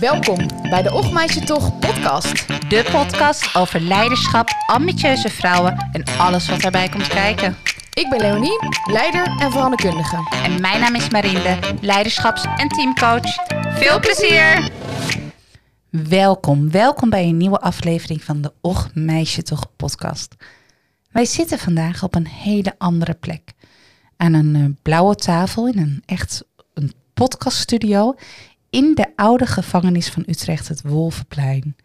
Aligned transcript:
Welkom 0.00 0.46
bij 0.70 0.82
de 0.82 0.92
Och 0.92 1.12
Meisje 1.12 1.40
Toch 1.40 1.78
podcast. 1.78 2.48
De 2.48 2.88
podcast 2.92 3.54
over 3.54 3.80
leiderschap, 3.80 4.48
ambitieuze 4.66 5.28
vrouwen 5.28 5.88
en 5.92 6.04
alles 6.18 6.48
wat 6.48 6.60
daarbij 6.60 6.88
komt 6.88 7.08
kijken. 7.08 7.56
Ik 7.92 8.08
ben 8.10 8.20
Leonie, 8.20 8.58
leider 8.84 9.36
en 9.38 9.50
veranderkundige. 9.50 10.16
En 10.44 10.60
mijn 10.60 10.80
naam 10.80 10.94
is 10.94 11.10
Marinde, 11.10 11.58
leiderschaps- 11.80 12.46
en 12.56 12.68
teamcoach. 12.68 13.34
Veel 13.78 14.00
plezier! 14.00 14.70
Welkom, 15.90 16.70
welkom 16.70 17.10
bij 17.10 17.24
een 17.24 17.36
nieuwe 17.36 17.60
aflevering 17.60 18.24
van 18.24 18.40
de 18.40 18.52
Och 18.60 18.90
Meisje 18.94 19.42
Toch 19.42 19.76
podcast. 19.76 20.34
Wij 21.10 21.24
zitten 21.24 21.58
vandaag 21.58 22.02
op 22.02 22.14
een 22.14 22.26
hele 22.26 22.74
andere 22.78 23.14
plek. 23.14 23.52
Aan 24.16 24.32
een 24.32 24.56
eh, 24.56 24.82
blauwe 24.82 25.14
tafel 25.14 25.66
in 25.66 25.78
een 25.78 26.02
echt 26.06 26.44
podcaststudio 27.20 28.14
in 28.70 28.94
de 28.94 29.06
oude 29.16 29.46
gevangenis 29.46 30.08
van 30.08 30.22
Utrecht, 30.26 30.68
het 30.68 30.82
Wolvenplein. 30.82 31.76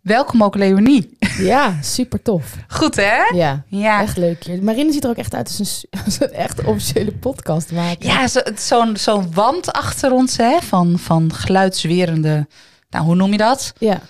Welkom 0.00 0.42
ook 0.42 0.54
Leonie. 0.56 1.16
Ja, 1.38 1.82
super 1.82 2.22
tof. 2.22 2.56
Goed 2.68 2.96
hè? 2.96 3.22
Ja, 3.34 3.64
Ja, 3.68 4.00
echt 4.02 4.16
leuk 4.16 4.44
hier. 4.44 4.62
Marine 4.62 4.92
ziet 4.92 5.04
er 5.04 5.10
ook 5.10 5.16
echt 5.16 5.34
uit 5.34 5.48
als 5.58 5.58
een, 5.90 6.00
als 6.04 6.20
een 6.20 6.32
echt 6.32 6.64
officiële 6.64 7.12
podcast 7.12 7.72
maken. 7.72 8.06
ja 8.06 8.28
zo- 8.28 8.40
zo'n 8.56 8.96
zo'n 8.96 9.32
wand 9.34 9.72
achter 9.72 10.12
ons 10.12 10.36
hè, 10.36 10.58
van, 10.60 10.98
van 10.98 11.32
geluidswerende, 11.32 12.46
nou 12.90 13.04
hoe 13.04 13.14
noem 13.14 13.30
je 13.30 13.38
dat? 13.38 13.72
Ja. 13.78 14.00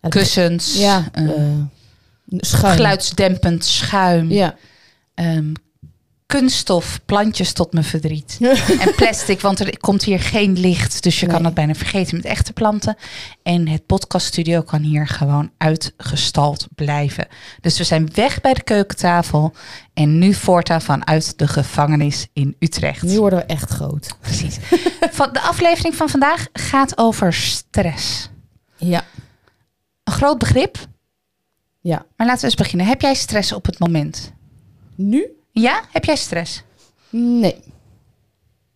Ja, 0.00 0.08
Kussens, 0.08 0.78
Ja, 0.78 1.04
eh, 1.12 1.24
eh, 1.24 1.52
schuim. 2.26 2.74
geluidsdempend 2.76 3.64
schuim, 3.64 4.30
Ja. 4.30 4.54
ehm, 5.14 5.52
kunststof, 6.28 7.00
plantjes 7.04 7.52
tot 7.52 7.72
mijn 7.72 7.84
verdriet. 7.84 8.36
en 8.80 8.94
plastic, 8.94 9.40
want 9.40 9.60
er 9.60 9.78
komt 9.78 10.02
hier 10.02 10.20
geen 10.20 10.58
licht. 10.58 11.02
Dus 11.02 11.20
je 11.20 11.26
kan 11.26 11.44
het 11.44 11.54
bijna 11.54 11.74
vergeten 11.74 12.16
met 12.16 12.24
echte 12.24 12.52
planten. 12.52 12.96
En 13.42 13.68
het 13.68 13.86
podcaststudio 13.86 14.62
kan 14.62 14.82
hier 14.82 15.06
gewoon 15.06 15.50
uitgestald 15.58 16.66
blijven. 16.74 17.26
Dus 17.60 17.78
we 17.78 17.84
zijn 17.84 18.08
weg 18.14 18.40
bij 18.40 18.54
de 18.54 18.62
keukentafel. 18.62 19.52
En 19.94 20.18
nu 20.18 20.34
voortaan 20.34 20.82
vanuit 20.82 21.38
de 21.38 21.48
gevangenis 21.48 22.26
in 22.32 22.56
Utrecht. 22.58 23.02
Nu 23.02 23.18
worden 23.18 23.38
we 23.38 23.44
echt 23.44 23.70
groot. 23.70 24.16
Precies. 24.20 24.58
Van 25.10 25.32
de 25.32 25.40
aflevering 25.40 25.94
van 25.94 26.08
vandaag 26.08 26.46
gaat 26.52 26.98
over 26.98 27.32
stress. 27.32 28.30
Ja. 28.76 29.04
Een 30.04 30.12
groot 30.12 30.38
begrip. 30.38 30.78
Ja. 31.80 32.06
Maar 32.16 32.26
laten 32.26 32.40
we 32.40 32.46
eens 32.46 32.54
beginnen. 32.54 32.86
Heb 32.86 33.00
jij 33.00 33.14
stress 33.14 33.52
op 33.52 33.66
het 33.66 33.78
moment? 33.78 34.32
Nu? 34.94 35.37
Ja? 35.60 35.82
Heb 35.90 36.04
jij 36.04 36.16
stress? 36.16 36.62
Nee. 37.10 37.56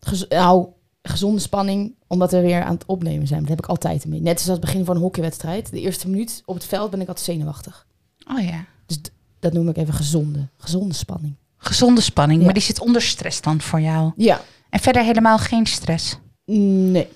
Gez- 0.00 0.26
nou, 0.28 0.66
gezonde 1.02 1.40
spanning, 1.40 1.94
omdat 2.06 2.30
we 2.30 2.40
weer 2.40 2.62
aan 2.62 2.74
het 2.74 2.86
opnemen 2.86 3.26
zijn. 3.26 3.40
Dat 3.40 3.48
heb 3.48 3.58
ik 3.58 3.66
altijd 3.66 4.06
mee. 4.06 4.20
Net 4.20 4.34
als 4.38 4.46
het 4.46 4.60
begin 4.60 4.84
van 4.84 4.96
een 4.96 5.02
hockeywedstrijd. 5.02 5.70
De 5.70 5.80
eerste 5.80 6.08
minuut 6.08 6.42
op 6.44 6.54
het 6.54 6.64
veld 6.64 6.90
ben 6.90 7.00
ik 7.00 7.08
altijd 7.08 7.26
zenuwachtig. 7.26 7.86
Oh 8.30 8.44
ja. 8.44 8.64
Dus 8.86 8.98
dat 9.40 9.52
noem 9.52 9.68
ik 9.68 9.76
even 9.76 9.94
gezonde. 9.94 10.48
Gezonde 10.56 10.94
spanning. 10.94 11.34
Gezonde 11.56 12.00
spanning, 12.00 12.38
Ja. 12.38 12.44
maar 12.44 12.54
die 12.54 12.62
zit 12.62 12.80
onder 12.80 13.02
stress 13.02 13.40
dan 13.40 13.60
voor 13.60 13.80
jou. 13.80 14.12
Ja. 14.16 14.40
En 14.70 14.80
verder 14.80 15.02
helemaal 15.04 15.38
geen 15.38 15.66
stress. 15.66 16.18
Nee. 16.44 17.08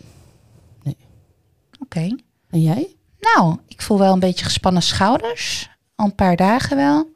Oké. 1.79 2.17
En 2.51 2.61
jij? 2.63 2.95
Nou, 3.21 3.57
ik 3.67 3.83
voel 3.83 3.99
wel 3.99 4.13
een 4.13 4.19
beetje 4.21 4.45
gespannen 4.45 4.83
schouders. 4.83 5.71
Al 5.95 6.07
een 6.07 6.15
paar 6.15 6.37
dagen 6.37 6.77
wel. 6.77 7.11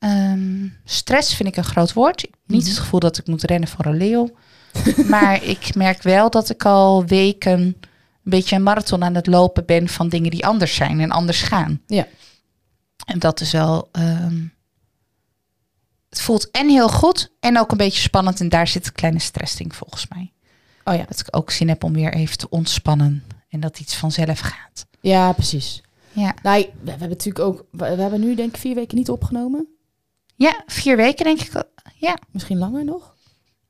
Ehm, 0.00 0.68
stress 0.84 1.34
vind 1.34 1.48
ik 1.48 1.56
een 1.56 1.64
groot 1.64 1.92
woord. 1.92 2.22
Ik 2.22 2.30
heb 2.30 2.40
niet 2.46 2.60
Mhm. 2.60 2.70
het 2.70 2.78
gevoel 2.78 3.00
dat 3.00 3.18
ik 3.18 3.26
moet 3.26 3.42
rennen 3.42 3.68
voor 3.68 3.84
een 3.86 3.96
leeuw. 3.96 4.30
maar 5.08 5.44
ik 5.44 5.74
merk 5.74 6.02
wel 6.02 6.30
dat 6.30 6.50
ik 6.50 6.64
al 6.64 7.04
weken 7.04 7.60
een 7.60 7.76
beetje 8.22 8.56
een 8.56 8.62
marathon 8.62 9.04
aan 9.04 9.14
het 9.14 9.26
lopen 9.26 9.64
ben 9.66 9.88
van 9.88 10.08
dingen 10.08 10.30
die 10.30 10.46
anders 10.46 10.74
zijn 10.74 11.00
en 11.00 11.10
anders 11.10 11.42
gaan. 11.42 11.80
Ja. 11.86 12.06
En 13.06 13.18
dat 13.18 13.40
is 13.40 13.52
wel. 13.52 13.88
ehm, 13.92 14.42
het 16.08 16.20
voelt 16.20 16.50
en 16.50 16.68
heel 16.68 16.88
goed 16.88 17.32
en 17.40 17.58
ook 17.58 17.70
een 17.70 17.76
beetje 17.76 18.00
spannend. 18.00 18.40
En 18.40 18.48
daar 18.48 18.66
zit 18.68 18.86
een 18.86 18.92
kleine 18.92 19.18
stressding 19.18 19.74
volgens 19.74 20.08
mij. 20.08 20.32
Oh 20.84 20.94
ja. 20.94 21.04
Dat 21.08 21.20
ik 21.20 21.36
ook 21.36 21.50
zin 21.50 21.68
heb 21.68 21.84
om 21.84 21.92
weer 21.92 22.14
even 22.14 22.38
te 22.38 22.48
ontspannen. 22.48 23.24
En 23.48 23.60
dat 23.60 23.80
iets 23.80 23.94
vanzelf 23.96 24.38
gaat. 24.40 24.86
Ja, 25.00 25.32
precies. 25.32 25.82
Ja. 26.12 26.34
Nou, 26.42 26.60
we, 26.62 26.70
we 26.84 26.90
hebben 26.90 27.08
natuurlijk 27.08 27.44
ook... 27.44 27.64
We, 27.70 27.96
we 27.96 28.02
hebben 28.02 28.20
nu 28.20 28.34
denk 28.34 28.54
ik 28.54 28.60
vier 28.60 28.74
weken 28.74 28.96
niet 28.96 29.10
opgenomen. 29.10 29.68
Ja, 30.40 30.62
vier 30.66 30.96
weken 30.96 31.24
denk 31.24 31.40
ik. 31.40 31.64
Ja. 31.94 32.18
Misschien 32.30 32.58
langer 32.58 32.84
nog. 32.84 33.14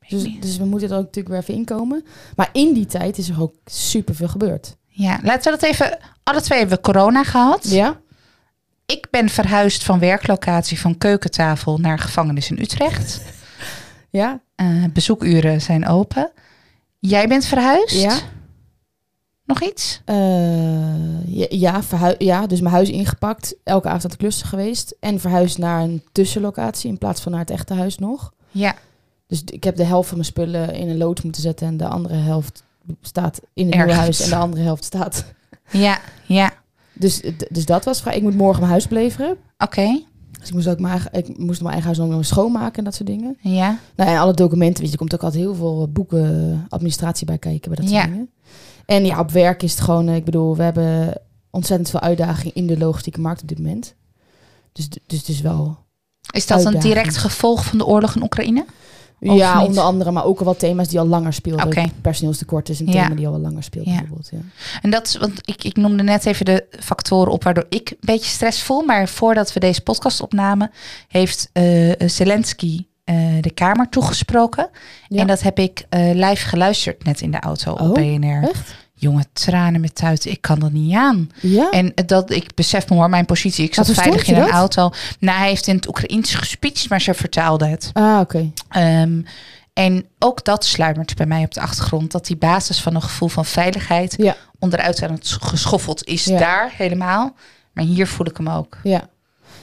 Dus, 0.07 0.23
dus 0.39 0.57
we 0.57 0.65
moeten 0.65 0.89
er 0.89 0.95
ook 0.97 1.03
natuurlijk 1.03 1.27
weer 1.27 1.37
even 1.37 1.53
inkomen. 1.53 2.05
Maar 2.35 2.49
in 2.53 2.73
die 2.73 2.85
tijd 2.85 3.17
is 3.17 3.29
er 3.29 3.41
ook 3.41 3.55
superveel 3.65 4.27
gebeurd. 4.27 4.75
ja, 4.87 5.19
laten 5.23 5.51
we 5.51 5.59
dat 5.59 5.69
even. 5.69 5.97
Alle 6.23 6.41
twee 6.41 6.59
hebben 6.59 6.77
we 6.77 6.83
corona 6.83 7.23
gehad. 7.23 7.69
Ja? 7.69 7.99
Ik 8.85 9.07
ben 9.09 9.29
verhuisd 9.29 9.83
van 9.83 9.99
werklocatie 9.99 10.79
van 10.79 10.97
keukentafel 10.97 11.77
naar 11.77 11.99
gevangenis 11.99 12.49
in 12.51 12.59
Utrecht. 12.59 13.21
Ja? 14.09 14.41
Eh, 14.55 14.83
bezoekuren 14.93 15.61
zijn 15.61 15.87
open. 15.87 16.31
Jij 16.99 17.27
bent 17.27 17.45
verhuisd? 17.45 18.01
Ja. 18.01 18.17
Nog 19.45 19.61
iets? 19.61 20.01
Eh, 20.05 21.20
ja, 21.49 21.81
ja, 22.17 22.47
dus 22.47 22.61
mijn 22.61 22.73
huis 22.73 22.89
ingepakt. 22.89 23.55
Elke 23.63 23.87
avond 23.87 24.03
aan 24.03 24.09
de 24.09 24.17
klussen 24.17 24.47
geweest. 24.47 24.95
En 24.99 25.19
verhuisd 25.19 25.57
naar 25.57 25.81
een 25.83 26.03
tussenlocatie 26.11 26.89
in 26.89 26.97
plaats 26.97 27.21
van 27.21 27.31
naar 27.31 27.41
het 27.41 27.49
echte 27.49 27.73
huis 27.73 27.97
nog. 27.97 28.33
Ja. 28.51 28.75
Dus 29.27 29.43
ik 29.43 29.63
heb 29.63 29.75
de 29.75 29.83
helft 29.83 30.07
van 30.07 30.17
mijn 30.17 30.29
spullen 30.29 30.73
in 30.73 30.89
een 30.89 30.97
loods 30.97 31.21
moeten 31.21 31.41
zetten. 31.41 31.67
En 31.67 31.77
de 31.77 31.87
andere 31.87 32.15
helft 32.15 32.63
staat 33.01 33.41
in 33.53 33.65
het 33.65 33.75
nieuwe 33.75 33.93
huis. 33.93 34.21
En 34.21 34.29
de 34.29 34.35
andere 34.35 34.63
helft 34.63 34.83
staat. 34.83 35.25
Ja, 35.71 35.99
ja. 36.25 36.51
Dus, 36.93 37.21
dus 37.49 37.65
dat 37.65 37.85
was 37.85 38.01
vrij. 38.01 38.15
Ik 38.15 38.21
moet 38.21 38.35
morgen 38.35 38.59
mijn 38.59 38.71
huis 38.71 38.87
beleveren. 38.87 39.37
Oké. 39.57 40.01
Dus 40.39 40.47
ik 40.49 40.53
moest 40.55 40.67
ook 40.67 40.79
mijn, 40.79 40.91
eigen- 40.93 41.13
ik 41.13 41.37
moest 41.37 41.61
mijn 41.61 41.73
eigen 41.73 41.95
huis 41.95 42.09
nog 42.11 42.25
schoonmaken 42.25 42.77
en 42.77 42.83
dat 42.83 42.95
soort 42.95 43.09
dingen. 43.09 43.37
Ja. 43.41 43.77
Nou, 43.95 44.09
en 44.09 44.17
alle 44.17 44.33
documenten, 44.33 44.75
weet 44.77 44.85
je, 44.85 44.91
er 44.91 44.97
komt 44.97 45.13
ook 45.13 45.23
altijd 45.23 45.41
heel 45.43 45.55
veel 45.55 45.87
boeken, 45.91 46.65
administratie 46.69 47.25
bij 47.25 47.37
kijken 47.37 47.71
bij 47.71 47.79
dat 47.81 47.89
soort 47.89 48.01
Ja. 48.05 48.07
dingen. 48.09 48.29
En 48.85 49.05
ja, 49.05 49.19
op 49.19 49.31
werk 49.31 49.63
is 49.63 49.71
het 49.71 49.81
gewoon, 49.81 50.07
eh, 50.07 50.15
ik 50.15 50.25
bedoel, 50.25 50.55
we 50.55 50.63
hebben 50.63 51.13
ontzettend 51.51 51.89
veel 51.89 51.99
uitdagingen 51.99 52.55
in 52.55 52.67
de 52.67 52.77
logistieke 52.77 53.19
markt 53.21 53.41
op 53.41 53.47
dit 53.47 53.57
moment. 53.59 53.95
Dus, 54.71 54.89
dus 54.89 55.17
het 55.19 55.27
is 55.27 55.41
wel, 55.41 55.77
Is 56.31 56.47
dat 56.47 56.59
een 56.59 56.65
Uitdaging. 56.65 56.93
direct 56.93 57.17
gevolg 57.17 57.65
van 57.65 57.77
de 57.77 57.85
oorlog 57.85 58.15
in 58.15 58.23
Oekraïne? 58.23 58.65
Of 59.23 59.35
ja, 59.37 59.59
niet? 59.59 59.67
onder 59.67 59.83
andere, 59.83 60.11
maar 60.11 60.25
ook 60.25 60.39
wel 60.39 60.55
thema's 60.55 60.87
die 60.87 60.99
al 60.99 61.07
langer 61.07 61.33
speelden. 61.33 61.91
Personeelstekort 62.01 62.69
is 62.69 62.79
een 62.79 62.85
Ja. 62.91 63.03
thema 63.03 63.15
die 63.15 63.27
al 63.27 63.39
langer 63.39 63.63
speelt, 63.63 63.85
Ja. 63.85 63.91
bijvoorbeeld. 63.97 64.29
Ja. 64.31 64.37
En 64.81 64.89
dat 64.89 65.07
is, 65.07 65.17
want 65.17 65.39
ik, 65.49 65.63
ik 65.63 65.75
noemde 65.75 66.03
net 66.03 66.25
even 66.25 66.45
de 66.45 66.65
factoren 66.79 67.31
op 67.31 67.43
waardoor 67.43 67.65
ik 67.69 67.89
een 67.89 67.97
beetje 67.99 68.29
stress 68.31 68.61
voel. 68.61 68.81
Maar 68.81 69.07
voordat 69.07 69.53
we 69.53 69.59
deze 69.59 69.81
podcast 69.81 70.21
opnamen, 70.21 70.71
heeft 71.07 71.49
eh, 71.53 71.91
Zelensky 72.05 72.85
eh, 73.03 73.15
de 73.41 73.51
Kamer 73.53 73.89
toegesproken. 73.89 74.69
Ja. 75.07 75.19
En 75.21 75.27
dat 75.27 75.41
heb 75.41 75.59
ik 75.59 75.85
eh, 75.89 76.11
live 76.13 76.47
geluisterd 76.47 77.03
net 77.03 77.21
in 77.21 77.31
de 77.31 77.39
auto 77.39 77.73
Oh, 77.73 77.89
op 77.89 77.93
BNR. 77.95 78.43
Echt? 78.49 78.75
Jonge 79.01 79.25
tranen 79.33 79.81
met 79.81 79.95
tuiten, 79.95 80.31
ik 80.31 80.41
kan 80.41 80.61
er 80.63 80.71
niet 80.71 80.95
aan. 80.95 81.29
Ja? 81.41 81.69
En 81.69 81.93
dat 82.05 82.29
ik 82.31 82.55
besef 82.55 82.89
me 82.89 82.95
hoor, 82.95 83.09
mijn 83.09 83.25
positie. 83.25 83.65
Ik 83.65 83.73
zat 83.73 83.91
veilig 83.91 84.27
in 84.27 84.35
een 84.35 84.41
dat? 84.41 84.49
auto. 84.49 84.91
Nou, 85.19 85.37
hij 85.37 85.47
heeft 85.47 85.67
in 85.67 85.75
het 85.75 85.87
Oekraïens 85.87 86.33
gespeecht, 86.35 86.89
maar 86.89 87.01
ze 87.01 87.13
vertaalde 87.13 87.65
het. 87.65 87.89
ah, 87.93 88.19
oké. 88.19 88.51
Ehm, 88.69 89.21
en 89.73 90.05
ook 90.19 90.43
dat 90.43 90.65
sluimert 90.65 91.15
bij 91.15 91.25
mij 91.25 91.43
op 91.43 91.53
de 91.53 91.61
achtergrond. 91.61 92.11
Dat 92.11 92.25
die 92.25 92.35
basis 92.37 92.81
van 92.81 92.95
een 92.95 93.01
gevoel 93.01 93.29
van 93.29 93.45
veiligheid 93.45 94.13
Ja. 94.17 94.35
onderuit 94.59 95.03
aan 95.03 95.11
het 95.13 95.37
geschoffeld 95.41 96.03
is 96.07 96.23
Ja. 96.25 96.37
daar 96.39 96.71
helemaal. 96.77 97.35
Maar 97.73 97.83
hier 97.83 98.07
voel 98.07 98.27
ik 98.27 98.37
hem 98.37 98.49
ook. 98.49 98.77
Ja. 98.83 99.09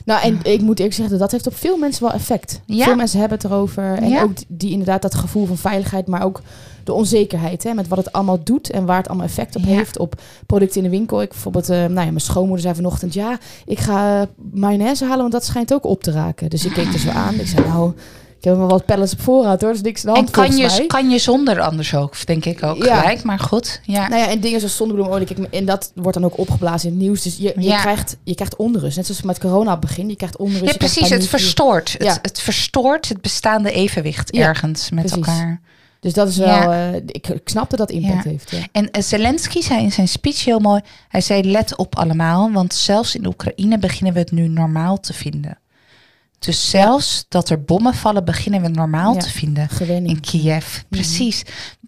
Nou, 0.08 0.22
en 0.22 0.38
ik 0.52 0.60
moet 0.60 0.78
eerlijk 0.78 0.96
zeggen, 0.96 1.18
dat 1.18 1.30
heeft 1.32 1.46
op 1.46 1.56
veel 1.56 1.76
mensen 1.76 2.02
wel 2.02 2.12
effect. 2.12 2.60
Ja. 2.66 2.84
Veel 2.84 2.94
mensen 2.96 3.18
hebben 3.20 3.38
het 3.38 3.46
erover. 3.46 3.94
En 3.98 4.08
Ja. 4.08 4.22
ook 4.22 4.30
die- 4.48 4.70
inderdaad 4.70 5.02
dat 5.02 5.14
gevoel 5.14 5.46
van 5.46 5.56
veiligheid, 5.56 6.06
maar 6.06 6.22
ook 6.22 6.40
de 6.84 6.92
onzekerheid. 6.92 7.62
Hè, 7.62 7.74
met 7.74 7.88
wat 7.88 7.98
het 7.98 8.12
allemaal 8.12 8.44
doet 8.44 8.70
en 8.70 8.84
waar 8.86 8.96
het 8.96 9.08
allemaal 9.08 9.26
effect 9.26 9.56
op 9.56 9.62
Ja. 9.62 9.68
heeft. 9.68 9.98
Op 9.98 10.20
producten 10.46 10.76
in 10.76 10.90
de 10.90 10.96
winkel. 10.96 11.22
Ik 11.22 11.28
bijvoorbeeld, 11.28 11.68
eh, 11.68 11.76
nou 11.78 11.92
ja, 11.94 12.04
mijn 12.04 12.20
schoonmoeder 12.20 12.60
zei 12.62 12.74
vanochtend, 12.74 13.14
ja, 13.14 13.38
ik 13.66 13.78
ga 13.78 14.20
eh, 14.20 14.26
mayonaise 14.52 15.04
halen, 15.04 15.18
want 15.20 15.32
dat 15.32 15.44
schijnt 15.44 15.74
ook 15.74 15.84
op 15.84 16.02
te 16.02 16.10
raken. 16.10 16.50
Dus 16.50 16.64
ik 16.64 16.72
keek 16.72 16.92
er 16.92 16.98
zo 16.98 17.10
aan. 17.10 17.34
Ik 17.34 17.46
zei, 17.46 17.66
nou, 17.66 17.92
ik 18.38 18.44
heb 18.44 18.56
wel 18.56 18.68
wat 18.68 18.84
pellets 18.84 19.12
op 19.12 19.20
voorraad 19.20 19.60
hoor, 19.60 19.72
dus 19.72 19.80
niks 19.80 20.00
aan 20.06 20.12
de 20.12 20.16
hand 20.18 20.26
En 20.26 20.34
kan 20.34 20.56
je, 20.56 20.66
mij. 20.66 20.86
kan 20.86 21.10
je 21.10 21.18
zonder 21.18 21.60
anders 21.60 21.94
ook, 21.94 22.26
denk 22.26 22.44
ik 22.44 22.62
ook 22.62 22.84
Ja. 22.84 23.00
gelijk. 23.00 23.22
Maar 23.22 23.38
goed, 23.38 23.80
ja. 23.84 24.08
Nou 24.08 24.22
ja, 24.22 24.28
en 24.28 24.40
dingen 24.40 24.58
zoals 24.60 24.76
zonnebloemolie, 24.76 25.26
kijk, 25.26 25.38
en 25.54 25.64
dat 25.64 25.92
wordt 25.94 26.14
dan 26.14 26.24
ook 26.24 26.38
opgeblazen 26.38 26.88
in 26.88 26.94
het 26.94 27.04
nieuws. 27.04 27.22
Dus 27.22 27.36
je, 27.36 27.52
je, 27.56 27.62
Ja. 27.62 27.80
krijgt, 27.80 28.16
je 28.24 28.34
krijgt 28.34 28.56
onrust. 28.56 28.96
Net 28.96 29.06
zoals 29.06 29.22
met 29.22 29.38
corona 29.38 29.76
begin, 29.76 30.08
je 30.08 30.16
krijgt 30.16 30.36
onrust. 30.36 30.64
Ja, 30.64 30.76
precies. 30.76 31.08
Het 31.10 31.28
verstoort. 31.28 31.94
Ja. 31.98 32.06
Het, 32.12 32.18
het 32.22 32.40
verstoort 32.40 33.08
het 33.08 33.20
bestaande 33.20 33.72
evenwicht 33.72 34.30
ergens 34.30 34.90
met 34.90 35.04
precies. 35.06 35.26
elkaar. 35.26 35.60
Dus 36.00 36.12
dat 36.12 36.28
is 36.28 36.36
wel, 36.36 36.72
eh, 36.72 36.94
ik, 36.94 37.28
ik 37.28 37.40
snap 37.48 37.70
dat 37.70 37.78
dat 37.78 37.90
impact 37.90 38.24
heeft. 38.24 38.50
Ja. 38.50 38.58
En 38.72 38.90
eh, 38.90 39.02
Zelensky 39.02 39.60
zei 39.60 39.82
in 39.82 39.92
zijn 39.92 40.08
speech 40.08 40.44
heel 40.44 40.58
mooi. 40.60 40.80
Hij 41.08 41.20
zei: 41.20 41.50
Let 41.50 41.76
op 41.76 41.96
allemaal, 41.96 42.52
want 42.52 42.74
zelfs 42.74 43.14
in 43.14 43.26
Oekraïne 43.26 43.78
beginnen 43.78 44.12
we 44.12 44.18
het 44.18 44.30
nu 44.30 44.48
normaal 44.48 45.00
te 45.00 45.12
vinden. 45.14 45.58
Dus 46.38 46.70
zelfs 46.70 47.24
dat 47.28 47.48
er 47.48 47.62
bommen 47.62 47.94
vallen, 47.94 48.24
beginnen 48.24 48.62
we 48.62 48.68
normaal 48.68 49.14
Ja. 49.14 49.20
te 49.20 49.30
vinden. 49.30 49.68
Gewenning. 49.68 50.14
in 50.14 50.20
Kiev. 50.20 50.78
Precies. 50.88 51.42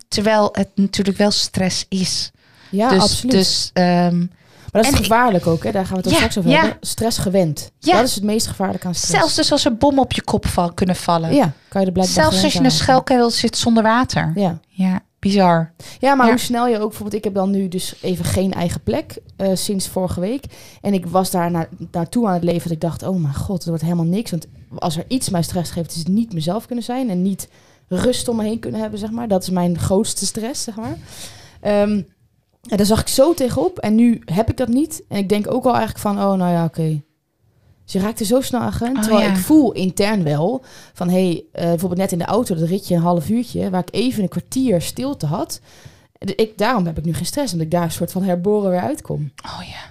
Terwijl 0.09 0.49
het 0.53 0.69
natuurlijk 0.75 1.19
wel 1.19 1.31
stress 1.31 1.85
is. 1.89 2.31
Ja, 2.71 2.89
dus, 2.89 3.03
absoluut. 3.03 3.33
Dus, 3.33 3.71
ehm, 3.73 4.19
maar 4.19 4.83
dat 4.83 4.85
is 4.85 4.91
ik- 4.91 4.97
gevaarlijk 4.97 5.47
ook, 5.47 5.65
hè? 5.65 5.71
daar 5.73 5.87
gaan 5.87 5.97
we 5.97 6.03
het 6.03 6.11
Ja, 6.11 6.17
straks 6.17 6.39
over 6.39 6.51
ja. 6.51 6.61
hebben. 6.61 6.79
Stress 6.81 7.19
gewend. 7.19 7.71
Ja. 7.79 7.97
Dat 7.97 8.07
is 8.09 8.15
het 8.15 8.25
meest 8.25 8.47
gevaarlijke 8.47 8.87
aan 8.87 8.95
stress. 8.95 9.13
zelfs 9.19 9.35
dus 9.35 9.53
als 9.53 9.65
er 9.65 9.77
bommen 9.77 10.03
op 10.03 10.13
je 10.13 10.23
kop 10.23 10.47
val, 10.47 10.73
kunnen 10.73 10.97
vallen. 10.97 11.35
ja, 11.35 11.53
kan 11.69 11.81
je 11.81 11.87
er 11.87 11.93
blijkbaar 11.93 12.23
zelfs 12.23 12.43
als 12.43 12.53
je 12.53 12.59
in 12.59 12.65
een 12.65 12.71
schuilkelder 12.71 13.31
zit 13.33 13.57
zonder 13.57 13.83
water. 13.83 14.33
Ja. 14.35 14.59
Ja, 14.69 15.01
bizar. 15.21 15.73
Ja, 15.99 16.15
maar 16.15 16.27
Ja. 16.27 16.33
hoe 16.33 16.41
snel 16.41 16.67
je 16.69 16.75
ook, 16.79 16.89
bijvoorbeeld, 16.89 17.15
ik 17.15 17.25
heb 17.25 17.35
dan 17.35 17.51
nu 17.51 17.69
dus 17.69 17.95
even 18.03 18.25
geen 18.25 18.53
eigen 18.53 18.83
plek 18.83 19.19
eh, 19.37 19.51
sinds 19.55 19.89
vorige 19.89 20.21
week. 20.21 20.45
En 20.81 20.95
ik 20.95 21.07
was 21.07 21.31
daar 21.31 21.51
na, 21.51 21.69
naartoe 21.93 22.27
aan 22.27 22.35
het 22.35 22.43
leven 22.43 22.63
dat 22.63 22.73
ik 22.73 22.81
dacht, 22.81 23.03
oh 23.03 23.21
mijn 23.21 23.35
god, 23.35 23.63
er 23.63 23.69
wordt 23.69 23.83
helemaal 23.85 24.05
niks. 24.05 24.31
Want 24.31 24.47
als 24.79 24.97
er 24.97 25.05
iets 25.09 25.29
mij 25.29 25.43
stress 25.43 25.71
geeft, 25.71 25.91
is 25.91 25.99
het 25.99 26.09
niet 26.09 26.33
mezelf 26.33 26.67
kunnen 26.67 26.85
zijn 26.85 27.11
en 27.11 27.23
niet 27.23 27.49
rust 27.89 28.29
om 28.29 28.37
me 28.37 28.43
heen 28.45 28.59
kunnen 28.59 28.81
hebben, 28.81 28.99
zeg 28.99 29.11
maar. 29.11 29.29
Dat 29.29 29.43
is 29.43 29.51
mijn 29.51 29.79
grootste 29.89 30.27
stress, 30.27 30.63
zeg 30.63 30.77
maar. 30.77 30.97
Ehm, 31.61 32.03
en 32.69 32.77
daar 32.77 32.87
zag 32.87 33.01
ik 33.01 33.09
zo 33.09 33.35
tegenop 33.35 33.79
en 33.79 33.95
nu 33.95 34.23
heb 34.25 34.51
ik 34.51 34.57
dat 34.57 34.69
niet. 34.69 35.03
En 35.09 35.17
ik 35.19 35.29
denk 35.29 35.51
ook 35.53 35.65
al 35.65 35.75
eigenlijk 35.75 35.99
van, 36.01 36.17
oh 36.19 36.33
nou 36.39 36.53
ja, 36.53 36.65
oké. 36.65 36.83
Dus 36.83 37.01
je 37.93 37.99
raakt 37.99 38.21
er 38.21 38.27
zo 38.27 38.41
snel 38.41 38.61
aan 38.61 38.73
gewend. 38.73 38.97
Oh, 38.97 39.03
terwijl 39.03 39.25
ja. 39.27 39.31
ik 39.31 39.37
voel 39.37 39.73
intern 39.73 40.23
wel 40.23 40.65
van, 40.93 41.09
hé, 41.09 41.23
hey, 41.23 41.45
eh, 41.53 41.65
bijvoorbeeld 41.65 42.01
net 42.01 42.13
in 42.13 42.19
de 42.19 42.25
auto, 42.25 42.55
dat 42.55 42.69
ritje 42.69 42.95
een 42.95 43.01
half 43.01 43.29
uurtje, 43.29 43.71
waar 43.71 43.81
ik 43.81 43.95
even 43.95 44.23
een 44.23 44.29
kwartier 44.29 44.83
stilte 44.83 45.27
had. 45.27 45.61
Ik, 46.19 46.59
daarom 46.59 46.87
heb 46.87 46.99
ik 46.99 47.05
nu 47.05 47.15
geen 47.15 47.27
stress, 47.27 47.53
omdat 47.53 47.67
ik 47.67 47.73
daar 47.73 47.83
een 47.83 47.91
soort 47.91 48.13
van 48.13 48.23
herboren 48.23 48.71
weer 48.71 48.81
uitkom. 48.81 49.33
Oh 49.45 49.61
ja. 49.69 49.91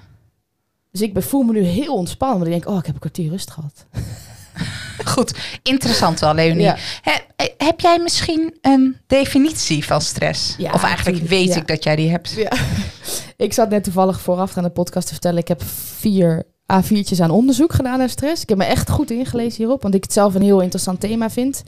Dus 0.91 1.01
ik 1.01 1.23
voel 1.23 1.41
me 1.41 1.51
nu 1.51 1.61
heel 1.61 1.95
ontspannen, 1.95 2.37
want 2.37 2.49
ik 2.49 2.61
denk, 2.61 2.73
oh, 2.73 2.79
ik 2.79 2.85
heb 2.85 2.93
een 2.93 3.01
kwartier 3.01 3.29
rust 3.29 3.51
gehad. 3.51 3.85
Goed, 5.05 5.33
interessant 5.63 6.19
wel, 6.19 6.33
Leonie. 6.33 6.63
Ja. 6.63 6.77
He- 7.01 7.53
heb 7.57 7.79
jij 7.79 7.99
misschien 7.99 8.57
een 8.61 8.97
definitie 9.07 9.85
van 9.85 10.01
stress? 10.01 10.55
Ja, 10.57 10.71
of 10.71 10.83
eigenlijk 10.83 11.27
weet 11.27 11.47
ja. 11.47 11.55
ik 11.55 11.67
dat 11.67 11.83
jij 11.83 11.95
die 11.95 12.09
hebt. 12.09 12.31
Ja. 12.31 12.51
ik 13.45 13.53
zat 13.53 13.69
net 13.69 13.83
toevallig 13.83 14.21
vooraf 14.21 14.57
aan 14.57 14.63
de 14.63 14.69
podcast 14.69 15.07
te 15.07 15.13
vertellen, 15.13 15.39
ik 15.39 15.47
heb 15.47 15.63
vier 15.97 16.45
A4'tjes 16.73 17.21
aan 17.21 17.31
onderzoek 17.31 17.73
gedaan 17.73 17.97
naar 17.97 18.09
stress. 18.09 18.41
Ik 18.41 18.49
heb 18.49 18.57
me 18.57 18.63
echt 18.63 18.89
goed 18.89 19.11
ingelezen 19.11 19.57
hierop, 19.57 19.81
want 19.81 19.93
ik 19.93 20.03
het 20.03 20.13
zelf 20.13 20.35
een 20.35 20.41
heel 20.41 20.61
interessant 20.61 20.99
thema 20.99 21.29
vind. 21.29 21.63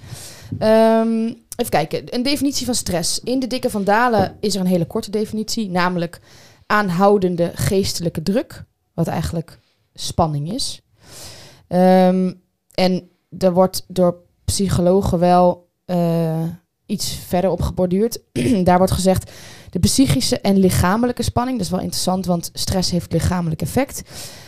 Ehm, 0.59 1.25
even 1.55 1.71
kijken, 1.71 2.15
een 2.15 2.23
definitie 2.23 2.65
van 2.65 2.75
stress. 2.75 3.19
In 3.19 3.39
de 3.39 3.47
dikke 3.47 3.69
van 3.69 3.83
Dalen 3.83 4.37
is 4.39 4.55
er 4.55 4.61
een 4.61 4.67
hele 4.67 4.85
korte 4.85 5.11
definitie, 5.11 5.69
namelijk 5.69 6.19
aanhoudende 6.65 7.51
geestelijke 7.55 8.23
druk, 8.23 8.63
wat 8.93 9.07
eigenlijk 9.07 9.59
spanning 9.93 10.53
is. 10.53 10.81
Ehm, 11.67 12.33
en 12.73 13.09
er 13.37 13.53
wordt 13.53 13.85
door 13.87 14.15
psychologen 14.45 15.19
wel 15.19 15.69
eh, 15.85 16.43
iets 16.91 17.15
verder 17.27 17.49
op 17.49 17.61
geborduurd. 17.61 18.19
Daar 18.63 18.77
wordt 18.77 18.91
gezegd, 18.93 19.31
de 19.69 19.79
psychische 19.79 20.39
en 20.39 20.57
lichamelijke 20.57 21.23
spanning, 21.23 21.57
dat 21.57 21.65
is 21.65 21.71
wel 21.71 21.81
interessant, 21.81 22.25
want 22.25 22.49
stress 22.53 22.91
heeft 22.91 23.11
lichamelijk 23.11 23.61
effect. 23.61 24.01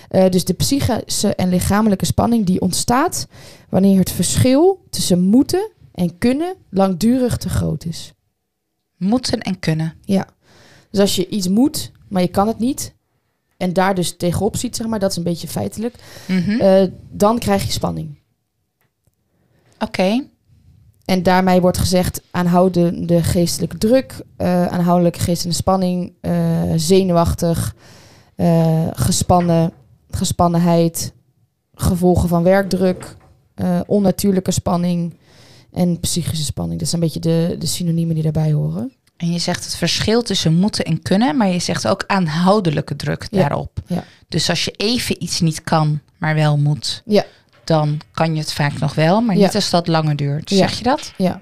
Eh, 0.10 0.30
dus 0.30 0.45
de 0.45 0.54
psychische 0.54 1.36
en 1.36 1.50
lichamelijke 1.50 2.06
spanning 2.06 2.45
die 2.45 2.62
ontstaat 2.62 3.28
wanneer 3.69 4.00
het 4.00 4.12
verschil 4.12 4.86
tussen 4.90 5.19
moeten 5.22 5.72
en 5.94 6.18
kunnen 6.18 6.56
langdurig 6.69 7.38
te 7.38 7.50
groot 7.50 7.86
is. 7.86 8.13
Moeten 8.98 9.40
en 9.40 9.60
kunnen. 9.60 9.94
Ja. 10.01 10.28
Dus 10.92 11.00
als 11.00 11.16
je 11.16 11.28
iets 11.30 11.48
moet, 11.48 11.92
maar 12.10 12.22
je 12.22 12.28
kan 12.28 12.48
het 12.48 12.60
niet, 12.60 12.94
en 13.57 13.74
daar 13.74 13.95
dus 13.95 14.18
tegenop 14.18 14.57
ziet, 14.57 14.75
zeg 14.75 14.88
maar, 14.88 15.00
dat 15.00 15.12
is 15.12 15.18
een 15.18 15.24
beetje 15.24 15.48
feitelijk, 15.48 15.95
Mhm. 16.28 16.50
eh, 16.60 16.88
dan 17.12 17.40
krijg 17.40 17.63
je 17.66 17.72
spanning. 17.72 18.19
Oké. 19.80 20.25
En 21.05 21.23
daarmee 21.23 21.61
wordt 21.61 21.77
gezegd 21.77 22.21
aanhoudende 22.31 23.23
geestelijke 23.23 23.77
druk, 23.77 24.21
eh 24.38 24.65
aanhoudelijke 24.67 25.19
geestelijke 25.19 25.59
spanning, 25.59 26.13
eh, 26.21 26.33
zenuwachtig, 26.75 27.75
eh, 28.35 28.88
gespannen, 28.94 29.71
gespannenheid, 30.11 31.13
gevolgen 31.75 32.29
van 32.29 32.44
werkdruk, 32.44 33.15
onnatuurlijke 33.85 34.51
spanning 34.51 35.13
en 35.71 36.00
psychische 36.00 36.44
spanning. 36.45 36.79
Dat 36.79 36.89
zijn 36.89 37.01
een 37.01 37.07
beetje 37.07 37.29
de, 37.29 37.56
de 37.59 37.65
synoniemen 37.65 38.13
die 38.13 38.23
daarbij 38.23 38.51
horen. 38.53 38.91
En 39.17 39.31
je 39.31 39.39
zegt 39.39 39.63
het 39.65 39.75
verschil 39.75 40.21
tussen 40.21 40.53
moeten 40.53 40.85
en 40.85 41.01
kunnen, 41.01 41.38
maar 41.38 41.47
je 41.47 41.59
zegt 41.59 41.88
ook 41.88 42.03
aanhoudelijke 42.07 42.95
druk 42.95 43.27
Ja, 43.31 43.39
daarop. 43.39 43.79
ja. 43.88 44.03
Dus 44.27 44.49
als 44.49 44.65
je 44.65 44.71
even 44.71 45.23
iets 45.23 45.39
niet 45.41 45.63
kan, 45.63 45.99
maar 46.17 46.35
wel 46.35 46.57
moet, 46.57 47.01
Ja. 47.06 47.25
Dan 47.63 48.00
kan 48.12 48.33
je 48.33 48.39
het 48.39 48.54
vaak 48.54 48.80
nog 48.80 48.95
wel, 48.95 49.21
maar 49.21 49.36
niet 49.36 49.56
als 49.56 49.69
dat 49.69 49.88
langer 49.88 50.15
duurt. 50.15 50.50
Zeg 50.50 50.77
je 50.77 50.83
dat? 50.83 51.13
Ja. 51.18 51.39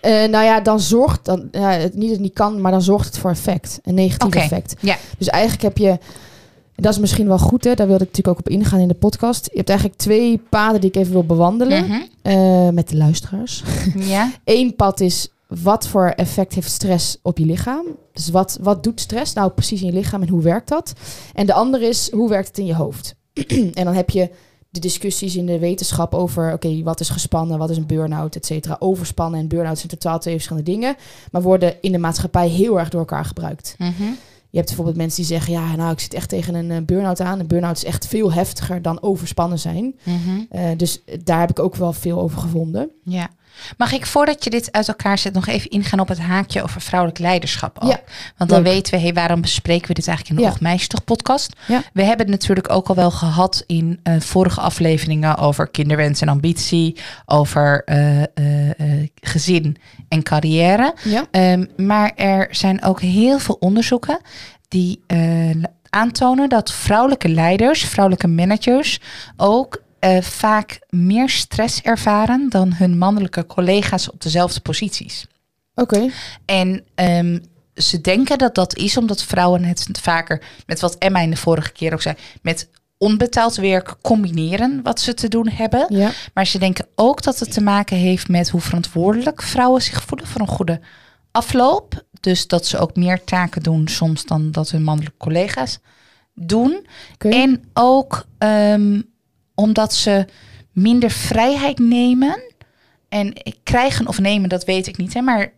Eh, 0.00 0.12
nou 0.12 0.44
ja, 0.44 0.60
dan 0.60 0.80
zorgt 0.80 1.24
dan 1.24 1.48
ja, 1.52 1.70
het 1.70 1.92
niet 1.94 2.02
dat 2.02 2.10
het 2.10 2.20
niet 2.20 2.32
kan, 2.32 2.60
maar 2.60 2.72
dan 2.72 2.82
zorgt 2.82 3.06
het 3.06 3.18
voor 3.18 3.30
effect, 3.30 3.78
een 3.82 3.94
negatief 3.94 4.34
effect. 4.34 4.74
ja. 4.80 4.96
Dus 5.18 5.28
eigenlijk 5.28 5.62
heb 5.62 5.78
je, 5.78 5.88
en 5.88 6.82
dat 6.84 6.92
is 6.92 6.98
misschien 6.98 7.28
wel 7.28 7.38
goed, 7.38 7.64
hè, 7.64 7.74
daar 7.74 7.86
wilde 7.86 8.04
ik 8.04 8.08
natuurlijk 8.10 8.38
ook 8.38 8.46
op 8.46 8.52
ingaan 8.52 8.80
in 8.80 8.88
de 8.88 8.94
podcast. 8.94 9.44
Je 9.50 9.56
hebt 9.56 9.68
eigenlijk 9.68 9.98
twee 9.98 10.38
paden 10.50 10.80
die 10.80 10.90
ik 10.90 10.96
even 10.96 11.12
wil 11.12 11.24
bewandelen 11.24 11.84
Mhm. 11.86 12.00
eh, 12.22 12.68
met 12.68 12.88
de 12.88 12.96
luisteraars. 12.96 13.62
Ja. 13.94 14.30
Eén 14.44 14.76
pad 14.76 15.00
is 15.00 15.28
wat 15.46 15.88
voor 15.88 16.06
effect 16.08 16.54
heeft 16.54 16.70
stress 16.70 17.16
op 17.22 17.38
je 17.38 17.44
lichaam? 17.44 17.84
Dus 18.12 18.28
wat, 18.30 18.58
wat 18.62 18.82
doet 18.84 19.00
stress 19.00 19.32
nou 19.32 19.50
precies 19.50 19.80
in 19.80 19.86
je 19.86 19.92
lichaam 19.92 20.22
en 20.22 20.28
hoe 20.28 20.42
werkt 20.42 20.68
dat? 20.68 20.92
En 21.34 21.46
de 21.46 21.52
andere 21.52 21.86
is 21.88 22.10
hoe 22.12 22.28
werkt 22.28 22.48
het 22.48 22.58
in 22.58 22.66
je 22.66 22.74
hoofd? 22.74 23.14
en 23.74 23.84
dan 23.84 23.94
heb 23.94 24.10
je 24.10 24.30
de 24.80 24.88
discussies 24.88 25.36
in 25.36 25.46
de 25.46 25.58
wetenschap 25.58 26.14
over, 26.14 26.52
oké, 26.52 26.82
wat 26.82 27.00
is 27.00 27.08
gespannen, 27.08 27.58
wat 27.58 27.70
is 27.70 27.76
een 27.76 27.86
burn-out, 27.86 28.36
et 28.36 28.46
cetera. 28.46 28.76
Overspannen 28.78 29.40
en 29.40 29.48
burn-out 29.48 29.78
zijn 29.78 29.88
totaal 29.88 30.18
twee 30.18 30.34
verschillende 30.34 30.70
dingen, 30.70 30.96
maar 31.32 31.42
worden 31.42 31.74
in 31.80 31.92
de 31.92 31.98
maatschappij 31.98 32.48
heel 32.48 32.78
erg 32.78 32.88
door 32.88 33.00
elkaar 33.00 33.24
gebruikt. 33.24 33.74
Mhm. 33.78 34.02
Je 34.50 34.56
hebt 34.56 34.66
bijvoorbeeld 34.66 34.96
mensen 34.96 35.16
die 35.16 35.30
zeggen, 35.30 35.52
ja, 35.52 35.76
nou, 35.76 35.92
ik 35.92 36.00
zit 36.00 36.14
echt 36.14 36.28
tegen 36.28 36.54
een 36.54 36.70
eh, 36.70 36.82
burn-out 36.82 37.20
aan. 37.20 37.40
Een 37.40 37.46
burn-out 37.46 37.76
is 37.76 37.84
echt 37.84 38.06
veel 38.06 38.32
heftiger 38.32 38.82
dan 38.82 39.02
overspannen 39.02 39.58
zijn. 39.58 39.94
Mhm. 40.02 40.40
Eh, 40.50 40.62
dus 40.76 41.02
daar 41.24 41.40
heb 41.40 41.50
ik 41.50 41.58
ook 41.58 41.76
wel 41.76 41.92
veel 41.92 42.20
over 42.20 42.38
gevonden. 42.38 42.90
Ja. 43.04 43.30
Mag 43.76 43.92
ik 43.92 44.06
voordat 44.06 44.44
je 44.44 44.50
dit 44.50 44.72
uit 44.72 44.88
elkaar 44.88 45.18
zet 45.18 45.32
nog 45.32 45.46
even 45.46 45.70
ingaan 45.70 46.00
op 46.00 46.08
het 46.08 46.18
haakje 46.20 46.62
over 46.62 46.80
vrouwelijk 46.80 47.18
leiderschap 47.18 47.78
ook? 47.82 47.90
Ja, 47.90 48.00
Want 48.36 48.50
dan 48.50 48.62
leuk. 48.62 48.72
weten 48.72 48.94
we, 48.94 49.00
hey, 49.00 49.12
waarom 49.12 49.40
bespreken 49.40 49.88
we 49.88 49.94
dit 49.94 50.06
eigenlijk 50.08 50.36
in 50.38 50.42
de 50.44 50.50
Ja. 50.50 50.54
Och 50.56 50.60
Meisje 50.62 50.88
toch 50.88 51.04
podcast? 51.04 51.52
Ja. 51.66 51.82
We 51.92 52.02
hebben 52.02 52.26
het 52.26 52.34
natuurlijk 52.34 52.72
ook 52.72 52.88
al 52.88 52.94
wel 52.94 53.10
gehad 53.10 53.64
in 53.66 54.00
eh, 54.02 54.20
vorige 54.20 54.60
afleveringen 54.60 55.36
over 55.36 55.68
kinderwens 55.68 56.20
en 56.20 56.28
ambitie, 56.28 56.96
over 57.26 57.82
eh, 57.84 58.22
eh, 58.22 59.08
gezin 59.20 59.76
en 60.08 60.22
carrière. 60.22 60.94
Ja, 61.04 61.26
Ehm, 61.30 61.64
maar 61.76 62.12
er 62.16 62.48
zijn 62.50 62.82
ook 62.84 63.00
heel 63.00 63.38
veel 63.38 63.56
onderzoeken 63.60 64.20
die 64.68 65.00
aantonen 65.90 66.48
dat 66.48 66.72
vrouwelijke 66.72 67.28
leiders, 67.28 67.84
vrouwelijke 67.84 68.28
managers 68.28 69.00
ook 69.36 69.82
eh, 69.98 70.22
vaak 70.22 70.80
meer 70.88 71.28
stress 71.28 71.82
ervaren 71.82 72.48
dan 72.48 72.72
hun 72.72 72.98
mannelijke 72.98 73.46
collega's 73.46 74.10
op 74.10 74.22
dezelfde 74.22 74.60
posities. 74.60 75.26
oké. 75.74 76.10
En 76.44 76.84
ehm, 76.94 77.38
ze 77.74 78.00
denken 78.00 78.38
dat 78.38 78.54
dat 78.54 78.76
is 78.76 78.96
omdat 78.96 79.22
vrouwen 79.22 79.64
het 79.64 79.88
vaker, 80.00 80.42
met 80.66 80.80
wat 80.80 80.94
Emma 80.94 81.20
in 81.20 81.30
de 81.30 81.36
vorige 81.36 81.72
keer 81.72 81.92
ook 81.92 82.02
zei, 82.02 82.14
met 82.42 82.68
onbetaald 82.98 83.56
werk 83.56 83.96
combineren 84.02 84.80
wat 84.82 85.00
ze 85.00 85.14
te 85.14 85.28
doen 85.28 85.48
hebben. 85.48 85.86
Ja, 85.88 86.10
Maar 86.34 86.46
ze 86.46 86.58
denken 86.58 86.86
ook 86.94 87.22
dat 87.22 87.38
het 87.38 87.52
te 87.52 87.60
maken 87.60 87.96
heeft 87.96 88.28
met 88.28 88.48
hoe 88.48 88.60
verantwoordelijk 88.60 89.42
vrouwen 89.42 89.82
zich 89.82 90.02
voelen 90.02 90.26
voor 90.26 90.40
een 90.40 90.46
goede 90.46 90.80
afloop. 91.30 92.04
Dus 92.20 92.46
dat 92.46 92.66
ze 92.66 92.78
ook 92.78 92.96
meer 92.96 93.24
taken 93.24 93.62
doen 93.62 93.88
soms 93.88 94.24
dan 94.24 94.50
dat 94.50 94.70
hun 94.70 94.82
mannelijke 94.82 95.18
collega's 95.18 95.78
doen. 96.34 96.86
En 97.18 97.64
ook 97.72 98.26
ehm, 98.38 99.00
omdat 99.58 99.94
ze 99.94 100.26
minder 100.72 101.10
vrijheid 101.10 101.78
nemen. 101.78 102.42
En 103.08 103.32
krijgen 103.62 104.06
of 104.06 104.18
nemen, 104.18 104.48
dat 104.48 104.64
weet 104.64 104.86
ik 104.86 104.96
niet. 104.96 105.14
Hè, 105.14 105.20
maar 105.20 105.52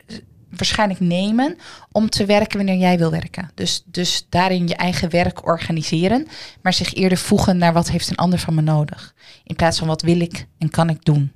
waarschijnlijk 0.49 0.99
nemen 0.99 1.57
om 1.91 2.09
te 2.09 2.25
werken 2.25 2.57
wanneer 2.57 2.77
jij 2.77 2.97
wil 2.97 3.11
werken. 3.11 3.51
Dus, 3.53 3.83
dus 3.85 4.25
daarin 4.29 4.67
je 4.67 4.75
eigen 4.75 5.09
werk 5.09 5.45
organiseren. 5.45 6.27
Maar 6.61 6.73
zich 6.73 6.93
eerder 6.93 7.17
voegen 7.17 7.57
naar 7.57 7.73
wat 7.73 7.89
heeft 7.89 8.09
een 8.09 8.15
ander 8.15 8.39
van 8.39 8.55
me 8.55 8.61
nodig. 8.61 9.13
In 9.43 9.55
plaats 9.55 9.77
van 9.79 9.87
wat 9.87 10.01
wil 10.01 10.19
ik 10.19 10.47
en 10.57 10.69
kan 10.69 10.89
ik 10.89 11.05
doen. 11.05 11.31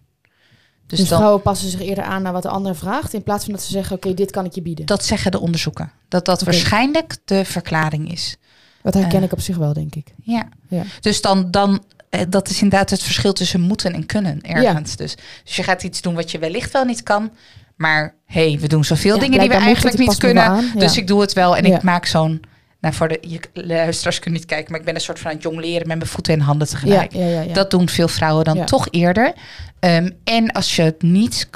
Dus, 0.88 1.00
Dus 1.00 1.10
dan, 1.10 1.18
vrouwen 1.18 1.42
passen 1.42 1.70
zich 1.70 1.82
eerder 1.82 2.04
aan 2.04 2.22
naar 2.22 2.34
wat 2.34 2.44
de 2.44 2.50
ander 2.50 2.76
vraagt, 2.76 3.14
in 3.14 3.24
plaats 3.24 3.44
van 3.44 3.54
dat 3.54 3.64
ze 3.64 3.72
zeggen, 3.72 3.96
oké, 3.96 4.14
dit 4.14 4.32
kan 4.32 4.46
ik 4.46 4.54
je 4.56 4.62
bieden. 4.62 4.86
dat 4.86 5.06
zeggen 5.06 5.32
de 5.32 5.40
onderzoeken. 5.40 5.92
Dat 6.08 6.26
dat 6.26 6.42
waarschijnlijk 6.42 7.18
de 7.26 7.46
verklaring 7.46 8.12
is. 8.12 8.38
Dat 8.82 8.94
herken 8.94 9.20
Eh. 9.20 9.26
ik 9.26 9.32
op 9.32 9.40
zich 9.40 9.58
wel, 9.58 9.74
denk 9.74 9.96
ik. 9.96 10.14
Ja. 10.24 10.50
Ja. 10.70 10.84
Dus 11.02 11.22
dan, 11.22 11.52
dan 11.52 11.84
dat 12.30 12.50
is 12.50 12.62
inderdaad 12.62 12.90
het 12.90 13.04
verschil 13.04 13.34
tussen 13.34 13.62
moeten 13.62 13.94
en 13.94 14.06
kunnen 14.06 14.42
ergens. 14.42 14.96
Dus, 14.96 15.16
dus 15.44 15.56
je 15.56 15.64
gaat 15.64 15.84
iets 15.84 16.02
doen 16.02 16.16
wat 16.16 16.32
je 16.32 16.40
wellicht 16.40 16.72
wel 16.72 16.86
niet 16.86 17.04
kan. 17.04 17.32
Maar 17.76 18.16
hey, 18.26 18.58
we 18.62 18.68
doen 18.68 18.84
zoveel 18.84 19.16
Ja, 19.16 19.22
dingen 19.22 19.40
die 19.40 19.50
we 19.50 19.56
eigenlijk 19.56 19.98
niet 19.98 20.18
kunnen. 20.18 20.44
wel 20.44 20.54
aan, 20.54 20.66
ja. 20.74 20.80
Dus 20.80 20.98
ik 20.98 21.08
doe 21.08 21.22
het 21.22 21.34
wel 21.34 21.58
en 21.58 21.66
ik 21.66 21.82
maak 21.82 22.06
zo'n. 22.06 22.42
Nou, 22.80 22.94
voor 22.98 23.08
de 23.08 23.18
je 23.22 23.40
luisteraars 23.54 24.20
kunnen 24.20 24.40
niet 24.40 24.50
kijken, 24.50 24.72
maar 24.72 24.80
ik 24.80 24.86
ben 24.86 24.96
een 24.96 25.02
soort 25.02 25.20
van 25.20 25.28
aan 25.30 25.34
het 25.36 25.44
jongleren 25.44 25.88
met 25.88 25.98
mijn 25.98 26.10
voeten 26.10 26.34
en 26.34 26.40
handen 26.40 26.68
tegelijk. 26.68 27.14
Dat 27.54 27.72
doen 27.72 27.90
veel 27.90 28.08
vrouwen 28.08 28.44
dan 28.46 28.66
toch 28.66 28.88
eerder. 28.92 29.34
Ehm, 29.80 30.10
en 30.24 30.52
als 30.52 30.76
je 30.76 30.82
het 30.82 31.02
niet 31.02 31.50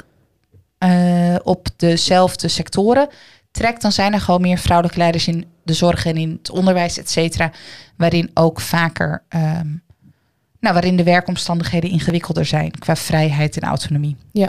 eh, 0.78 1.34
op 1.42 1.68
dezelfde 1.76 2.48
sectoren 2.48 3.08
trekt, 3.50 3.82
dan 3.82 3.92
zijn 3.92 4.12
er 4.12 4.20
gewoon 4.20 4.40
meer 4.40 4.58
vrouwelijke 4.58 4.98
leiders 4.98 5.26
in 5.28 5.44
de 5.64 5.72
zorg 5.72 6.06
en 6.06 6.16
in 6.16 6.38
het 6.42 6.50
onderwijs, 6.50 6.98
et 6.98 7.10
cetera. 7.10 7.50
Waarin 7.96 8.30
ook 8.34 8.60
vaker, 8.60 9.22
ehm, 9.28 9.66
nou, 10.60 10.74
waarin 10.74 10.96
de 10.96 11.02
werkomstandigheden 11.02 11.90
ingewikkelder 11.90 12.44
zijn 12.46 12.70
qua 12.78 12.96
vrijheid 12.96 13.56
en 13.60 13.68
autonomie. 13.68 14.16
Ja. 14.32 14.48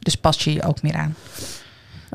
Dus 0.00 0.16
pas 0.16 0.44
je 0.44 0.52
je 0.52 0.62
ook 0.62 0.82
meer 0.82 0.94
aan. 0.94 1.14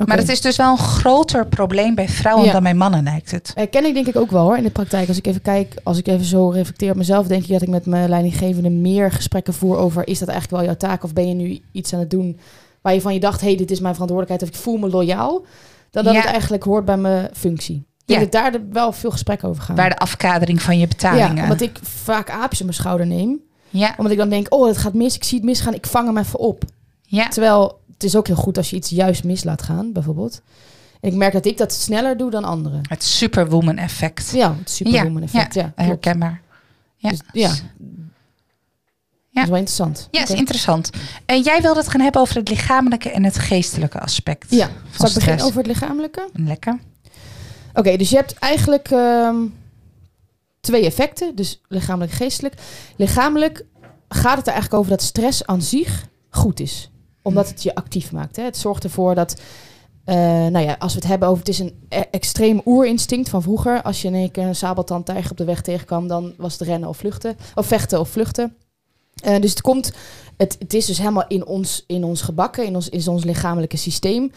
Maar 0.06 0.16
het 0.16 0.28
is 0.28 0.40
dus 0.40 0.56
wel 0.56 0.70
een 0.70 0.78
groter 0.78 1.46
probleem 1.46 1.94
bij 1.94 2.08
vrouwen 2.08 2.44
Ja. 2.46 2.52
dan 2.52 2.62
bij 2.62 2.74
mannen, 2.74 3.02
lijkt 3.02 3.30
het. 3.30 3.54
Ken 3.70 3.84
ik 3.84 3.94
denk 3.94 4.06
ik 4.06 4.16
ook 4.16 4.30
wel 4.30 4.42
hoor 4.42 4.56
in 4.56 4.62
de 4.62 4.70
praktijk. 4.70 5.08
Als 5.08 5.16
ik 5.16 5.26
even 5.26 5.42
kijk, 5.42 5.74
als 5.82 5.98
ik 5.98 6.06
even 6.06 6.24
zo 6.24 6.48
reflecteer 6.48 6.90
op 6.90 6.96
mezelf, 6.96 7.26
denk 7.26 7.42
ik 7.42 7.48
dat 7.48 7.62
ik 7.62 7.68
met 7.68 7.86
mijn 7.86 8.08
leidinggevende 8.08 8.70
meer 8.70 9.12
gesprekken 9.12 9.54
voer 9.54 9.76
over 9.76 10.08
is 10.08 10.18
dat 10.18 10.28
eigenlijk 10.28 10.62
wel 10.62 10.70
jouw 10.70 10.88
taak 10.88 11.04
of 11.04 11.12
ben 11.12 11.28
je 11.28 11.34
nu 11.34 11.60
iets 11.72 11.92
aan 11.92 12.00
het 12.00 12.10
doen 12.10 12.38
waar 12.80 12.94
je 12.94 13.00
van 13.00 13.14
je 13.14 13.20
dacht, 13.20 13.40
hé, 13.40 13.46
hey, 13.46 13.56
dit 13.56 13.70
is 13.70 13.80
mijn 13.80 13.94
verantwoordelijkheid 13.94 14.50
of 14.52 14.58
ik 14.58 14.62
voel 14.64 14.76
me 14.76 14.88
loyaal, 14.90 15.44
dan 15.90 16.04
dat 16.04 16.14
Ja. 16.14 16.20
het 16.20 16.30
eigenlijk 16.30 16.62
hoort 16.62 16.84
bij 16.84 16.96
mijn 16.96 17.28
functie. 17.32 17.86
Ik 18.08 18.14
denk 18.18 18.32
Ja. 18.32 18.40
dat 18.40 18.52
daar 18.52 18.62
wel 18.72 18.92
veel 18.92 19.10
gesprekken 19.10 19.48
over 19.48 19.62
gaan. 19.62 19.76
Waar 19.76 19.88
de 19.88 19.96
afkadering 19.98 20.62
van 20.62 20.74
je 20.74 20.80
ja, 20.80 20.86
betalingen. 20.86 21.42
omdat 21.42 21.60
ik 21.60 21.78
vaak 21.82 22.30
aapjes 22.30 22.58
op 22.60 22.66
mijn 22.66 22.78
schouder 22.78 23.06
neem. 23.06 23.40
ja, 23.70 23.94
Omdat 23.96 24.12
ik 24.12 24.18
dan 24.18 24.28
denk, 24.28 24.46
oh, 24.54 24.66
het 24.66 24.76
gaat 24.78 24.94
mis, 24.94 25.14
ik 25.14 25.24
zie 25.24 25.36
het 25.38 25.46
misgaan, 25.46 25.74
ik 25.74 25.86
vang 25.86 26.06
hem 26.06 26.18
even 26.18 26.38
op. 26.38 26.62
ja. 27.02 27.28
Terwijl 27.28 27.80
het 27.92 28.04
is 28.04 28.16
ook 28.16 28.26
heel 28.26 28.36
goed 28.36 28.56
als 28.56 28.70
je 28.70 28.76
iets 28.76 28.90
juist 28.90 29.24
mis 29.24 29.44
laat 29.44 29.62
gaan, 29.62 29.92
bijvoorbeeld. 29.92 30.42
En 31.00 31.10
ik 31.10 31.16
merk 31.16 31.32
dat 31.32 31.44
ik 31.46 31.56
dat 31.56 31.72
sneller 31.72 32.16
doe 32.16 32.30
dan 32.30 32.44
anderen. 32.44 32.80
Het 32.88 33.04
superwoman 33.04 33.76
effect. 33.76 34.30
Ja, 34.30 34.54
het 34.58 34.70
superwoman 34.70 35.22
effect. 35.22 35.54
Ja, 35.54 35.62
klopt. 35.62 35.76
herkenbaar. 35.88 36.40
Ja. 36.96 37.08
Dus, 37.10 37.20
ja. 37.32 37.48
Dat 39.32 39.46
is 39.46 39.48
wel 39.48 39.58
interessant. 39.58 40.08
Ja, 40.10 40.22
is 40.22 40.30
interessant. 40.30 40.90
En 41.26 41.40
jij 41.42 41.60
wilde 41.62 41.78
het 41.80 41.88
gaan 41.88 42.00
hebben 42.00 42.20
over 42.20 42.36
het 42.36 42.48
lichamelijke 42.48 43.10
en 43.10 43.24
het 43.24 43.38
geestelijke 43.38 44.00
aspect. 44.00 44.46
Ja, 44.50 44.66
van 44.66 44.74
zal 44.98 45.08
ik 45.08 45.14
beginnen 45.14 45.44
over 45.44 45.58
het 45.58 45.66
lichamelijke? 45.66 46.28
Lekker. 46.32 46.78
Oké, 47.78 47.96
dus 47.96 48.10
je 48.10 48.16
hebt 48.16 48.32
eigenlijk 48.32 48.90
ehm, 48.90 49.36
twee 50.60 50.84
effecten. 50.84 51.34
Dus 51.34 51.60
lichamelijk 51.68 52.10
en 52.10 52.16
geestelijk. 52.18 52.54
Lichamelijk 52.96 53.64
gaat 54.08 54.36
het 54.36 54.46
er 54.46 54.52
eigenlijk 54.52 54.80
over 54.82 54.90
dat 54.90 55.02
stress 55.02 55.46
aan 55.46 55.62
zich 55.62 56.08
goed 56.30 56.60
is. 56.60 56.90
Omdat 57.22 57.48
het 57.48 57.62
je 57.62 57.74
actief 57.74 58.12
maakt. 58.12 58.36
Hè. 58.36 58.42
Het 58.42 58.56
zorgt 58.56 58.84
ervoor 58.84 59.14
dat... 59.14 59.40
eh, 60.04 60.14
nou 60.46 60.58
ja, 60.58 60.76
als 60.78 60.92
we 60.92 60.98
het 60.98 61.08
hebben 61.08 61.28
over... 61.28 61.38
Het 61.38 61.48
is 61.48 61.58
een 61.58 61.86
e- 61.88 62.02
extreem 62.10 62.60
oerinstinct 62.64 63.28
van 63.28 63.42
vroeger. 63.42 63.82
Als 63.82 64.02
je 64.02 64.08
in 64.08 64.14
één 64.14 64.30
keer 64.30 64.44
een 64.44 64.54
sabeltandtijger 64.54 65.30
op 65.30 65.36
de 65.36 65.44
weg 65.44 65.62
tegenkwam... 65.62 66.08
dan 66.08 66.34
was 66.36 66.52
het 66.52 66.68
rennen 66.68 66.88
of 66.88 66.96
vluchten. 66.96 67.36
Of 67.54 67.66
vechten 67.66 68.00
of 68.00 68.08
vluchten. 68.08 68.56
Eh, 69.22 69.40
dus 69.40 69.50
het 69.50 69.60
komt... 69.60 69.92
Het, 70.36 70.56
het 70.58 70.74
is 70.74 70.86
dus 70.86 70.98
helemaal 70.98 71.26
in 71.28 71.46
ons, 71.46 71.84
in 71.86 72.04
ons 72.04 72.22
gebakken. 72.22 72.66
In 72.66 72.74
ons, 72.74 72.88
in 72.88 73.08
ons 73.08 73.24
lichamelijke 73.24 73.76
systeem. 73.76 74.32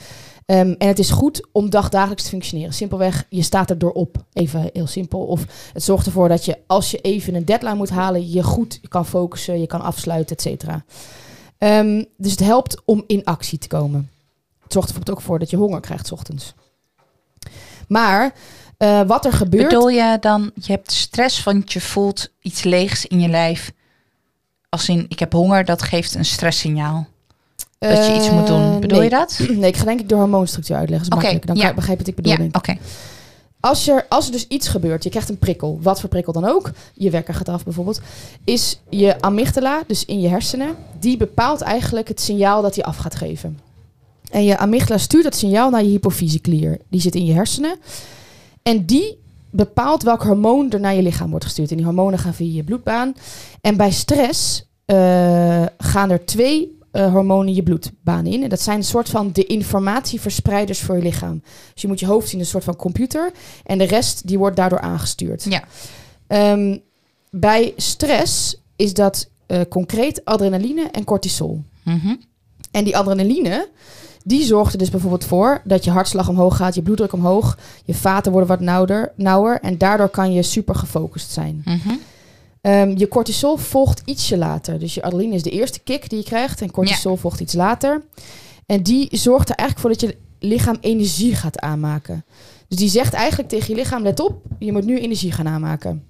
Ehm, 0.45 0.73
en 0.77 0.87
het 0.87 0.99
is 0.99 1.09
goed 1.09 1.47
om 1.51 1.69
dagdagelijks 1.69 2.23
te 2.23 2.29
functioneren. 2.29 2.73
Simpelweg, 2.73 3.25
je 3.29 3.41
staat 3.41 3.69
er 3.69 3.77
door 3.77 3.91
op. 3.91 4.25
Even 4.33 4.69
heel 4.73 4.87
simpel. 4.87 5.19
Of 5.19 5.45
het 5.73 5.83
zorgt 5.83 6.05
ervoor 6.05 6.29
dat 6.29 6.45
je, 6.45 6.57
als 6.67 6.91
je 6.91 6.97
even 6.97 7.35
een 7.35 7.45
deadline 7.45 7.75
moet 7.75 7.89
halen, 7.89 8.31
je 8.31 8.43
goed 8.43 8.79
kan 8.87 9.05
focussen, 9.05 9.59
je 9.59 9.67
kan 9.67 9.81
afsluiten, 9.81 10.35
et 10.35 10.41
cetera. 10.41 10.83
Ehm, 11.57 12.03
dus 12.17 12.31
het 12.31 12.39
helpt 12.39 12.81
om 12.85 13.03
in 13.07 13.23
actie 13.23 13.57
te 13.57 13.67
komen. 13.67 14.09
Het 14.63 14.73
zorgt 14.73 15.07
er 15.07 15.13
ook 15.13 15.21
voor 15.21 15.39
dat 15.39 15.49
je 15.49 15.57
honger 15.57 15.79
krijgt 15.79 16.07
's 16.07 16.11
ochtends. 16.11 16.53
Maar 17.87 18.33
eh, 18.77 19.01
wat 19.01 19.25
er 19.25 19.33
gebeurt. 19.33 19.69
Bedoel 19.69 19.89
je 19.89 20.17
dan, 20.19 20.51
je 20.53 20.71
hebt 20.71 20.91
stress, 20.91 21.43
want 21.43 21.73
je 21.73 21.81
voelt 21.81 22.29
iets 22.41 22.63
leegs 22.63 23.05
in 23.05 23.19
je 23.19 23.27
lijf. 23.27 23.71
Als 24.69 24.89
in, 24.89 25.05
ik 25.07 25.19
heb 25.19 25.31
honger, 25.31 25.65
dat 25.65 25.81
geeft 25.81 26.15
een 26.15 26.25
stresssignaal. 26.25 27.07
Dat 27.89 28.05
je 28.05 28.15
iets 28.15 28.29
moet 28.29 28.47
doen. 28.47 28.61
Eh, 28.61 28.79
Bedoel 28.79 28.99
nee. 28.99 29.09
je 29.09 29.15
dat? 29.15 29.39
Nee, 29.59 29.69
ik 29.69 29.77
ga 29.77 29.85
denk 29.85 29.99
ik 29.99 30.09
de 30.09 30.15
hormoonstructuur 30.15 30.75
uitleggen. 30.75 31.07
Oké, 31.07 31.15
makkelijk. 31.15 31.47
Dan 31.47 31.55
ja. 31.55 31.61
kan 31.61 31.69
je 31.69 31.75
begrijpen 31.75 32.05
wat 32.05 32.15
ik 32.15 32.23
bedoel. 32.23 32.45
Ja, 32.45 32.51
oké. 32.51 32.77
Als, 33.59 33.87
er, 33.87 34.05
als 34.09 34.25
er 34.25 34.31
dus 34.31 34.47
iets 34.47 34.67
gebeurt, 34.67 35.03
je 35.03 35.09
krijgt 35.09 35.29
een 35.29 35.37
prikkel, 35.37 35.79
wat 35.81 35.99
voor 35.99 36.09
prikkel 36.09 36.33
dan 36.33 36.45
ook, 36.45 36.71
je 36.93 37.09
wekker 37.09 37.33
gaat 37.33 37.49
af 37.49 37.63
bijvoorbeeld, 37.63 38.01
is 38.43 38.79
je 38.89 39.21
amygdala, 39.21 39.83
dus 39.87 40.05
in 40.05 40.21
je 40.21 40.27
hersenen, 40.27 40.75
die 40.99 41.17
bepaalt 41.17 41.61
eigenlijk 41.61 42.07
het 42.07 42.21
signaal 42.21 42.61
dat 42.61 42.75
hij 42.75 42.83
af 42.83 42.97
gaat 42.97 43.15
geven. 43.15 43.59
En 44.31 44.43
je 44.43 44.57
amygdala 44.57 44.99
stuurt 44.99 45.23
dat 45.23 45.35
signaal 45.35 45.69
naar 45.69 45.83
je 45.83 45.89
hypofyseklier. 45.89 46.77
Die 46.89 47.01
zit 47.01 47.15
in 47.15 47.25
je 47.25 47.33
hersenen. 47.33 47.75
En 48.63 48.85
die 48.85 49.17
bepaalt 49.49 50.03
welk 50.03 50.23
hormoon 50.23 50.71
er 50.71 50.79
naar 50.79 50.95
je 50.95 51.01
lichaam 51.01 51.29
wordt 51.29 51.45
gestuurd. 51.45 51.69
En 51.69 51.75
die 51.75 51.85
hormonen 51.85 52.19
gaan 52.19 52.33
via 52.33 52.53
je 52.53 52.63
bloedbaan. 52.63 53.13
En 53.61 53.77
bij 53.77 53.91
stress 53.91 54.65
eh, 54.85 55.65
gaan 55.77 56.09
er 56.09 56.25
twee 56.25 56.79
eh, 56.91 57.11
hormonen 57.11 57.53
je 57.53 57.63
bloedbaan 57.63 58.25
in. 58.25 58.43
En 58.43 58.49
dat 58.49 58.61
zijn 58.61 58.77
een 58.77 58.83
soort 58.83 59.09
van 59.09 59.31
de 59.31 59.45
informatieverspreiders 59.45 60.79
voor 60.79 60.95
je 60.95 61.01
lichaam. 61.01 61.41
Dus 61.73 61.81
je 61.81 61.87
moet 61.87 61.99
je 61.99 62.05
hoofd 62.05 62.29
zien 62.29 62.39
een 62.39 62.45
soort 62.45 62.63
van 62.63 62.75
computer. 62.75 63.31
En 63.63 63.77
de 63.77 63.83
rest 63.83 64.27
die 64.27 64.37
wordt 64.37 64.55
daardoor 64.55 64.79
aangestuurd. 64.79 65.43
Ja. 65.49 65.63
Ehm, 66.27 66.77
bij 67.29 67.73
stress 67.77 68.61
is 68.75 68.93
dat 68.93 69.29
eh, 69.47 69.61
concreet 69.69 70.25
adrenaline 70.25 70.87
en 70.91 71.03
cortisol. 71.03 71.63
Mhm. 71.83 72.15
En 72.71 72.83
die 72.83 72.97
adrenaline, 72.97 73.69
die 74.23 74.43
zorgt 74.43 74.73
er 74.73 74.79
dus 74.79 74.89
bijvoorbeeld 74.89 75.25
voor 75.25 75.61
dat 75.63 75.83
je 75.83 75.91
hartslag 75.91 76.29
omhoog 76.29 76.55
gaat, 76.55 76.75
je 76.75 76.81
bloeddruk 76.81 77.13
omhoog, 77.13 77.57
je 77.85 77.93
vaten 77.93 78.31
worden 78.31 78.49
wat 78.49 78.59
nauwer, 78.59 79.11
nauwer 79.15 79.59
en 79.59 79.77
daardoor 79.77 80.09
kan 80.09 80.33
je 80.33 80.43
super 80.43 80.75
gefocust 80.75 81.31
zijn. 81.31 81.61
Mhm. 81.65 81.93
Ehm, 82.61 82.97
je 82.97 83.07
cortisol 83.07 83.57
volgt 83.57 84.01
ietsje 84.05 84.37
later. 84.37 84.79
Dus 84.79 84.93
je 84.93 85.01
adrenaline 85.01 85.35
is 85.35 85.43
de 85.43 85.49
eerste 85.49 85.79
kick 85.79 86.09
die 86.09 86.17
je 86.17 86.25
krijgt 86.25 86.61
en 86.61 86.71
cortisol 86.71 87.15
volgt 87.15 87.39
iets 87.39 87.53
later. 87.53 88.03
En 88.65 88.83
die 88.83 89.07
zorgt 89.11 89.49
er 89.49 89.55
eigenlijk 89.55 89.79
voor 89.79 90.07
dat 90.07 90.09
je 90.09 90.17
lichaam 90.39 90.77
energie 90.81 91.35
gaat 91.35 91.59
aanmaken. 91.59 92.25
Dus 92.67 92.77
die 92.77 92.89
zegt 92.89 93.13
eigenlijk 93.13 93.49
tegen 93.49 93.69
je 93.69 93.81
lichaam, 93.81 94.03
let 94.03 94.19
op, 94.19 94.41
je 94.59 94.71
moet 94.71 94.85
nu 94.85 94.99
energie 94.99 95.31
gaan 95.31 95.47
aanmaken. 95.47 96.03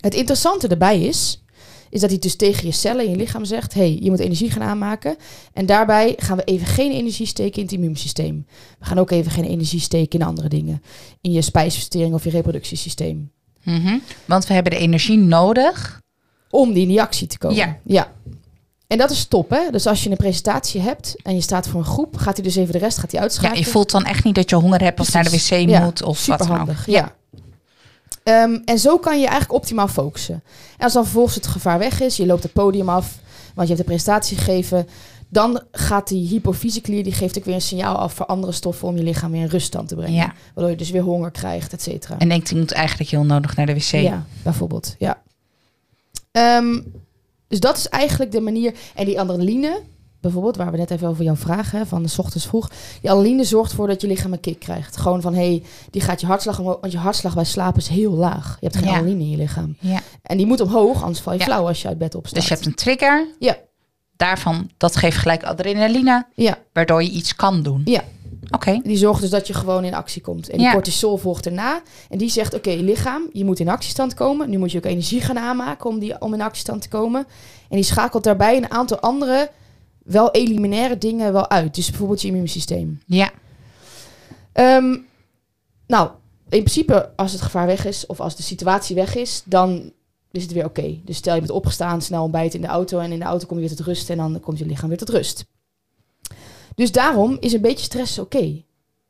Het 0.00 0.14
interessante 0.14 0.68
erbij 0.68 1.00
is, 1.00 1.44
is 1.90 2.00
dat 2.00 2.10
hij 2.10 2.18
dus 2.18 2.36
tegen 2.36 2.66
je 2.66 2.72
cellen 2.72 3.04
in 3.04 3.10
je 3.10 3.16
lichaam 3.16 3.44
zegt, 3.44 3.74
hey, 3.74 3.98
je 4.00 4.10
moet 4.10 4.20
energie 4.20 4.50
gaan 4.50 4.62
aanmaken. 4.62 5.16
En 5.52 5.66
daarbij 5.66 6.14
gaan 6.16 6.36
we 6.36 6.44
even 6.44 6.66
geen 6.66 6.92
energie 6.92 7.26
steken 7.26 7.56
in 7.56 7.62
het 7.62 7.72
immuunsysteem. 7.72 8.46
We 8.78 8.84
gaan 8.84 8.98
ook 8.98 9.10
even 9.10 9.30
geen 9.30 9.44
energie 9.44 9.80
steken 9.80 10.20
in 10.20 10.26
andere 10.26 10.48
dingen. 10.48 10.82
In 11.20 11.32
je 11.32 11.42
spijsvertering 11.42 12.14
of 12.14 12.24
je 12.24 12.30
reproductiesysteem. 12.30 13.30
Mhm. 13.62 13.98
Want 14.24 14.46
we 14.46 14.54
hebben 14.54 14.72
de 14.72 14.78
energie 14.78 15.18
nodig. 15.18 16.00
om 16.50 16.72
die 16.72 16.82
in 16.82 16.88
die 16.88 17.00
actie 17.00 17.26
te 17.26 17.38
komen. 17.38 17.56
Ja. 17.56 17.76
ja. 17.84 18.12
En 18.86 18.98
dat 18.98 19.10
is 19.10 19.24
top, 19.24 19.50
hè? 19.50 19.70
Dus 19.70 19.86
als 19.86 20.04
je 20.04 20.10
een 20.10 20.16
presentatie 20.16 20.80
hebt 20.80 21.14
en 21.22 21.34
je 21.34 21.40
staat 21.40 21.68
voor 21.68 21.80
een 21.80 21.86
groep, 21.86 22.16
gaat 22.16 22.34
hij 22.36 22.44
dus 22.44 22.56
even 22.56 22.72
de 22.72 22.78
rest 22.78 22.98
gaat 22.98 23.10
hij 23.10 23.20
Ja, 23.20 23.26
uitschakelen. 23.26 23.64
je 23.64 23.70
voelt 23.70 23.90
dan 23.90 24.04
echt 24.04 24.24
niet 24.24 24.34
dat 24.34 24.50
je 24.50 24.56
honger 24.56 24.82
hebt 24.82 25.00
of 25.00 25.12
naar 25.12 25.24
de 25.24 25.30
wc. 25.30 25.68
Ja, 25.68 25.80
moet 25.84 26.02
of 26.02 26.26
wat 26.26 26.38
dan 26.38 26.46
ook. 26.50 26.56
Superhandig, 26.56 26.86
ja. 26.86 27.14
Ehm, 28.22 28.58
en 28.64 28.78
zo 28.78 28.98
kan 28.98 29.14
je 29.20 29.26
eigenlijk 29.26 29.52
optimaal 29.52 29.88
focussen. 29.88 30.34
En 30.76 30.84
als 30.84 30.92
dan 30.92 31.02
vervolgens 31.02 31.34
het 31.34 31.46
gevaar 31.46 31.78
weg 31.78 32.00
is, 32.00 32.16
je 32.16 32.26
loopt 32.26 32.42
het 32.42 32.52
podium 32.52 32.88
af, 32.88 33.18
want 33.54 33.68
je 33.68 33.74
hebt 33.74 33.86
de 33.86 33.92
presentatie 33.92 34.36
gegeven, 34.36 34.88
dan 35.32 35.62
gaat 35.72 36.08
die 36.08 36.28
hypofyseklier, 36.28 37.04
die 37.04 37.12
geeft 37.12 37.38
ook 37.38 37.44
weer 37.44 37.54
een 37.54 37.60
signaal 37.60 37.96
af 37.96 38.12
voor 38.14 38.26
andere 38.26 38.52
stoffen 38.52 38.88
om 38.88 38.96
je 38.96 39.02
lichaam 39.02 39.30
weer 39.30 39.40
in 39.40 39.46
ruststand 39.48 39.88
te 39.88 39.94
brengen. 39.94 40.14
Ja. 40.14 40.32
Waardoor 40.54 40.70
je 40.72 40.78
dus 40.78 40.90
weer 40.90 41.02
honger 41.02 41.30
krijgt, 41.30 41.72
et 41.72 41.82
cetera. 41.82 42.18
En 42.18 42.28
denkt, 42.28 42.50
ik 42.50 42.56
moet 42.56 42.72
eigenlijk 42.72 43.10
heel 43.10 43.24
nodig 43.24 43.56
naar 43.56 43.66
de 43.66 43.74
wc. 43.74 43.82
Ja, 43.90 44.24
bijvoorbeeld. 44.42 44.94
Ja. 44.98 45.22
Ehm, 46.32 46.80
dus 47.48 47.60
dat 47.60 47.76
is 47.76 47.88
eigenlijk 47.88 48.32
de 48.32 48.40
manier. 48.40 48.74
En 48.94 49.04
die 49.04 49.20
adrenaline, 49.20 49.80
bijvoorbeeld, 50.20 50.56
waar 50.56 50.70
we 50.70 50.76
net 50.76 50.90
even 50.90 51.08
over 51.08 51.24
jouw 51.24 51.36
vraag, 51.36 51.70
hè, 51.70 51.86
van 51.86 52.02
de 52.02 52.14
ochtends 52.16 52.46
vroeg. 52.46 52.70
Die 53.00 53.10
adrenaline 53.10 53.44
zorgt 53.44 53.70
ervoor 53.70 53.86
dat 53.86 54.00
je 54.00 54.06
lichaam 54.06 54.32
een 54.32 54.40
kick 54.40 54.58
krijgt. 54.58 54.96
Gewoon 54.96 55.20
van, 55.20 55.34
hé, 55.34 55.46
hey, 55.48 55.62
die 55.90 56.02
gaat 56.02 56.20
je 56.20 56.26
hartslag 56.26 56.58
omhoog. 56.58 56.78
Want 56.80 56.92
je 56.92 56.98
hartslag 56.98 57.34
bij 57.34 57.44
slapen 57.44 57.80
is 57.80 57.88
heel 57.88 58.12
laag. 58.12 58.56
Je 58.60 58.66
hebt 58.66 58.76
geen 58.78 58.84
Ja. 58.86 58.90
adrenaline 58.92 59.24
in 59.24 59.30
je 59.30 59.36
lichaam. 59.36 59.76
Ja. 59.80 60.00
En 60.22 60.36
die 60.36 60.46
moet 60.46 60.60
omhoog, 60.60 61.00
anders 61.02 61.20
val 61.20 61.32
je 61.32 61.38
Ja. 61.38 61.44
flauw 61.44 61.66
als 61.66 61.82
je 61.82 61.88
uit 61.88 61.98
bed 61.98 62.14
opstaat. 62.14 62.34
Dus 62.34 62.48
je 62.48 62.54
hebt 62.54 62.66
een 62.66 62.74
trigger. 62.74 63.26
Ja. 63.38 63.56
Daarvan, 64.20 64.70
dat 64.76 64.96
geeft 64.96 65.16
gelijk 65.16 65.42
adrenaline, 65.42 66.26
Ja, 66.34 66.58
waardoor 66.72 67.02
je 67.02 67.10
iets 67.10 67.36
kan 67.36 67.62
doen. 67.62 67.82
Ja. 67.84 68.02
Oké. 68.50 68.80
die 68.84 68.96
zorgt 68.96 69.20
dus 69.20 69.30
dat 69.30 69.46
je 69.46 69.54
gewoon 69.54 69.84
in 69.84 69.94
actie 69.94 70.22
komt. 70.22 70.48
En 70.48 70.56
die 70.56 70.66
Ja. 70.66 70.72
cortisol 70.72 71.16
volgt 71.16 71.46
erna. 71.46 71.82
En 72.08 72.18
die 72.18 72.28
zegt, 72.28 72.54
oké, 72.54 72.70
lichaam, 72.70 73.22
je 73.32 73.44
moet 73.44 73.60
in 73.60 73.68
actiestand 73.68 74.14
komen. 74.14 74.50
Nu 74.50 74.58
moet 74.58 74.72
je 74.72 74.78
ook 74.78 74.84
energie 74.84 75.20
gaan 75.20 75.38
aanmaken 75.38 75.90
om, 75.90 75.98
die, 75.98 76.20
om 76.20 76.34
in 76.34 76.40
actiestand 76.40 76.82
te 76.82 76.88
komen. 76.88 77.26
En 77.68 77.76
die 77.76 77.84
schakelt 77.84 78.24
daarbij 78.24 78.56
een 78.56 78.70
aantal 78.70 78.98
andere, 79.00 79.50
wel 80.02 80.30
eliminaire 80.30 80.98
dingen 80.98 81.32
wel 81.32 81.50
uit. 81.50 81.74
Dus 81.74 81.88
bijvoorbeeld 81.88 82.22
je 82.22 82.28
immuunsysteem. 82.28 83.02
Ja. 83.06 83.30
Ehm, 84.52 84.96
nou, 85.86 86.10
in 86.48 86.62
principe, 86.62 87.10
als 87.16 87.32
het 87.32 87.40
gevaar 87.40 87.66
weg 87.66 87.84
is 87.86 88.06
of 88.06 88.20
als 88.20 88.36
de 88.36 88.42
situatie 88.42 88.96
weg 88.96 89.14
is, 89.16 89.42
dan 89.44 89.92
is 90.32 90.42
het 90.42 90.52
weer 90.52 90.64
oké. 90.64 91.00
Dus 91.04 91.16
stel 91.16 91.34
je 91.34 91.40
bent 91.40 91.52
opgestaan, 91.52 92.02
snel 92.02 92.22
ontbijt 92.22 92.54
in 92.54 92.60
de 92.60 92.66
auto 92.66 92.98
en 92.98 93.12
in 93.12 93.18
de 93.18 93.24
auto 93.24 93.46
kom 93.46 93.58
je 93.58 93.66
weer 93.68 93.76
tot 93.76 93.86
rust 93.86 94.10
en 94.10 94.16
dan 94.16 94.40
komt 94.40 94.58
je 94.58 94.66
lichaam 94.66 94.88
weer 94.88 94.98
tot 94.98 95.08
rust. 95.08 95.44
Dus 96.74 96.92
daarom 96.92 97.36
is 97.40 97.52
een 97.52 97.60
beetje 97.60 97.84
stress 97.84 98.18
oké. 98.18 98.62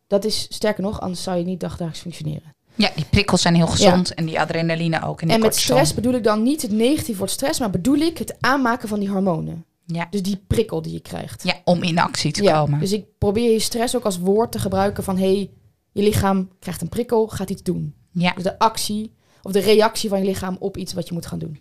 Dat 0.07 0.25
is 0.25 0.47
sterker 0.51 0.83
nog, 0.83 1.01
anders 1.01 1.23
zou 1.23 1.39
je 1.39 1.45
niet 1.45 1.61
dagdagelijks 1.61 2.01
functioneren. 2.01 2.55
ja, 2.75 2.91
die 2.95 3.05
prikkels 3.11 3.43
zijn 3.43 3.55
heel 3.55 3.67
gezond 3.67 4.15
en 4.15 4.25
die 4.27 4.41
adrenaline 4.41 5.03
ook. 5.07 5.21
En, 5.21 5.27
die 5.27 5.37
En 5.37 5.43
met 5.43 5.57
stress 5.57 5.95
bedoel 5.95 6.13
ik 6.15 6.25
dan 6.25 6.43
niet 6.43 6.63
het 6.63 6.71
negatief 6.71 7.17
wordt 7.19 7.33
stress, 7.33 7.59
maar 7.61 7.71
bedoel 7.71 7.97
ik 7.99 8.19
het 8.19 8.37
aanmaken 8.41 8.89
van 8.89 9.01
die 9.01 9.09
hormonen. 9.09 9.65
Ja. 9.87 10.07
Dus 10.11 10.23
die 10.23 10.43
prikkel 10.47 10.83
die 10.83 10.93
je 10.93 11.01
krijgt. 11.01 11.43
ja, 11.45 11.55
om 11.65 11.83
in 11.83 11.99
actie 11.99 12.33
te 12.33 12.43
Ja, 12.43 12.61
komen. 12.61 12.81
dus 12.81 12.93
ik 12.93 13.05
probeer 13.19 13.53
je 13.53 13.59
stress 13.61 13.97
ook 13.97 14.05
als 14.05 14.19
woord 14.19 14.53
te 14.53 14.59
gebruiken 14.59 15.05
van... 15.05 15.19
hey, 15.19 15.51
je 15.93 16.03
lichaam 16.03 16.49
krijgt 16.59 16.81
een 16.81 16.89
prikkel, 16.89 17.29
gaat 17.29 17.51
iets 17.51 17.63
doen. 17.63 17.95
Ja, 18.13 18.33
Dus 18.35 18.43
de 18.43 18.59
actie 18.59 19.13
of 19.43 19.53
de 19.53 19.61
reactie 19.61 20.09
van 20.09 20.19
je 20.19 20.25
lichaam 20.25 20.57
op 20.59 20.77
iets 20.77 20.93
wat 20.93 21.09
je 21.09 21.15
moet 21.15 21.27
gaan 21.27 21.39
doen. 21.39 21.61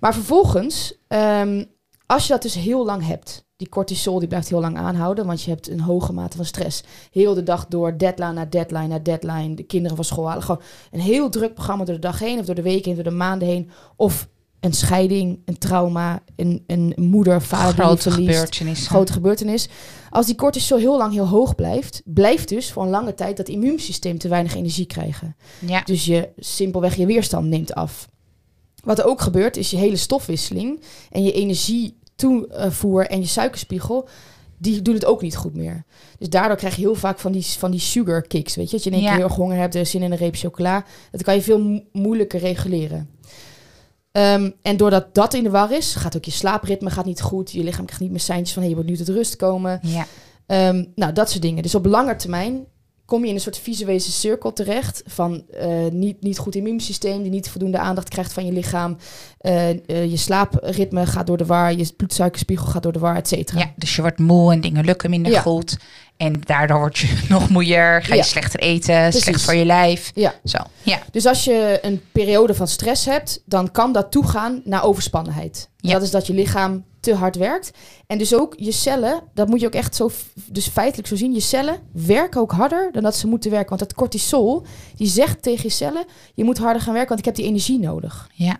Maar 0.00 0.14
vervolgens, 0.14 0.94
ehm, 1.08 1.64
als 2.06 2.26
je 2.26 2.32
dat 2.32 2.42
dus 2.42 2.54
heel 2.54 2.84
lang 2.84 3.06
hebt, 3.06 3.44
die 3.56 3.68
cortisol 3.68 4.18
die 4.18 4.28
blijft 4.28 4.48
heel 4.48 4.60
lang 4.60 4.76
aanhouden, 4.76 5.26
want 5.26 5.42
je 5.42 5.50
hebt 5.50 5.70
een 5.70 5.80
hoge 5.80 6.12
mate 6.12 6.36
van 6.36 6.46
stress. 6.46 6.82
Heel 7.10 7.34
de 7.34 7.42
dag 7.42 7.66
door, 7.66 7.98
deadline 7.98 8.32
na 8.32 8.44
deadline 8.44 8.86
na 8.86 8.98
deadline, 8.98 9.54
de 9.54 9.62
kinderen 9.62 9.96
van 9.96 10.04
school 10.04 10.28
halen. 10.28 10.42
Gewoon 10.42 10.62
een 10.90 11.00
heel 11.00 11.28
druk 11.28 11.54
programma 11.54 11.84
door 11.84 11.94
de 11.94 12.00
dag 12.00 12.18
heen, 12.18 12.38
of 12.38 12.44
door 12.44 12.54
de 12.54 12.62
weken 12.62 12.84
heen, 12.84 12.94
door 12.94 13.12
de 13.12 13.16
maanden 13.16 13.48
heen. 13.48 13.70
Of 13.96 14.28
een 14.60 14.72
scheiding, 14.72 15.42
een 15.44 15.58
trauma, 15.58 16.22
een, 16.36 16.64
een 16.66 16.94
moeder, 16.96 17.42
vader 17.42 17.74
die 17.74 17.84
grote 17.84 18.10
verliest 18.10 18.32
gebeurtenissen. 18.32 18.86
grote 18.86 19.12
gebeurtenis. 19.12 19.68
Als 20.14 20.26
die 20.26 20.34
cortisol 20.34 20.78
heel 20.78 20.96
lang 20.96 21.12
heel 21.12 21.28
hoog 21.28 21.54
blijft, 21.54 22.02
blijft 22.04 22.48
dus 22.48 22.72
voor 22.72 22.82
een 22.82 22.88
lange 22.90 23.14
tijd 23.14 23.36
dat 23.36 23.48
immuunsysteem 23.48 24.18
te 24.18 24.28
weinig 24.28 24.54
energie 24.54 24.86
krijgen. 24.86 25.36
Ja, 25.66 25.80
Dus 25.84 26.04
je 26.04 26.28
simpelweg 26.38 26.94
je 26.96 27.06
weerstand 27.06 27.46
neemt 27.48 27.74
af. 27.74 28.08
Wat 28.84 28.98
er 28.98 29.04
ook 29.04 29.20
gebeurt, 29.20 29.56
is 29.56 29.70
je 29.70 29.76
hele 29.76 29.96
stofwisseling 29.96 30.80
en 31.10 31.22
je 31.24 31.32
energietoevoer 31.32 33.06
en 33.06 33.20
je 33.20 33.26
suikerspiegel, 33.26 34.08
die 34.58 34.82
doen 34.82 34.94
het 34.94 35.04
ook 35.04 35.22
niet 35.22 35.36
goed 35.36 35.54
meer. 35.54 35.84
Dus 36.18 36.28
daardoor 36.28 36.56
krijg 36.56 36.74
je 36.74 36.80
heel 36.80 36.94
vaak 36.94 37.18
van 37.18 37.32
die, 37.32 37.44
van 37.44 37.70
die 37.70 37.80
sugar 37.80 38.22
kicks, 38.22 38.54
weet 38.56 38.70
je. 38.70 38.76
Dat 38.76 38.84
je 38.84 38.90
in 38.90 38.96
één 38.96 39.04
Ja. 39.04 39.10
keer 39.10 39.18
heel 39.20 39.28
erg 39.28 39.36
honger 39.38 39.56
hebt, 39.56 39.74
er 39.74 39.80
is 39.80 39.90
zin 39.90 40.02
in 40.02 40.12
een 40.12 40.18
reep 40.18 40.36
chocola. 40.36 40.84
Dat 41.10 41.22
kan 41.22 41.34
je 41.34 41.42
veel 41.42 41.60
mo- 41.60 41.82
moeilijker 41.92 42.40
reguleren. 42.40 43.08
Ehm, 44.14 44.50
en 44.62 44.76
doordat 44.76 45.14
dat 45.14 45.34
in 45.34 45.42
de 45.42 45.50
war 45.50 45.72
is, 45.72 45.94
gaat 45.94 46.16
ook 46.16 46.24
je 46.24 46.30
slaapritme 46.30 46.90
gaat 46.90 47.04
niet 47.04 47.20
goed. 47.20 47.52
Je 47.52 47.62
lichaam 47.64 47.84
krijgt 47.84 48.02
niet 48.02 48.10
meer 48.10 48.20
seintjes 48.20 48.52
van, 48.52 48.62
hey, 48.62 48.70
je 48.70 48.76
moet 48.76 48.86
nu 48.86 48.96
tot 48.96 49.08
rust 49.08 49.36
komen. 49.36 49.80
ja. 49.82 50.06
Ehm, 50.46 50.84
nou, 50.94 51.12
dat 51.12 51.30
soort 51.30 51.42
dingen. 51.42 51.62
Dus 51.62 51.74
op 51.74 51.86
lange 51.86 52.16
termijn 52.16 52.64
kom 53.04 53.22
je 53.22 53.28
in 53.28 53.34
een 53.34 53.40
soort 53.40 53.58
visuele 53.58 53.98
cirkel 53.98 54.52
terecht 54.52 55.02
van 55.06 55.44
eh, 55.50 55.68
niet, 55.90 56.22
niet 56.22 56.38
goed 56.38 56.54
immuunsysteem, 56.54 57.22
die 57.22 57.30
niet 57.30 57.48
voldoende 57.48 57.78
aandacht 57.78 58.08
krijgt 58.08 58.32
van 58.32 58.46
je 58.46 58.52
lichaam. 58.52 58.96
Eh, 59.38 59.70
eh, 59.70 59.76
je 60.10 60.16
slaapritme 60.16 61.06
gaat 61.06 61.26
door 61.26 61.36
de 61.36 61.46
war, 61.46 61.72
je 61.74 61.92
bloedsuikerspiegel 61.96 62.66
gaat 62.66 62.82
door 62.82 62.92
de 62.92 62.98
war, 62.98 63.16
et 63.16 63.28
cetera. 63.28 63.58
ja, 63.60 63.72
dus 63.76 63.96
je 63.96 64.02
wordt 64.02 64.18
moe 64.18 64.52
en 64.52 64.60
dingen 64.60 64.84
lukken 64.84 65.10
minder 65.10 65.32
Ja. 65.32 65.40
goed. 65.40 65.76
En 66.16 66.40
daardoor 66.44 66.78
word 66.78 66.98
je 66.98 67.18
nog 67.28 67.48
moeier, 67.48 68.02
ga 68.02 68.14
je 68.14 68.20
Ja. 68.20 68.26
slechter 68.26 68.60
eten, 68.60 69.12
slecht 69.12 69.24
Precies. 69.24 69.44
voor 69.44 69.54
je 69.54 69.64
lijf. 69.64 70.10
Ja. 70.14 70.34
Zo, 70.44 70.58
ja. 70.82 70.98
Dus 71.10 71.26
als 71.26 71.44
je 71.44 71.78
een 71.82 72.02
periode 72.12 72.54
van 72.54 72.68
stress 72.68 73.04
hebt, 73.04 73.42
dan 73.46 73.70
kan 73.70 73.92
dat 73.92 74.10
toegaan 74.10 74.60
naar 74.64 74.84
overspannenheid. 74.84 75.68
Ja. 75.76 75.92
Dat 75.92 76.02
is 76.02 76.10
dat 76.10 76.26
je 76.26 76.34
lichaam 76.34 76.84
te 77.00 77.14
hard 77.14 77.36
werkt. 77.36 77.70
En 78.06 78.18
dus 78.18 78.34
ook 78.34 78.54
je 78.56 78.72
cellen, 78.72 79.22
dat 79.34 79.48
moet 79.48 79.60
je 79.60 79.66
ook 79.66 79.74
echt 79.74 79.94
zo, 79.96 80.10
dus 80.50 80.66
feitelijk 80.68 81.08
zo 81.08 81.16
zien, 81.16 81.32
je 81.34 81.40
cellen 81.40 81.78
werken 81.92 82.40
ook 82.40 82.52
harder 82.52 82.88
dan 82.92 83.02
dat 83.02 83.16
ze 83.16 83.26
moeten 83.26 83.50
werken. 83.50 83.68
Want 83.68 83.80
dat 83.80 83.94
cortisol, 83.94 84.66
die 84.96 85.08
zegt 85.08 85.42
tegen 85.42 85.62
je 85.62 85.70
cellen, 85.70 86.04
je 86.34 86.44
moet 86.44 86.58
harder 86.58 86.82
gaan 86.82 86.92
werken, 86.92 87.08
want 87.08 87.20
ik 87.20 87.26
heb 87.26 87.34
die 87.34 87.44
energie 87.46 87.78
nodig. 87.78 88.28
Ja. 88.34 88.56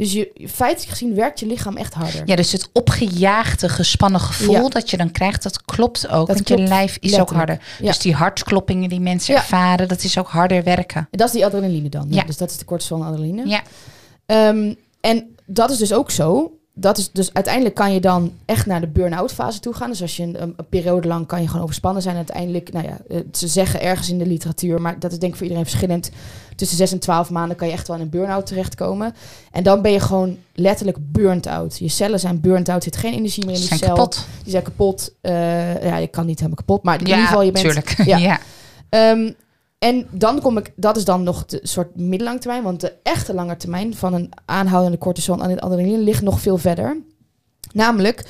Dus 0.00 0.12
je, 0.12 0.48
feitelijk 0.48 0.90
gezien 0.90 1.14
werkt 1.14 1.40
je 1.40 1.46
lichaam 1.46 1.76
echt 1.76 1.94
harder. 1.94 2.22
ja, 2.24 2.36
dus 2.36 2.52
het 2.52 2.68
opgejaagde, 2.72 3.68
gespannen 3.68 4.20
gevoel 4.20 4.54
Ja. 4.54 4.68
dat 4.68 4.90
je 4.90 4.96
dan 4.96 5.10
krijgt, 5.10 5.42
dat 5.42 5.62
klopt 5.64 6.08
ook. 6.08 6.26
Dat 6.26 6.36
want 6.36 6.48
je 6.48 6.58
lijf 6.58 6.96
is 7.00 7.18
ook 7.18 7.30
harder. 7.30 7.60
Ja. 7.80 7.86
Dus 7.86 7.98
die 7.98 8.14
hartkloppingen 8.14 8.88
die 8.88 9.00
mensen 9.00 9.34
Ja. 9.34 9.40
ervaren, 9.40 9.88
dat 9.88 10.02
is 10.04 10.18
ook 10.18 10.28
harder 10.28 10.62
werken. 10.62 11.00
En 11.10 11.18
dat 11.18 11.26
is 11.26 11.32
die 11.32 11.44
adrenaline 11.44 11.88
dan. 11.88 12.06
Ja. 12.10 12.22
Dus 12.22 12.36
dat 12.36 12.50
is 12.50 12.56
de 12.56 12.64
cortisol 12.64 13.00
en 13.00 13.06
adrenaline. 13.06 13.48
Ja. 13.48 13.62
Ehm, 14.26 14.74
en 15.00 15.34
dat 15.46 15.70
is 15.70 15.78
dus 15.78 15.92
ook 15.92 16.10
zo. 16.10 16.52
Dat 16.80 16.98
is 16.98 17.10
dus 17.12 17.34
uiteindelijk 17.34 17.74
kan 17.74 17.92
je 17.92 18.00
dan 18.00 18.32
echt 18.44 18.66
naar 18.66 18.80
de 18.80 18.86
burn-out 18.86 19.32
fase 19.32 19.60
toe 19.60 19.74
gaan. 19.74 19.90
Dus 19.90 20.02
als 20.02 20.16
je 20.16 20.22
een, 20.22 20.56
periode 20.68 21.08
lang 21.08 21.26
kan 21.26 21.40
je 21.40 21.46
gewoon 21.48 21.62
overspannen 21.62 22.02
zijn. 22.02 22.16
Uiteindelijk, 22.16 22.72
nou 22.72 22.86
ja, 22.86 22.98
eh, 23.08 23.20
ze 23.32 23.48
zeggen 23.48 23.80
ergens 23.80 24.10
in 24.10 24.18
de 24.18 24.26
literatuur, 24.26 24.80
maar 24.80 24.98
dat 24.98 25.12
is 25.12 25.18
denk 25.18 25.32
ik 25.32 25.38
voor 25.38 25.46
iedereen 25.46 25.68
verschillend. 25.68 26.10
Tussen 26.56 26.76
6 26.76 26.92
en 26.92 26.98
12 26.98 27.30
maanden 27.30 27.56
kan 27.56 27.66
je 27.66 27.72
echt 27.72 27.88
wel 27.88 27.96
in 27.96 28.02
een 28.02 28.10
burn-out 28.10 28.46
terechtkomen. 28.46 29.14
En 29.50 29.62
dan 29.62 29.82
ben 29.82 29.92
je 29.92 30.00
gewoon 30.00 30.36
letterlijk 30.54 30.98
burnt 31.00 31.46
out. 31.46 31.78
Je 31.78 31.88
cellen 31.88 32.20
zijn 32.20 32.40
burnt 32.40 32.68
out, 32.68 32.82
zit 32.82 32.96
geen 32.96 33.12
energie 33.12 33.44
meer 33.44 33.54
in 33.54 33.60
die 33.60 33.68
zijn 33.68 33.80
cel. 33.80 33.88
kapot. 33.88 34.26
Die 34.42 34.50
zijn 34.50 34.62
kapot. 34.62 35.12
Eh, 35.20 35.82
ja, 35.82 35.96
je 35.96 36.06
kan 36.06 36.26
niet 36.26 36.38
helemaal 36.38 36.58
kapot, 36.58 36.82
maar 36.82 37.00
in 37.00 37.06
ja, 37.06 37.10
ieder 37.10 37.26
geval 37.26 37.42
je 37.42 37.52
bent 37.52 37.64
tuurlijk. 37.64 38.02
ja. 38.04 38.18
Ja. 38.30 38.40
Ehm, 38.88 39.30
en 39.80 40.06
dan 40.10 40.40
kom 40.40 40.58
ik, 40.58 40.72
dat 40.76 40.96
is 40.96 41.04
dan 41.04 41.22
nog 41.22 41.44
de 41.46 41.60
soort 41.62 41.96
middellange 41.96 42.38
termijn, 42.38 42.62
want 42.62 42.80
de 42.80 42.94
echte 43.02 43.34
lange 43.34 43.56
termijn 43.56 43.94
van 43.94 44.14
een 44.14 44.32
aanhoudende 44.44 44.98
cortisol 44.98 45.42
en 45.42 45.60
adrenaline 45.60 46.02
ligt 46.02 46.22
nog 46.22 46.40
veel 46.40 46.58
verder. 46.58 47.02
Namelijk, 47.72 48.24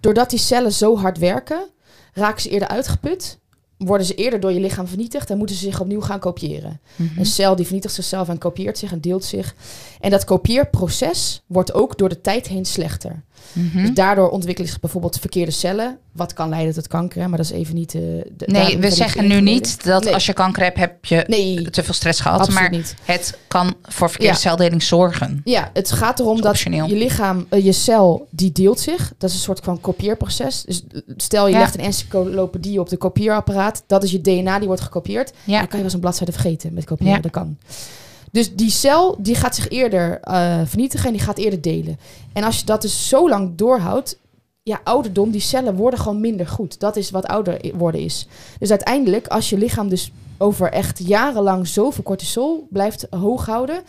doordat 0.00 0.30
die 0.30 0.38
cellen 0.38 0.72
zo 0.72 0.96
hard 0.96 1.18
werken, 1.18 1.68
raken 2.12 2.42
ze 2.42 2.48
eerder 2.48 2.68
uitgeput, 2.68 3.38
worden 3.78 4.06
ze 4.06 4.14
eerder 4.14 4.40
door 4.40 4.52
je 4.52 4.60
lichaam 4.60 4.86
vernietigd 4.86 5.30
en 5.30 5.38
moeten 5.38 5.56
ze 5.56 5.64
zich 5.64 5.80
opnieuw 5.80 6.00
gaan 6.00 6.18
kopiëren. 6.18 6.80
Mhm. 6.96 7.18
Een 7.18 7.26
cel 7.26 7.56
die 7.56 7.64
vernietigt 7.64 7.94
zichzelf 7.94 8.28
en 8.28 8.38
kopieert 8.38 8.78
zich 8.78 8.92
en 8.92 9.00
deelt 9.00 9.24
zich. 9.24 9.54
En 10.00 10.10
dat 10.10 10.24
kopieerproces 10.24 11.42
wordt 11.46 11.74
ook 11.74 11.98
door 11.98 12.08
de 12.08 12.20
tijd 12.20 12.48
heen 12.48 12.64
slechter. 12.64 13.24
Mhm. 13.52 13.80
Dus 13.80 13.90
daardoor 13.94 14.28
ontwikkelen 14.30 14.70
zich 14.70 14.80
bijvoorbeeld 14.80 15.18
verkeerde 15.20 15.50
cellen, 15.52 15.98
wat 16.12 16.32
kan 16.32 16.48
leiden 16.48 16.74
tot 16.74 16.88
kanker, 16.88 17.20
hè, 17.20 17.28
maar 17.28 17.36
dat 17.38 17.46
is 17.46 17.52
even 17.52 17.74
niet... 17.74 17.92
de, 17.92 18.30
daar 18.36 18.48
Nee, 18.64 18.78
we 18.78 18.90
zeggen 18.90 19.26
nu 19.28 19.40
niet 19.40 19.84
dat 19.84 20.04
Nee. 20.04 20.14
als 20.14 20.26
je 20.26 20.32
kanker 20.32 20.62
hebt, 20.62 20.78
heb 20.78 21.04
je 21.04 21.24
Nee, 21.26 21.70
te 21.70 21.82
veel 21.84 21.94
stress 21.94 22.20
gehad. 22.20 22.38
absoluut 22.40 22.60
Maar 22.60 22.70
niet. 22.70 22.94
het 23.04 23.38
kan 23.48 23.74
voor 23.82 24.10
verkeerde 24.10 24.34
Ja. 24.34 24.40
celdeling 24.40 24.82
zorgen. 24.82 25.40
Ja, 25.44 25.70
het 25.72 25.92
gaat 25.92 26.20
erom 26.20 26.40
dat 26.40 26.58
je 26.60 26.70
lichaam, 26.86 27.46
eh, 27.48 27.64
je 27.64 27.72
cel, 27.72 28.26
die 28.30 28.52
deelt 28.52 28.80
zich. 28.80 29.12
Dat 29.18 29.30
is 29.30 29.36
een 29.36 29.42
soort 29.42 29.60
van 29.62 29.80
kopieerproces. 29.80 30.62
Dus 30.62 30.84
eh, 30.92 31.00
stel 31.16 31.46
je 31.46 31.52
Ja. 31.52 31.58
legt 31.58 31.74
een 31.78 31.84
encyclopedie 31.84 32.80
op 32.80 32.88
de 32.88 32.96
kopieerapparaat. 32.96 33.82
Dat 33.86 34.02
is 34.02 34.10
je 34.10 34.20
DNA, 34.20 34.58
die 34.58 34.66
wordt 34.66 34.82
gekopieerd. 34.82 35.32
Ja. 35.44 35.58
Dan 35.58 35.58
kan 35.58 35.66
je 35.68 35.74
wel 35.74 35.82
eens 35.84 35.92
een 35.94 36.00
bladzijde 36.00 36.32
vergeten 36.32 36.74
met 36.74 36.84
kopiëren. 36.84 37.14
Ja. 37.14 37.20
Dat 37.20 37.30
kan. 37.30 37.56
Dus 38.34 38.54
die 38.54 38.70
cel, 38.70 39.16
die 39.18 39.34
gaat 39.34 39.54
zich 39.54 39.68
eerder 39.68 40.20
eh, 40.20 40.60
vernietigen 40.64 41.06
en 41.06 41.12
die 41.12 41.22
gaat 41.22 41.38
eerder 41.38 41.60
delen. 41.60 41.98
En 42.32 42.44
als 42.44 42.58
je 42.58 42.64
dat 42.64 42.82
dus 42.82 43.08
zo 43.08 43.28
lang 43.28 43.56
doorhoudt, 43.56 44.18
ja, 44.62 44.80
ouderdom, 44.84 45.30
die 45.30 45.40
cellen 45.40 45.74
worden 45.74 46.00
gewoon 46.00 46.20
minder 46.20 46.46
goed. 46.46 46.80
Dat 46.80 46.96
is 46.96 47.10
wat 47.10 47.26
ouder 47.26 47.72
worden 47.74 48.00
is. 48.00 48.28
Dus 48.58 48.70
uiteindelijk, 48.70 49.26
als 49.26 49.50
je 49.50 49.58
lichaam 49.58 49.88
dus 49.88 50.12
over 50.38 50.72
echt 50.72 50.98
jarenlang 51.06 51.66
zoveel 51.66 52.02
cortisol 52.02 52.66
blijft 52.70 53.06
hoog 53.10 53.46
houden, 53.46 53.82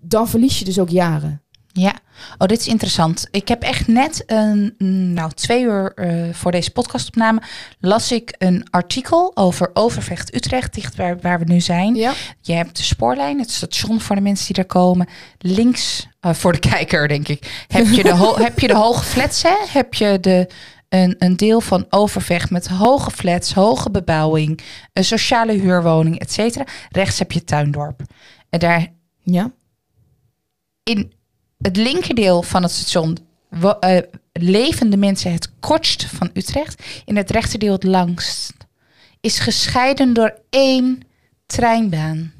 dan 0.00 0.28
verlies 0.28 0.58
je 0.58 0.64
dus 0.64 0.78
ook 0.78 0.88
jaren. 0.88 1.42
Ja, 1.66 1.98
oh, 2.38 2.46
dit 2.46 2.60
is 2.60 2.66
interessant. 2.68 3.28
Ik 3.30 3.48
heb 3.48 3.62
echt 3.62 3.86
net 3.86 4.22
een, 4.26 4.74
nou, 5.14 5.30
twee 5.32 5.62
uur 5.62 5.94
eh, 5.94 6.34
voor 6.34 6.50
deze 6.52 6.70
podcastopname 6.70 7.42
las 7.80 8.12
ik 8.12 8.34
een 8.38 8.66
artikel 8.70 9.30
over 9.36 9.70
Overvecht 9.74 10.34
Utrecht, 10.34 10.74
dicht 10.74 10.96
waar, 10.96 11.20
waar 11.20 11.38
we 11.38 11.44
nu 11.44 11.60
zijn. 11.60 11.94
Ja. 11.94 12.12
Je 12.40 12.52
hebt 12.52 12.76
de 12.76 12.82
spoorlijn, 12.82 13.38
het 13.38 13.50
station 13.50 14.00
voor 14.00 14.16
de 14.16 14.22
mensen 14.22 14.46
die 14.54 14.62
er 14.62 14.68
komen. 14.68 15.08
Links, 15.38 16.08
eh, 16.20 16.34
voor 16.34 16.52
de 16.52 16.68
kijker 16.70 17.08
denk 17.08 17.28
ik, 17.28 17.64
heb 17.68 17.86
je 17.86 18.02
de, 18.02 18.34
heb 18.44 18.58
je 18.58 18.66
de 18.66 18.74
hoge 18.76 19.04
flats, 19.04 19.42
hè? 19.42 19.54
Heb 19.68 19.94
je 19.94 20.18
de, 20.20 20.48
een, 20.88 21.14
een 21.18 21.36
deel 21.36 21.60
van 21.60 21.86
Overvecht 21.90 22.50
met 22.50 22.68
hoge 22.68 23.10
flats, 23.10 23.52
hoge 23.54 23.90
bebouwing, 23.90 24.60
een 24.92 25.04
sociale 25.04 25.52
huurwoning, 25.52 26.18
et 26.18 26.32
cetera. 26.32 26.64
Rechts 26.88 27.18
heb 27.18 27.32
je 27.32 27.44
Tuindorp. 27.44 28.02
En 28.50 28.58
daar 28.58 28.86
Ja. 29.22 29.50
in 30.82 31.12
het 31.62 31.76
linkerdeel 31.76 32.42
van 32.42 32.62
het 32.62 32.72
station 32.72 33.18
wo- 33.48 33.70
eh, 33.80 34.02
leven 34.32 34.90
de 34.90 34.96
mensen 34.96 35.32
het 35.32 35.50
kortst 35.60 36.04
van 36.04 36.30
Utrecht. 36.34 36.82
In 37.04 37.16
het 37.16 37.30
rechterdeel 37.30 37.72
het 37.72 37.84
langst. 37.84 38.52
Is 39.20 39.38
gescheiden 39.38 40.12
door 40.12 40.38
één 40.50 41.00
treinbaan. 41.46 42.32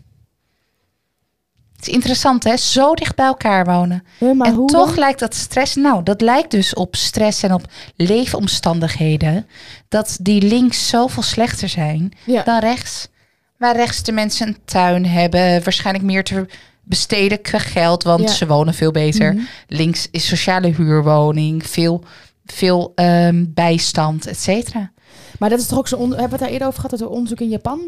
Het 1.76 1.88
is 1.88 1.94
interessant 1.94 2.44
hè, 2.44 2.56
zo 2.56 2.94
dicht 2.94 3.16
bij 3.16 3.26
elkaar 3.26 3.64
wonen. 3.64 4.04
Maar 4.36 4.46
en 4.48 4.54
hoe 4.54 4.68
toch 4.68 4.88
dan? 4.88 4.98
lijkt 4.98 5.18
dat 5.20 5.34
stress, 5.34 5.74
nou 5.74 6.02
dat 6.02 6.20
lijkt 6.20 6.50
dus 6.50 6.74
op 6.74 6.96
stress 6.96 7.42
en 7.42 7.52
op 7.52 7.62
leefomstandigheden. 7.96 9.46
Dat 9.88 10.18
die 10.20 10.42
links 10.42 10.88
zoveel 10.88 11.22
slechter 11.22 11.68
zijn 11.68 12.12
Ja. 12.26 12.42
dan 12.42 12.58
rechts. 12.58 13.08
Waar 13.56 13.76
rechts 13.76 14.02
de 14.02 14.12
mensen 14.12 14.46
een 14.48 14.58
tuin 14.64 15.06
hebben, 15.06 15.62
waarschijnlijk 15.62 16.04
meer 16.06 16.24
te 16.24 16.46
besteden 16.90 17.38
geld, 17.42 18.02
want 18.02 18.20
Ja. 18.20 18.28
ze 18.28 18.46
wonen 18.46 18.74
veel 18.74 18.90
beter. 18.90 19.32
Mhm. 19.34 19.42
Links 19.66 20.08
is 20.10 20.26
sociale 20.26 20.74
huurwoning, 20.74 21.66
veel, 21.66 22.04
veel 22.46 22.92
ehm, 22.94 23.44
bijstand, 23.48 24.26
et 24.26 24.38
cetera. 24.40 24.92
Maar 25.40 25.50
dat 25.50 25.58
is 25.58 25.66
toch 25.66 25.78
ook 25.78 25.88
zo. 25.88 25.98
Hebben 25.98 26.16
we 26.16 26.22
het 26.22 26.38
daar 26.38 26.48
eerder 26.48 26.66
over 26.66 26.80
gehad? 26.80 26.98
Dat 26.98 27.08
er 27.08 27.14
onderzoek 27.14 27.40
in 27.40 27.48
Japan. 27.48 27.80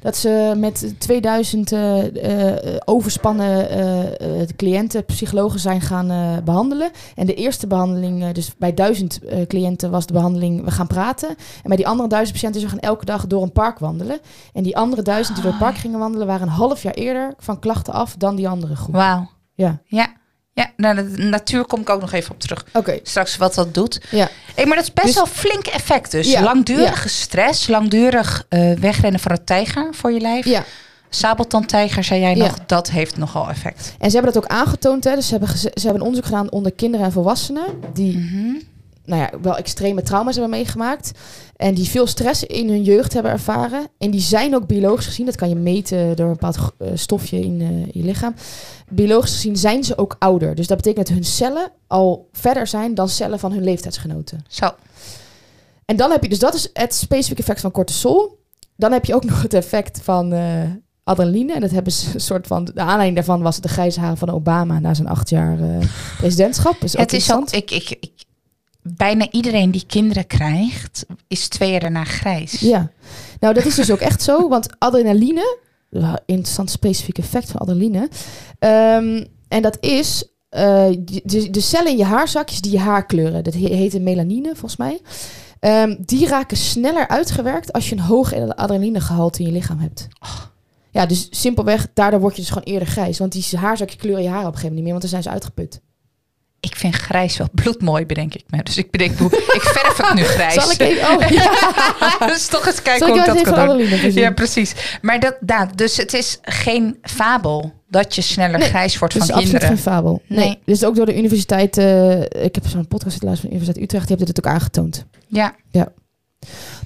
Dat 0.00 0.16
ze 0.16 0.54
met 0.56 0.94
2000 0.98 1.72
eh, 1.72 2.52
eh, 2.52 2.76
overspannen 2.84 3.70
eh, 3.70 4.46
cliënten, 4.56 5.04
psychologen 5.04 5.60
zijn 5.60 5.80
gaan 5.80 6.10
eh, 6.10 6.42
behandelen. 6.44 6.90
En 7.14 7.26
de 7.26 7.34
eerste 7.34 7.66
behandeling, 7.66 8.22
eh, 8.22 8.32
dus 8.32 8.56
bij 8.56 8.74
1000 8.74 9.24
eh, 9.24 9.46
cliënten 9.46 9.90
was 9.90 10.06
de 10.06 10.12
behandeling, 10.12 10.64
we 10.64 10.70
gaan 10.70 10.86
praten. 10.86 11.28
En 11.28 11.36
bij 11.62 11.76
die 11.76 11.88
andere 11.88 12.08
1000 12.08 12.36
patiënten, 12.36 12.60
ze 12.60 12.68
gaan 12.68 12.78
elke 12.78 13.04
dag 13.04 13.26
door 13.26 13.42
een 13.42 13.52
park 13.52 13.78
wandelen. 13.78 14.18
En 14.52 14.62
die 14.62 14.76
andere 14.76 15.02
1000 15.02 15.34
die 15.34 15.44
door 15.44 15.54
het 15.54 15.62
park 15.62 15.76
gingen 15.76 15.98
wandelen, 15.98 16.26
waren 16.26 16.46
een 16.46 16.54
half 16.54 16.82
jaar 16.82 16.94
eerder 16.94 17.34
van 17.38 17.58
klachten 17.58 17.92
af 17.92 18.14
dan 18.16 18.36
die 18.36 18.48
andere 18.48 18.76
groep. 18.76 18.94
Wauw. 18.94 19.30
Ja. 19.54 19.80
Ja, 19.84 20.12
Ja, 20.54 20.70
nou, 20.76 20.94
de 20.96 21.22
natuur 21.22 21.64
kom 21.64 21.80
ik 21.80 21.90
ook 21.90 22.00
nog 22.00 22.12
even 22.12 22.30
op 22.34 22.40
terug. 22.40 22.64
Oké, 22.72 22.98
Straks 23.02 23.36
wat 23.36 23.54
dat 23.54 23.74
doet. 23.74 24.00
ja. 24.10 24.28
Hey, 24.54 24.66
maar 24.66 24.76
dat 24.76 24.84
is 24.84 24.92
best 24.92 25.06
Dus- 25.06 25.14
wel 25.16 25.26
flink 25.26 25.66
effect 25.66 26.10
dus. 26.10 26.30
Ja, 26.30 26.42
Langdurige 26.42 27.08
stress, 27.08 27.66
langdurig 27.68 28.46
eh, 28.48 28.72
wegrennen 28.72 29.20
van 29.20 29.30
een 29.32 29.44
tijger 29.44 29.88
voor 29.94 30.12
je 30.12 30.20
lijf. 30.20 30.44
ja. 30.44 30.64
Sabeltandtijger, 31.08 32.04
zei 32.04 32.20
jij 32.20 32.34
nog, 32.34 32.54
dat 32.66 32.90
heeft 32.90 33.16
nogal 33.16 33.48
effect. 33.48 33.94
En 33.98 34.10
ze 34.10 34.16
hebben 34.16 34.32
dat 34.34 34.44
ook 34.44 34.50
aangetoond. 34.50 35.04
Hè? 35.04 35.14
Dus 35.14 35.26
ze 35.28 35.30
hebben, 35.36 35.58
ze 35.58 35.68
hebben 35.74 35.94
een 35.94 36.00
onderzoek 36.00 36.24
gedaan 36.24 36.50
onder 36.50 36.72
kinderen 36.72 37.06
en 37.06 37.12
volwassenen. 37.12 37.64
Die 37.92 38.18
Mhm. 38.18 38.54
Nou 39.04 39.20
ja, 39.20 39.40
wel 39.40 39.56
extreme 39.56 40.02
trauma's 40.02 40.34
hebben 40.34 40.52
meegemaakt. 40.52 41.10
En 41.56 41.74
die 41.74 41.88
veel 41.88 42.06
stress 42.06 42.44
in 42.44 42.68
hun 42.68 42.82
jeugd 42.82 43.12
hebben 43.12 43.32
ervaren. 43.32 43.86
En 43.98 44.10
die 44.10 44.20
zijn 44.20 44.54
ook 44.54 44.66
biologisch 44.66 45.06
gezien, 45.06 45.26
dat 45.26 45.36
kan 45.36 45.48
je 45.48 45.54
meten 45.54 46.16
door 46.16 46.26
een 46.26 46.32
bepaald 46.32 46.58
eh, 46.78 46.88
stofje 46.94 47.40
in 47.40 47.60
eh, 47.60 47.92
je 47.92 48.02
lichaam. 48.04 48.34
Biologisch 48.88 49.34
gezien 49.34 49.56
zijn 49.56 49.84
ze 49.84 49.98
ook 49.98 50.16
ouder. 50.18 50.54
Dus 50.54 50.66
dat 50.66 50.76
betekent 50.76 51.06
dat 51.06 51.14
hun 51.14 51.24
cellen 51.24 51.70
al 51.86 52.28
verder 52.32 52.66
zijn 52.66 52.94
dan 52.94 53.08
cellen 53.08 53.38
van 53.38 53.52
hun 53.52 53.64
leeftijdsgenoten. 53.64 54.44
Zo, 54.48 54.70
En 55.84 55.96
dan 55.96 56.10
heb 56.10 56.22
je, 56.22 56.28
dus 56.28 56.38
dat 56.38 56.54
is 56.54 56.70
het 56.72 56.94
specifieke 56.94 57.40
effect 57.40 57.60
van 57.60 57.70
cortisol. 57.70 58.42
Dan 58.76 58.92
heb 58.92 59.04
je 59.04 59.14
ook 59.14 59.24
nog 59.30 59.42
het 59.42 59.54
effect 59.54 60.00
van 60.02 60.32
eh, 60.32 60.62
adrenaline. 61.04 61.54
En 61.54 61.60
dat 61.60 61.70
hebben 61.70 61.92
ze 61.92 62.14
een 62.14 62.20
soort 62.20 62.46
van, 62.46 62.64
de 62.64 62.80
aanleiding 62.80 63.14
daarvan 63.14 63.42
was 63.42 63.60
de 63.60 63.68
grijze 63.68 64.00
haren 64.00 64.16
van 64.16 64.30
Obama 64.30 64.78
na 64.78 64.94
zijn 64.94 65.08
acht 65.08 65.30
jaar 65.30 65.58
presidentschap. 66.18 66.82
Is 66.82 66.94
ook 66.94 67.00
het 67.00 67.12
is 67.12 67.32
ook, 67.32 67.50
ik, 67.50 67.70
ik, 67.70 67.90
ik, 67.90 68.23
bijna 68.84 69.30
iedereen 69.30 69.70
die 69.70 69.84
kinderen 69.86 70.26
krijgt, 70.26 71.06
is 71.28 71.48
twee 71.48 71.70
jaar 71.70 71.80
daarna 71.80 72.04
grijs. 72.04 72.52
Ja, 72.60 72.90
nou 73.40 73.54
dat 73.54 73.64
is 73.64 73.74
dus 73.74 73.90
ook 73.90 73.98
echt 74.00 74.22
zo, 74.22 74.48
want 74.48 74.68
adrenaline, 74.78 75.58
interessant 76.26 76.70
specifiek 76.70 77.18
effect 77.18 77.50
van 77.50 77.60
adrenaline, 77.60 78.08
Ehm, 78.58 79.24
en 79.48 79.62
dat 79.62 79.76
is 79.80 80.24
eh, 80.48 80.86
de, 81.24 81.50
de 81.50 81.60
cellen 81.60 81.90
in 81.90 81.96
je 81.96 82.04
haarzakjes 82.04 82.60
die 82.60 82.72
je 82.72 82.78
haar 82.78 83.06
kleuren, 83.06 83.44
dat 83.44 83.54
he- 83.54 83.74
heet 83.74 84.00
melanine 84.02 84.48
volgens 84.48 84.76
mij, 84.76 85.00
Ehm, 85.60 85.96
die 86.00 86.26
raken 86.26 86.56
sneller 86.56 87.08
uitgewerkt 87.08 87.72
als 87.72 87.88
je 87.88 87.94
een 87.94 88.00
hoog 88.02 88.32
adrenalinegehalte 88.34 89.38
in 89.42 89.46
je 89.46 89.52
lichaam 89.52 89.78
hebt. 89.78 90.08
Ja, 90.90 91.06
dus 91.06 91.26
simpelweg, 91.30 91.88
daardoor 91.94 92.20
word 92.20 92.34
je 92.34 92.40
dus 92.40 92.50
gewoon 92.50 92.64
eerder 92.64 92.88
grijs. 92.88 93.18
Want 93.18 93.32
die 93.32 93.58
haarzakjes 93.58 94.00
kleuren 94.00 94.22
je 94.22 94.28
haar 94.28 94.38
op 94.38 94.44
een 94.46 94.52
gegeven 94.52 94.74
moment 94.74 94.84
niet 94.84 94.84
meer, 94.84 95.00
want 95.00 95.02
dan 95.02 95.10
zijn 95.10 95.22
ze 95.22 95.30
uitgeput. 95.30 95.80
Ik 96.64 96.76
vind 96.76 96.94
grijs 96.94 97.36
wel 97.36 97.48
bloedmooi, 97.52 98.06
bedenk 98.06 98.34
ik 98.34 98.44
me. 98.46 98.62
Dus 98.62 98.76
ik 98.76 98.90
bedenk, 98.90 99.18
ik 99.20 99.60
verf 99.62 99.96
het 99.96 100.14
nu 100.14 100.22
grijs. 100.36 100.54
Zal 100.54 100.70
ik 100.70 100.80
even... 100.80 101.08
Oh, 101.16 101.28
ja. 102.18 102.26
dus 102.26 102.46
toch 102.46 102.66
eens 102.66 102.82
kijken 102.82 103.06
Zal 103.06 103.08
hoe 103.18 103.18
ik 103.18 103.44
dat 103.44 103.54
kan 103.54 103.68
doen. 103.78 104.12
Ja, 104.12 104.30
precies. 104.30 104.74
Maar 105.02 105.20
dat, 105.20 105.36
da, 105.40 105.66
dus 105.74 105.96
het 105.96 106.12
is 106.14 106.38
geen 106.42 106.98
fabel 107.02 107.72
dat 107.88 108.14
je 108.14 108.20
sneller 108.20 108.58
Nee, 108.58 108.68
grijs 108.68 108.98
wordt 108.98 109.14
Dat 109.14 109.22
is 109.22 109.28
van 109.28 109.38
absoluut 109.38 109.60
kinderen. 109.60 109.84
geen 109.84 109.92
fabel. 109.92 110.22
Nee. 110.26 110.38
Nee. 110.46 110.58
Dus 110.64 110.84
ook 110.84 110.96
door 110.96 111.06
de 111.06 111.16
universiteit... 111.16 111.78
eh, 111.78 112.20
ik 112.20 112.54
heb 112.54 112.66
zo'n 112.66 112.88
podcast 112.88 113.22
luisteren 113.22 113.36
van 113.36 113.48
de 113.48 113.54
Universiteit 113.54 113.84
Utrecht. 113.84 114.06
Die 114.08 114.16
heeft 114.16 114.34
dit 114.34 114.44
ook 114.46 114.52
aangetoond. 114.52 115.04
Ja, 115.26 115.54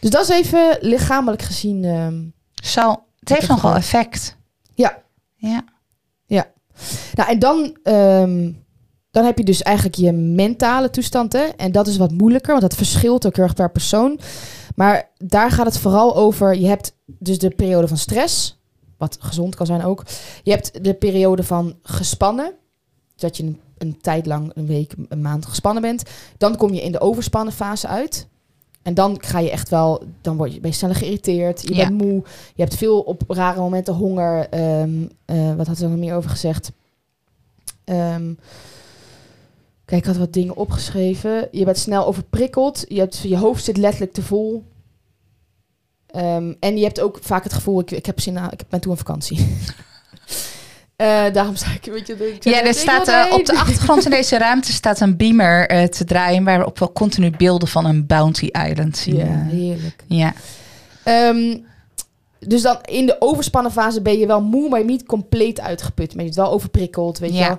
Dus 0.00 0.10
dat 0.10 0.22
is 0.22 0.28
even 0.28 0.78
lichamelijk 0.80 1.42
gezien... 1.42 1.84
ehm, 1.84 2.22
zo. 2.68 3.02
Het 3.20 3.28
heeft 3.28 3.48
nogal 3.48 3.74
effect. 3.74 4.36
Ja. 4.74 4.98
Ja. 5.36 6.46
Nou, 7.14 7.30
en 7.30 7.38
dan, 7.38 7.76
ehm, 7.82 8.50
dan 9.10 9.24
heb 9.24 9.38
je 9.38 9.44
dus 9.44 9.62
eigenlijk 9.62 9.96
je 9.96 10.12
mentale 10.12 10.90
toestand. 10.90 11.32
Hè? 11.32 11.42
En 11.44 11.72
dat 11.72 11.86
is 11.86 11.96
wat 11.96 12.10
moeilijker, 12.12 12.50
want 12.50 12.62
dat 12.62 12.74
verschilt 12.74 13.26
ook 13.26 13.36
heel 13.36 13.44
erg 13.44 13.54
per 13.54 13.70
persoon. 13.70 14.18
Maar 14.74 15.10
daar 15.16 15.50
gaat 15.50 15.66
het 15.66 15.78
vooral 15.78 16.16
over. 16.16 16.56
Je 16.56 16.66
hebt 16.66 16.94
dus 17.06 17.38
de 17.38 17.50
periode 17.50 17.88
van 17.88 17.96
stress, 17.96 18.58
wat 18.96 19.16
gezond 19.20 19.54
kan 19.54 19.66
zijn 19.66 19.84
ook. 19.84 20.04
Je 20.42 20.50
hebt 20.50 20.84
de 20.84 20.94
periode 20.94 21.42
van 21.42 21.76
gespannen, 21.82 22.52
dat 23.16 23.36
je 23.36 23.42
een, 23.42 23.60
een 23.78 23.98
tijd 24.00 24.26
lang, 24.26 24.50
een 24.54 24.66
week, 24.66 24.94
een 25.08 25.20
maand 25.22 25.46
gespannen 25.46 25.82
bent. 25.82 26.02
Dan 26.38 26.56
kom 26.56 26.74
je 26.74 26.82
in 26.82 26.92
de 26.92 27.00
overspannen 27.00 27.52
fase 27.54 27.86
uit. 27.86 28.26
En 28.82 28.94
dan 28.94 29.16
ga 29.24 29.38
je 29.38 29.50
echt 29.50 29.68
wel, 29.68 30.02
dan 30.20 30.36
word 30.36 30.52
je, 30.54 30.60
ben 30.60 30.70
je 30.70 30.76
sneller 30.76 30.96
geïrriteerd, 30.96 31.62
je 31.62 31.74
Ja. 31.74 31.88
bent 31.88 32.02
moe, 32.02 32.22
je 32.54 32.62
hebt 32.62 32.74
veel 32.74 33.00
op 33.00 33.22
rare 33.28 33.60
momenten 33.60 33.94
honger. 33.94 34.48
ehm, 34.48 35.06
eh, 35.24 35.54
wat 35.54 35.66
had 35.66 35.76
ze 35.76 35.84
er 35.84 35.90
nog 35.90 35.98
meer 35.98 36.14
over 36.14 36.30
gezegd? 36.30 36.70
Ehm, 37.84 38.32
kijk, 39.88 40.00
ik 40.00 40.06
had 40.06 40.16
wat 40.16 40.32
dingen 40.32 40.56
opgeschreven. 40.56 41.48
Je 41.50 41.64
bent 41.64 41.78
snel 41.78 42.06
overprikkeld. 42.06 42.84
Je, 42.88 42.98
hebt, 42.98 43.18
je 43.22 43.36
hoofd 43.36 43.64
zit 43.64 43.76
letterlijk 43.76 44.12
te 44.12 44.22
vol. 44.22 44.64
Ehm, 46.06 46.52
en 46.60 46.76
je 46.76 46.84
hebt 46.84 47.00
ook 47.00 47.18
vaak 47.22 47.42
het 47.44 47.52
gevoel, 47.52 47.80
ik, 47.80 47.90
ik, 47.90 48.06
heb 48.06 48.20
zin 48.20 48.38
aan, 48.38 48.50
ik 48.52 48.62
ben 48.68 48.80
toe 48.80 48.92
op 48.92 48.98
vakantie. 48.98 49.38
Eh, 50.96 51.32
daarom 51.32 51.56
zei 51.56 51.74
ik, 51.74 51.92
weet 51.92 52.06
je, 52.06 52.32
ik 52.34 52.44
Ja, 52.44 52.62
er 52.62 52.74
staat 52.74 53.08
eh, 53.08 53.32
op 53.32 53.46
de 53.46 53.56
achtergrond 53.58 54.04
in 54.04 54.10
deze 54.10 54.38
ruimte 54.38 54.72
staat 54.72 55.00
een 55.00 55.16
beamer 55.16 55.68
eh, 55.68 55.84
te 55.84 56.04
draaien 56.04 56.44
waarop 56.44 56.78
we 56.78 56.92
continu 56.92 57.30
beelden 57.30 57.68
van 57.68 57.84
een 57.84 58.06
Bounty 58.06 58.48
Island 58.68 58.96
zien. 58.96 59.16
Ja, 59.16 59.44
heerlijk. 59.44 60.04
ja. 60.06 60.32
Ehm, 61.04 61.58
dus 62.38 62.62
dan 62.62 62.78
in 62.82 63.06
de 63.06 63.16
overspannen 63.18 63.72
fase 63.72 64.02
ben 64.02 64.18
je 64.18 64.26
wel 64.26 64.42
moe, 64.42 64.68
maar 64.68 64.78
je 64.78 64.84
niet 64.84 65.06
compleet 65.06 65.60
uitgeput. 65.60 66.08
Maar 66.14 66.24
je 66.24 66.30
bent 66.30 66.34
wel 66.44 66.52
overprikkeld, 66.52 67.18
weet 67.18 67.32
je 67.32 67.38
Ja. 67.38 67.48
wel. 67.48 67.58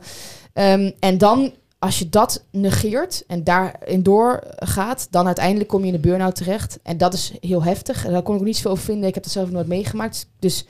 Ehm, 0.54 0.92
en 1.00 1.18
dan, 1.18 1.54
als 1.80 2.00
je 2.00 2.10
dat 2.10 2.44
negeert 2.52 3.24
en 3.28 3.44
daarin 3.44 4.04
doorgaat, 4.04 5.08
dan 5.10 5.26
uiteindelijk 5.26 5.70
kom 5.70 5.82
je 5.82 5.88
in 5.88 5.94
de 6.02 6.08
burn-out 6.08 6.36
terecht. 6.36 6.80
En 6.84 6.98
dat 6.98 7.14
is 7.14 7.34
heel 7.42 7.64
heftig. 7.64 8.06
En 8.06 8.12
daar 8.12 8.22
kon 8.22 8.34
ik 8.36 8.40
ook 8.40 8.46
niet 8.48 8.56
zoveel 8.56 8.72
over 8.72 8.84
vinden. 8.84 9.08
Ik 9.08 9.14
heb 9.14 9.24
dat 9.24 9.32
zelf 9.34 9.50
nooit 9.50 9.68
meegemaakt. 9.68 10.28
Dus 10.40 10.66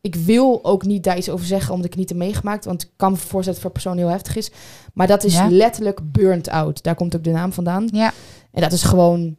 ik 0.00 0.14
wil 0.14 0.64
ook 0.64 0.84
niet 0.84 1.04
daar 1.04 1.16
iets 1.16 1.28
over 1.28 1.46
zeggen, 1.46 1.74
omdat 1.74 1.90
ik 1.90 1.96
niet 1.96 2.08
heb 2.08 2.18
meegemaakt. 2.18 2.64
Want 2.64 2.82
ik 2.82 2.88
kan 2.96 3.10
me 3.10 3.16
voorstellen 3.16 3.44
dat 3.44 3.54
het 3.54 3.62
voor 3.62 3.70
persoon 3.70 3.96
heel 3.96 4.08
heftig 4.08 4.36
is. 4.36 4.50
Maar 4.94 5.06
dat 5.06 5.24
is 5.24 5.34
Ja. 5.34 5.50
letterlijk 5.50 6.00
burnt 6.12 6.48
out. 6.48 6.82
Daar 6.82 6.94
komt 6.94 7.16
ook 7.16 7.24
de 7.24 7.30
naam 7.30 7.52
vandaan. 7.52 7.88
Ja. 7.92 8.12
En 8.52 8.60
dat 8.60 8.72
is 8.72 8.82
gewoon, 8.82 9.36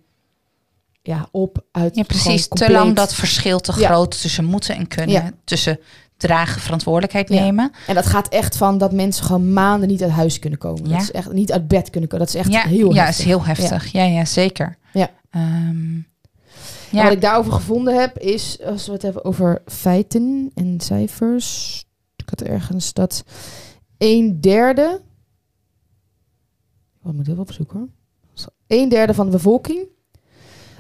ja, 1.01 1.27
op, 1.31 1.65
uit. 1.71 1.95
ja, 1.95 2.03
precies. 2.03 2.47
Te 2.47 2.71
lang 2.71 2.95
dat 2.95 3.13
verschil 3.13 3.60
te 3.60 3.79
Ja. 3.79 3.88
groot 3.88 4.21
tussen 4.21 4.45
moeten 4.45 4.75
en 4.75 4.88
kunnen. 4.88 5.12
Ja. 5.12 5.31
Tussen 5.43 5.79
dragen, 6.21 6.62
verantwoordelijkheid 6.62 7.29
Ja. 7.29 7.41
nemen. 7.41 7.71
En 7.88 7.95
dat 7.95 8.05
gaat 8.05 8.27
echt 8.27 8.57
van 8.57 8.77
dat 8.77 8.91
mensen 8.91 9.25
gewoon 9.25 9.53
maanden 9.53 9.88
niet 9.88 10.01
uit 10.01 10.12
huis 10.12 10.39
kunnen 10.39 10.60
komen. 10.60 10.84
Ja. 10.84 10.91
Dat 10.91 11.01
is 11.01 11.12
echt 11.12 11.31
niet 11.31 11.51
uit 11.51 11.67
bed 11.67 11.89
kunnen 11.89 12.10
komen. 12.10 12.25
Dat 12.25 12.36
is 12.36 12.41
echt 12.41 12.51
ja, 12.51 12.62
heel 12.62 12.93
ja, 12.93 13.03
heftig. 13.03 13.19
is 13.19 13.25
heel 13.25 13.45
heftig. 13.45 13.91
Ja, 13.91 14.03
ja, 14.03 14.25
zeker. 14.25 14.77
Ja. 14.93 15.10
Ehm, 15.29 15.95
ja. 16.89 17.03
wat 17.03 17.12
ik 17.12 17.21
daarover 17.21 17.51
gevonden 17.51 17.99
heb, 17.99 18.17
is 18.17 18.62
als 18.63 18.86
we 18.88 18.93
het 18.93 19.01
hebben 19.01 19.25
over 19.25 19.62
feiten 19.65 20.51
en 20.55 20.79
cijfers. 20.81 21.79
Ik 22.15 22.29
had 22.29 22.41
ergens 22.41 22.93
dat 22.93 23.23
een 23.97 24.41
derde. 24.41 25.01
Wat 27.01 27.13
moet 27.13 27.25
ik 27.25 27.31
even 27.31 27.41
opzoeken 27.41 27.77
hoor. 27.79 27.88
Een 28.67 28.89
derde 28.89 29.13
van 29.13 29.25
de 29.25 29.31
bevolking 29.31 29.88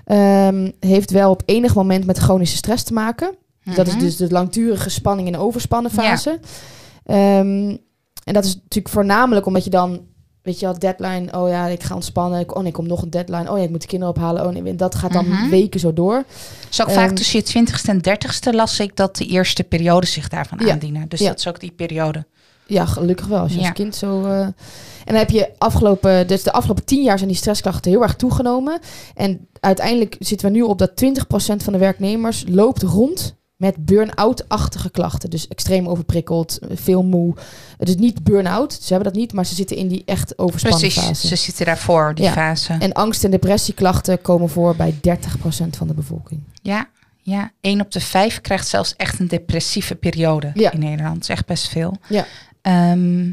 ehm, 0.05 0.71
heeft 0.79 1.11
wel 1.11 1.31
op 1.31 1.43
enig 1.45 1.75
moment 1.75 2.05
met 2.05 2.17
chronische 2.17 2.55
stress 2.57 2.83
te 2.83 2.93
maken. 2.93 3.35
Dat 3.63 3.87
is 3.87 3.93
Mhm. 3.93 4.03
dus 4.03 4.15
de 4.15 4.31
langdurige 4.31 4.89
spanning 4.89 5.27
in 5.27 5.33
de 5.33 5.39
overspannen 5.39 5.91
fase. 5.91 6.39
Ehm, 7.05 7.75
en 8.23 8.33
dat 8.33 8.45
is 8.45 8.55
natuurlijk 8.55 8.93
voornamelijk 8.93 9.45
omdat 9.45 9.63
je 9.63 9.69
dan, 9.69 10.01
weet 10.41 10.59
je 10.59 10.65
wel, 10.65 10.79
deadline, 10.79 11.37
oh 11.39 11.49
ja, 11.49 11.67
ik 11.67 11.83
ga 11.83 11.95
ontspannen. 11.95 12.49
Oh 12.49 12.57
nee, 12.57 12.67
ik 12.67 12.73
kom 12.73 12.87
nog 12.87 13.01
een 13.01 13.09
deadline. 13.09 13.51
Oh 13.51 13.57
ja, 13.57 13.63
ik 13.63 13.69
moet 13.69 13.81
de 13.81 13.87
kinderen 13.87 14.15
ophalen. 14.15 14.45
Oh 14.45 14.51
nee, 14.53 14.63
en 14.63 14.77
dat 14.77 14.95
gaat 14.95 15.13
dan 15.13 15.27
Mhm. 15.27 15.49
weken 15.49 15.79
zo 15.79 15.93
door. 15.93 16.23
is 16.71 16.81
ook 16.81 16.89
vaak 16.91 17.05
Ehm, 17.07 17.15
tussen 17.15 17.39
je 17.39 17.45
twintigste 17.45 17.91
en 17.91 17.99
dertigste 17.99 18.53
las 18.53 18.79
ik 18.79 18.95
dat 18.95 19.15
de 19.15 19.25
eerste 19.25 19.63
periode 19.63 20.05
zich 20.05 20.27
daarvan 20.29 20.59
Ja. 20.65 20.71
aandienen. 20.71 21.09
Dus 21.09 21.19
Ja. 21.19 21.27
dat 21.27 21.39
is 21.39 21.47
ook 21.47 21.59
die 21.59 21.71
periode. 21.71 22.25
Ja, 22.65 22.85
gelukkig 22.85 23.25
wel. 23.27 23.39
Als 23.39 23.51
je 23.53 23.59
Ja. 23.59 23.65
als 23.65 23.73
kind 23.75 23.95
zo. 23.95 24.23
eh, 24.25 24.39
En 25.05 25.17
dan 25.17 25.25
heb 25.25 25.29
je 25.29 25.49
afgelopen, 25.57 26.27
dus 26.27 26.43
de 26.43 26.51
afgelopen 26.51 26.85
tien 26.85 27.03
jaar 27.03 27.17
zijn 27.17 27.29
die 27.29 27.37
stressklachten 27.37 27.91
heel 27.91 28.01
erg 28.01 28.15
toegenomen. 28.15 28.79
En 29.15 29.47
uiteindelijk 29.59 30.15
zitten 30.19 30.47
we 30.47 30.53
nu 30.53 30.61
op 30.61 30.77
dat 30.77 30.95
20% 30.95 31.63
van 31.63 31.73
de 31.73 31.79
werknemers 31.79 32.43
loopt 32.47 32.81
rond 32.81 33.35
met 33.61 33.85
burn-out-achtige 33.85 34.89
klachten. 34.89 35.29
Dus 35.29 35.47
extreem 35.47 35.87
overprikkeld, 35.87 36.59
veel 36.73 37.03
moe. 37.03 37.33
Het 37.77 37.89
is 37.89 37.95
niet 37.95 38.23
burn-out, 38.23 38.73
ze 38.73 38.93
hebben 38.93 39.11
dat 39.13 39.21
niet, 39.21 39.33
maar 39.33 39.45
ze 39.45 39.55
zitten 39.55 39.77
in 39.77 39.87
die 39.87 40.01
echt 40.05 40.37
overspannen 40.37 40.79
Precies, 40.79 41.03
fase. 41.03 41.27
ze 41.27 41.35
zitten 41.35 41.65
daarvoor, 41.65 42.15
die 42.15 42.23
Ja. 42.25 42.31
fase. 42.31 42.73
En 42.79 42.93
angst- 42.93 43.23
en 43.23 43.31
depressieklachten 43.31 44.21
komen 44.21 44.49
voor 44.49 44.75
bij 44.75 44.95
30% 45.01 45.77
van 45.77 45.87
de 45.87 45.93
bevolking. 45.93 46.41
Ja, 46.61 46.89
ja, 47.21 47.51
één 47.61 47.81
op 47.81 47.91
de 47.91 47.99
vijf 47.99 48.41
krijgt 48.41 48.67
zelfs 48.67 48.93
echt 48.97 49.19
een 49.19 49.27
depressieve 49.27 49.95
periode 49.95 50.51
Ja. 50.53 50.71
in 50.71 50.79
Nederland. 50.79 51.13
Dat 51.13 51.23
is 51.23 51.29
echt 51.29 51.45
best 51.45 51.67
veel. 51.69 51.97
Ja. 52.09 52.25
Ehm, 52.61 53.29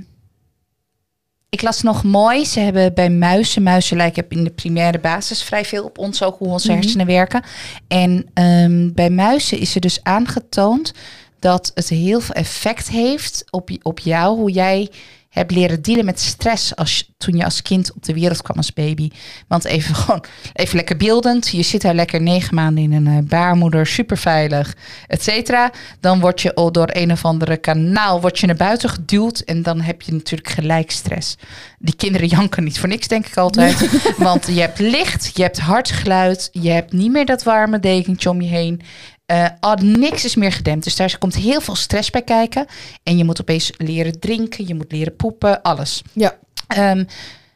ik 1.51 1.63
las 1.63 1.83
nog 1.83 2.05
mooi, 2.05 2.45
ze 2.45 2.61
hebben 2.61 2.95
bij 2.95 3.11
muizen, 3.11 3.63
muizen 3.63 3.97
lijken 3.97 4.25
in 4.29 4.45
de 4.45 4.51
primaire 4.51 4.99
basis 4.99 5.43
vrij 5.43 5.65
veel 5.65 5.85
op 5.85 5.99
ons, 5.99 6.23
ook 6.23 6.39
hoe 6.39 6.49
onze 6.49 6.69
Mhm. 6.73 6.81
hersenen 6.81 7.07
werken. 7.07 7.43
En 7.89 8.27
ehm, 8.35 8.91
bij 8.93 9.11
muizen 9.11 9.59
is 9.59 9.75
er 9.75 9.81
dus 9.81 9.99
aangetoond 10.03 10.93
dat 11.41 11.71
het 11.75 11.89
heel 11.89 12.21
veel 12.21 12.35
effect 12.35 12.89
heeft 12.89 13.45
op, 13.51 13.71
op 13.83 13.99
jou, 13.99 14.37
hoe 14.39 14.51
jij 14.51 14.91
hebt 15.39 15.53
leren 15.53 15.83
dealen 15.83 16.05
met 16.05 16.21
stress 16.21 16.77
als, 16.77 17.13
toen 17.19 17.37
je 17.37 17.45
als 17.45 17.63
kind 17.63 17.93
op 17.93 18.05
de 18.05 18.15
wereld 18.15 18.43
kwam 18.43 18.57
als 18.57 18.73
baby. 18.73 19.11
Want 19.49 19.65
even 19.65 19.95
gewoon, 20.01 20.25
even 20.53 20.77
lekker 20.77 20.97
beeldend. 20.97 21.49
Je 21.49 21.63
zit 21.63 21.83
daar 21.83 21.95
lekker 21.95 22.23
negen 22.23 22.55
maanden 22.55 22.83
in 22.83 22.93
een 22.93 23.07
eh, 23.07 23.29
baarmoeder, 23.29 23.87
super 23.87 24.19
veilig, 24.19 24.77
et 25.07 25.23
cetera. 25.23 25.73
Dan 26.01 26.21
word 26.21 26.41
je 26.41 26.55
al 26.55 26.73
door 26.73 26.89
een 26.93 27.13
of 27.13 27.25
andere 27.25 27.57
kanaal 27.57 28.21
word 28.21 28.39
je 28.39 28.47
naar 28.47 28.57
buiten 28.57 28.89
geduwd. 28.89 29.39
En 29.39 29.63
dan 29.63 29.81
heb 29.81 30.03
je 30.03 30.13
natuurlijk 30.13 30.51
gelijk 30.51 30.91
stress. 30.91 31.37
Die 31.79 31.97
kinderen 31.97 32.29
janken 32.29 32.65
niet 32.65 32.79
voor 32.79 32.89
niks, 32.89 33.09
denk 33.09 33.27
ik 33.27 33.37
altijd. 33.37 33.89
Want 34.17 34.47
je 34.47 34.61
hebt 34.61 34.79
licht, 34.79 35.31
je 35.35 35.43
hebt 35.43 35.59
hard 35.59 35.91
geluid, 35.91 36.49
je 36.53 36.71
hebt 36.71 36.93
niet 36.93 37.11
meer 37.11 37.27
dat 37.27 37.43
warme 37.43 37.81
dekentje 37.81 38.31
om 38.31 38.41
je 38.41 38.49
heen. 38.49 38.83
Uh, 39.33 39.49
oh, 39.61 39.75
niks 39.75 40.25
is 40.25 40.35
meer 40.35 40.53
gedempt. 40.53 40.85
Dus 40.85 40.97
daar 40.97 41.19
komt 41.19 41.35
heel 41.35 41.61
veel 41.61 41.77
stress 41.77 42.11
bij 42.11 42.23
kijken. 42.23 42.67
En 43.03 43.17
je 43.17 43.25
moet 43.25 43.41
opeens 43.41 43.71
leren 43.77 44.21
drinken, 44.21 44.67
je 44.67 44.75
moet 44.75 44.93
leren 44.93 45.17
poepen, 45.17 45.63
alles. 45.63 46.03
Ja. 46.13 46.39
Um, 46.79 47.07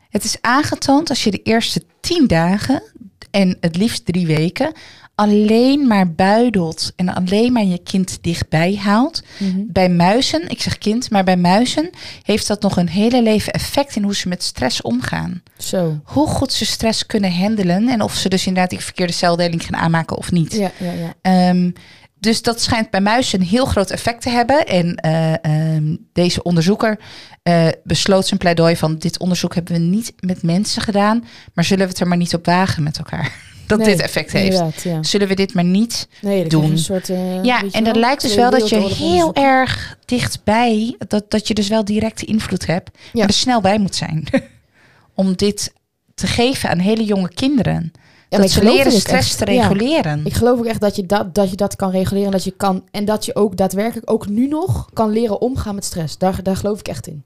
het 0.09 0.25
is 0.25 0.37
aangetoond 0.41 1.09
als 1.09 1.25
je 1.25 1.31
de 1.31 1.43
eerste 1.43 1.83
tien 2.01 2.27
dagen 2.27 2.83
en 3.31 3.57
het 3.61 3.77
liefst 3.77 4.05
drie 4.05 4.27
weken 4.27 4.73
alleen 5.15 5.87
maar 5.87 6.13
buidelt 6.13 6.93
en 6.97 7.15
alleen 7.15 7.53
maar 7.53 7.65
je 7.65 7.79
kind 7.79 8.19
dichtbij 8.21 8.77
haalt. 8.83 9.23
Mhm. 9.39 9.61
Bij 9.67 9.89
muizen, 9.89 10.49
ik 10.49 10.63
zeg 10.63 10.79
kind, 10.79 11.11
maar 11.11 11.25
bij 11.25 11.37
muizen 11.37 11.91
heeft 12.23 12.47
dat 12.47 12.63
nog 12.63 12.77
een 12.77 12.89
hele 12.89 13.23
leven 13.23 13.53
effect 13.53 13.97
in 13.97 14.03
hoe 14.03 14.15
ze 14.15 14.29
met 14.29 14.43
stress 14.43 14.83
omgaan. 14.83 15.43
Zo. 15.59 16.01
Hoe 16.05 16.27
goed 16.27 16.53
ze 16.53 16.65
stress 16.65 17.07
kunnen 17.07 17.33
handelen 17.33 17.89
en 17.89 18.03
of 18.03 18.15
ze 18.15 18.29
dus 18.29 18.47
inderdaad 18.47 18.71
die 18.71 18.81
verkeerde 18.81 19.13
celdeling 19.13 19.65
gaan 19.65 19.81
aanmaken 19.81 20.17
of 20.17 20.31
niet. 20.31 20.53
Ja, 20.53 20.71
ja, 20.79 20.93
ja. 20.93 21.15
Ehm, 21.23 21.71
dus 22.19 22.43
dat 22.43 22.61
schijnt 22.61 22.91
bij 22.91 23.01
muizen 23.01 23.41
een 23.41 23.47
heel 23.47 23.65
groot 23.65 23.91
effect 23.91 24.23
te 24.23 24.31
hebben. 24.31 24.67
En 24.67 24.95
eh, 24.95 25.45
ehm, 25.45 25.97
deze 26.13 26.43
onderzoeker 26.43 26.99
eh, 27.43 27.69
besloot 27.85 28.27
zijn 28.27 28.41
pleidooi 28.41 28.77
van... 28.77 28.99
dit 28.99 29.19
onderzoek 29.19 29.55
hebben 29.55 29.73
we 29.73 29.79
niet 29.79 30.13
met 30.21 30.43
mensen 30.43 30.83
gedaan... 30.83 31.25
maar 31.55 31.65
zullen 31.65 31.85
we 31.85 31.91
het 31.91 32.01
er 32.01 32.09
maar 32.09 32.17
niet 32.17 32.35
op 32.35 32.47
wagen 32.47 32.83
met 32.83 32.99
elkaar? 32.99 33.52
Dat 33.77 33.87
Nee, 33.87 33.97
dit 33.97 34.05
effect 34.05 34.33
heeft. 34.33 34.83
Ja. 34.83 35.03
Zullen 35.03 35.29
we 35.29 35.35
dit 35.35 35.55
maar 35.55 35.65
niet 35.65 36.09
Nee, 36.21 36.47
doen. 36.49 36.71
een 36.71 36.79
soort. 36.79 37.09
eh, 37.11 37.43
ja, 37.45 37.63
en 37.73 37.85
dat 37.85 37.97
lijkt 37.97 38.23
dus 38.23 38.35
wel 38.35 38.51
dat 38.51 38.69
je 38.69 38.77
heel 38.79 39.35
erg 39.35 39.97
dichtbij, 40.05 40.95
dat, 41.09 41.25
dat 41.31 41.49
je 41.49 41.55
dus 41.55 41.69
wel 41.69 41.85
directe 41.85 42.25
invloed 42.25 42.67
hebt, 42.67 42.91
maar 43.13 43.27
er 43.27 43.33
snel 43.33 43.61
bij 43.61 43.79
moet 43.79 43.95
zijn. 43.95 44.25
Om 45.15 45.37
dit 45.37 45.73
te 46.15 46.27
geven 46.27 46.69
aan 46.71 46.79
hele 46.79 47.05
jonge 47.05 47.29
kinderen. 47.35 47.93
Ja, 47.95 48.39
maar 48.39 48.41
dat 48.41 48.51
ze 48.51 48.63
leren 48.65 48.93
stress 48.93 49.29
echt. 49.37 49.47
te 49.47 49.53
Ja. 49.53 49.67
reguleren. 49.69 50.21
Ik 50.27 50.33
geloof 50.35 50.59
ook 50.59 50.65
echt 50.67 50.81
dat 50.81 50.97
je 50.97 51.07
dat, 51.07 51.35
dat 51.35 51.51
je 51.51 51.57
dat 51.57 51.77
kan 51.77 51.91
reguleren. 51.91 52.31
Dat 52.31 52.45
je 52.45 52.51
kan, 52.51 52.85
en 52.91 53.05
dat 53.05 53.25
je 53.25 53.35
ook 53.35 53.57
daadwerkelijk 53.57 54.11
ook 54.11 54.29
nu 54.29 54.47
nog 54.49 54.89
kan 54.93 55.11
leren 55.11 55.41
omgaan 55.41 55.75
met 55.75 55.85
stress. 55.85 56.19
Daar, 56.19 56.43
daar 56.43 56.57
geloof 56.57 56.79
ik 56.79 56.89
echt 56.89 57.07
in. 57.07 57.23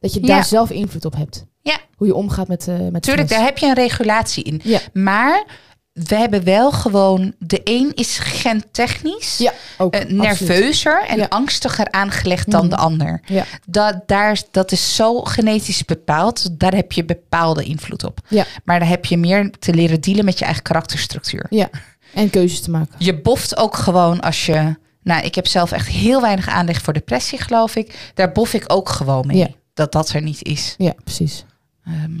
Dat 0.00 0.12
je 0.14 0.20
Ja. 0.20 0.26
daar 0.26 0.44
zelf 0.44 0.70
invloed 0.70 1.04
op 1.04 1.16
hebt. 1.16 1.44
Ja. 1.62 1.78
Hoe 1.96 2.06
je 2.06 2.14
omgaat 2.14 2.48
met, 2.48 2.68
eh 2.68 2.74
met 2.90 3.02
Tuurlijk, 3.02 3.28
daar 3.28 3.38
stress. 3.38 3.44
heb 3.44 3.58
je 3.58 3.66
een 3.66 3.74
regulatie 3.88 4.44
in. 4.44 4.60
Ja. 4.64 4.78
Maar 4.92 5.44
we 6.06 6.14
hebben 6.16 6.44
wel 6.44 6.72
gewoon, 6.72 7.34
de 7.38 7.60
een 7.64 7.92
is 7.94 8.18
gentechnisch 8.18 9.38
Ja, 9.38 9.52
ook. 9.78 9.94
eh, 9.94 10.00
absoluut. 10.00 10.22
nerveuzer 10.22 11.04
en 11.06 11.16
Ja. 11.18 11.26
angstiger 11.28 11.90
aangelegd 11.90 12.50
dan 12.50 12.60
Mhm. 12.60 12.70
de 12.70 12.76
ander. 12.76 13.20
Ja. 13.26 13.44
Dat, 13.66 14.02
daar, 14.06 14.42
dat 14.50 14.72
is 14.72 14.94
zo 14.94 15.20
genetisch 15.20 15.84
bepaald. 15.84 16.58
Daar 16.60 16.74
heb 16.74 16.92
je 16.92 17.04
bepaalde 17.04 17.64
invloed 17.64 18.04
op. 18.04 18.20
Maar 18.64 18.78
daar 18.78 18.88
heb 18.88 19.04
je 19.04 19.16
meer 19.18 19.50
te 19.58 19.74
leren 19.74 20.00
dealen 20.00 20.24
met 20.24 20.38
je 20.38 20.44
eigen 20.44 20.62
karakterstructuur. 20.62 21.46
Ja. 21.50 21.68
En 22.14 22.30
keuzes 22.30 22.60
te 22.60 22.70
maken. 22.70 22.94
Je 22.98 23.20
boft 23.20 23.56
ook 23.56 23.76
gewoon 23.76 24.20
als 24.20 24.46
je. 24.46 24.76
Nou, 25.02 25.24
ik 25.24 25.34
heb 25.34 25.46
zelf 25.46 25.72
echt 25.72 25.86
heel 25.88 26.20
weinig 26.20 26.48
aanleg 26.48 26.82
voor 26.82 26.92
depressie, 26.92 27.38
geloof 27.38 27.76
ik. 27.76 28.10
Daar 28.14 28.32
bof 28.32 28.52
ik 28.54 28.64
ook 28.66 28.88
gewoon 28.88 29.26
mee. 29.26 29.56
Dat 29.74 29.92
dat 29.92 30.08
er 30.10 30.22
niet 30.22 30.44
is. 30.44 30.74
Ja, 30.78 30.92
precies. 31.04 31.44
Ehm, 31.84 32.20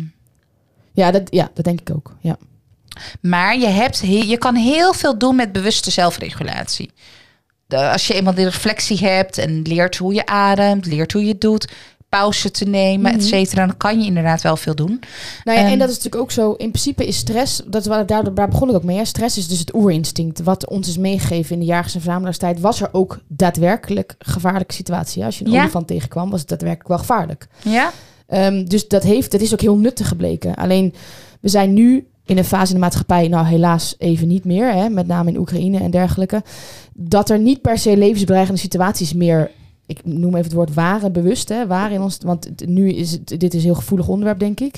Ja, 0.92 1.10
dat, 1.10 1.22
ja, 1.30 1.50
dat 1.54 1.64
denk 1.64 1.80
ik 1.80 1.90
ook. 1.94 2.16
Ja. 2.20 2.36
Maar 3.20 3.58
je, 3.58 3.66
hebt, 3.66 4.00
he- 4.00 4.24
je 4.26 4.38
kan 4.38 4.54
heel 4.54 4.92
veel 4.92 5.18
doen 5.18 5.36
met 5.36 5.52
bewuste 5.52 5.90
zelfregulatie. 5.90 6.90
De- 7.66 7.90
als 7.90 8.06
je 8.06 8.14
eenmaal 8.14 8.34
de 8.34 8.44
reflectie 8.44 8.98
hebt 8.98 9.38
en 9.38 9.62
leert 9.62 9.96
hoe 9.96 10.14
je 10.14 10.26
ademt, 10.26 10.86
leert 10.86 11.12
hoe 11.12 11.22
je 11.22 11.28
het 11.28 11.40
doet, 11.40 11.68
pauze 12.08 12.50
te 12.50 12.64
nemen, 12.64 13.10
Mhm. 13.10 13.20
et 13.20 13.26
cetera, 13.26 13.66
dan 13.66 13.76
kan 13.76 14.00
je 14.00 14.06
inderdaad 14.06 14.42
wel 14.42 14.56
veel 14.56 14.74
doen. 14.74 15.00
Nou 15.44 15.58
ja, 15.58 15.64
Ehm, 15.64 15.72
en 15.72 15.78
dat 15.78 15.88
is 15.88 15.94
natuurlijk 15.96 16.22
ook 16.22 16.30
zo. 16.30 16.50
In 16.52 16.70
principe 16.70 17.06
is 17.06 17.16
stress, 17.16 17.62
dat 17.66 17.80
is 17.80 17.86
waar, 17.86 18.06
daar, 18.06 18.34
daar 18.34 18.48
begon 18.48 18.68
ik 18.68 18.74
ook 18.74 18.82
mee. 18.84 18.96
Hè. 18.96 19.04
Stress 19.04 19.36
is 19.38 19.48
dus 19.48 19.58
het 19.58 19.74
oerinstinct. 19.74 20.40
Wat 20.42 20.68
ons 20.68 20.88
is 20.88 20.96
meegegeven 20.98 21.52
in 21.54 21.58
de 21.60 21.66
jagers- 21.66 21.94
en 21.94 22.00
verzamelaarstijd. 22.00 22.60
Was 22.60 22.80
er 22.80 22.88
ook 22.92 23.18
daadwerkelijk 23.26 24.14
gevaarlijke 24.18 24.74
situatie. 24.74 25.24
Als 25.24 25.38
je 25.38 25.44
een 25.44 25.50
Ja. 25.50 25.60
olifant 25.60 25.86
tegenkwam, 25.86 26.30
was 26.30 26.40
het 26.40 26.48
daadwerkelijk 26.48 26.88
wel 26.88 26.98
gevaarlijk. 26.98 27.46
Ja? 27.62 27.92
Ehm, 28.26 28.64
dus 28.64 28.88
dat, 28.88 29.02
heeft, 29.02 29.30
dat 29.30 29.40
is 29.40 29.52
ook 29.52 29.60
heel 29.60 29.76
nuttig 29.76 30.08
gebleken. 30.08 30.54
Alleen, 30.54 30.94
we 31.40 31.48
zijn 31.48 31.72
nu 31.72 32.06
in 32.30 32.38
een 32.38 32.44
fase 32.44 32.68
in 32.68 32.74
de 32.74 32.84
maatschappij, 32.84 33.28
nou 33.28 33.46
helaas 33.46 33.94
even 33.98 34.28
niet 34.28 34.44
meer, 34.44 34.72
hè, 34.72 34.88
met 34.88 35.06
name 35.06 35.30
in 35.30 35.38
Oekraïne 35.38 35.78
en 35.78 35.90
dergelijke, 35.90 36.42
dat 36.94 37.30
er 37.30 37.38
niet 37.38 37.60
per 37.60 37.78
se 37.78 37.96
levensbedreigende 37.96 38.60
situaties 38.60 39.12
meer, 39.12 39.50
ik 39.86 40.04
noem 40.04 40.32
even 40.32 40.44
het 40.44 40.52
woord 40.52 40.74
waren, 40.74 41.12
bewust, 41.12 41.48
hè, 41.48 41.66
waren 41.66 41.92
in 41.92 42.02
ons, 42.02 42.18
want 42.22 42.66
nu 42.66 42.92
is 42.92 43.12
het, 43.12 43.28
dit 43.28 43.54
is 43.54 43.60
een 43.60 43.70
heel 43.70 43.74
gevoelig 43.74 44.08
onderwerp, 44.08 44.38
denk 44.38 44.60
ik. 44.60 44.76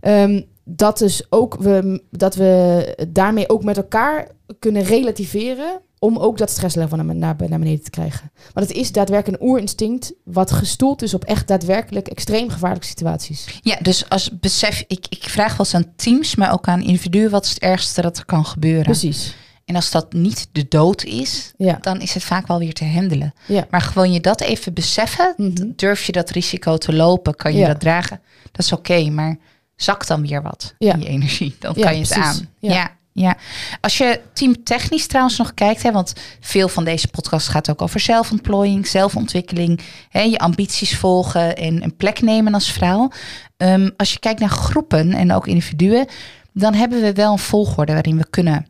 Ehm, 0.00 0.42
dat 0.64 0.98
dus 0.98 1.26
ook 1.28 1.54
we, 1.54 2.02
dat 2.10 2.34
we 2.34 3.06
daarmee 3.08 3.48
ook 3.48 3.64
met 3.64 3.76
elkaar 3.76 4.28
kunnen 4.58 4.82
relativeren 4.82 5.80
om 6.02 6.16
ook 6.18 6.38
dat 6.38 6.50
stresslevel 6.50 6.96
naar, 6.96 7.14
naar, 7.14 7.36
naar 7.48 7.58
beneden 7.58 7.84
te 7.84 7.90
krijgen. 7.90 8.30
Want 8.52 8.68
het 8.68 8.76
is 8.76 8.92
daadwerkelijk 8.92 9.42
een 9.42 9.48
oerinstinct 9.48 10.12
wat 10.24 10.50
gestoeld 10.50 11.02
is 11.02 11.14
op 11.14 11.24
echt 11.24 11.48
daadwerkelijk 11.48 12.08
extreem 12.08 12.48
gevaarlijke 12.50 12.86
situaties. 12.86 13.58
ja, 13.62 13.76
dus 13.82 14.08
als 14.08 14.30
besef, 14.40 14.84
ik, 14.86 15.06
ik 15.08 15.22
vraag 15.28 15.50
wel 15.56 15.58
eens 15.66 15.74
aan 15.74 15.92
teams, 15.96 16.34
maar 16.34 16.52
ook 16.52 16.68
aan 16.68 16.82
individuen, 16.82 17.30
wat 17.30 17.44
is 17.44 17.50
het 17.50 17.58
ergste 17.58 18.02
dat 18.02 18.18
er 18.18 18.24
kan 18.24 18.44
gebeuren? 18.46 18.82
Precies. 18.84 19.34
En 19.64 19.76
als 19.76 19.90
dat 19.90 20.12
niet 20.12 20.48
de 20.52 20.66
dood 20.68 21.04
is, 21.04 21.52
Ja. 21.56 21.78
dan 21.80 22.00
is 22.00 22.14
het 22.14 22.22
vaak 22.24 22.46
wel 22.46 22.58
weer 22.58 22.72
te 22.72 22.84
handelen. 22.84 23.32
Ja. 23.46 23.66
Maar 23.70 23.80
gewoon 23.80 24.12
je 24.12 24.20
dat 24.20 24.40
even 24.40 24.72
beseffen, 24.74 25.34
Mhm. 25.36 25.66
durf 25.76 26.04
je 26.06 26.12
dat 26.12 26.30
risico 26.30 26.76
te 26.76 26.92
lopen, 26.92 27.34
kan 27.34 27.52
je 27.52 27.58
Ja. 27.58 27.66
dat 27.66 27.80
dragen, 27.80 28.20
dat 28.52 28.64
is 28.64 28.72
oké, 28.72 29.10
maar 29.10 29.36
zak 29.76 30.06
dan 30.06 30.26
weer 30.26 30.42
wat 30.42 30.74
Ja. 30.78 30.92
in 30.94 31.00
je 31.00 31.06
energie, 31.08 31.56
dan 31.58 31.74
kan 31.74 31.92
je 31.94 32.00
het 32.00 32.08
precies. 32.08 32.24
aan. 32.40 32.48
Ja. 32.58 32.98
Ja. 33.12 33.36
Als 33.80 33.98
je 33.98 34.20
teamtechnisch 34.32 35.06
trouwens 35.06 35.38
nog 35.38 35.54
kijkt, 35.54 35.82
hè, 35.82 35.92
want 35.92 36.12
veel 36.40 36.68
van 36.68 36.84
deze 36.84 37.08
podcast 37.08 37.48
gaat 37.48 37.70
ook 37.70 37.82
over 37.82 38.00
zelfontplooiing, 38.00 38.86
zelfontwikkeling, 38.86 39.80
hè, 40.08 40.20
je 40.20 40.38
ambities 40.38 40.96
volgen 40.96 41.56
en 41.56 41.82
een 41.82 41.96
plek 41.96 42.20
nemen 42.20 42.54
als 42.54 42.72
vrouw. 42.72 43.10
Ehm, 43.56 43.90
als 43.96 44.12
je 44.12 44.18
kijkt 44.18 44.40
naar 44.40 44.48
groepen 44.48 45.12
en 45.12 45.32
ook 45.32 45.46
individuen, 45.46 46.06
dan 46.52 46.74
hebben 46.74 47.00
we 47.00 47.12
wel 47.12 47.32
een 47.32 47.38
volgorde 47.38 47.92
waarin 47.92 48.16
we 48.16 48.26
kunnen 48.30 48.66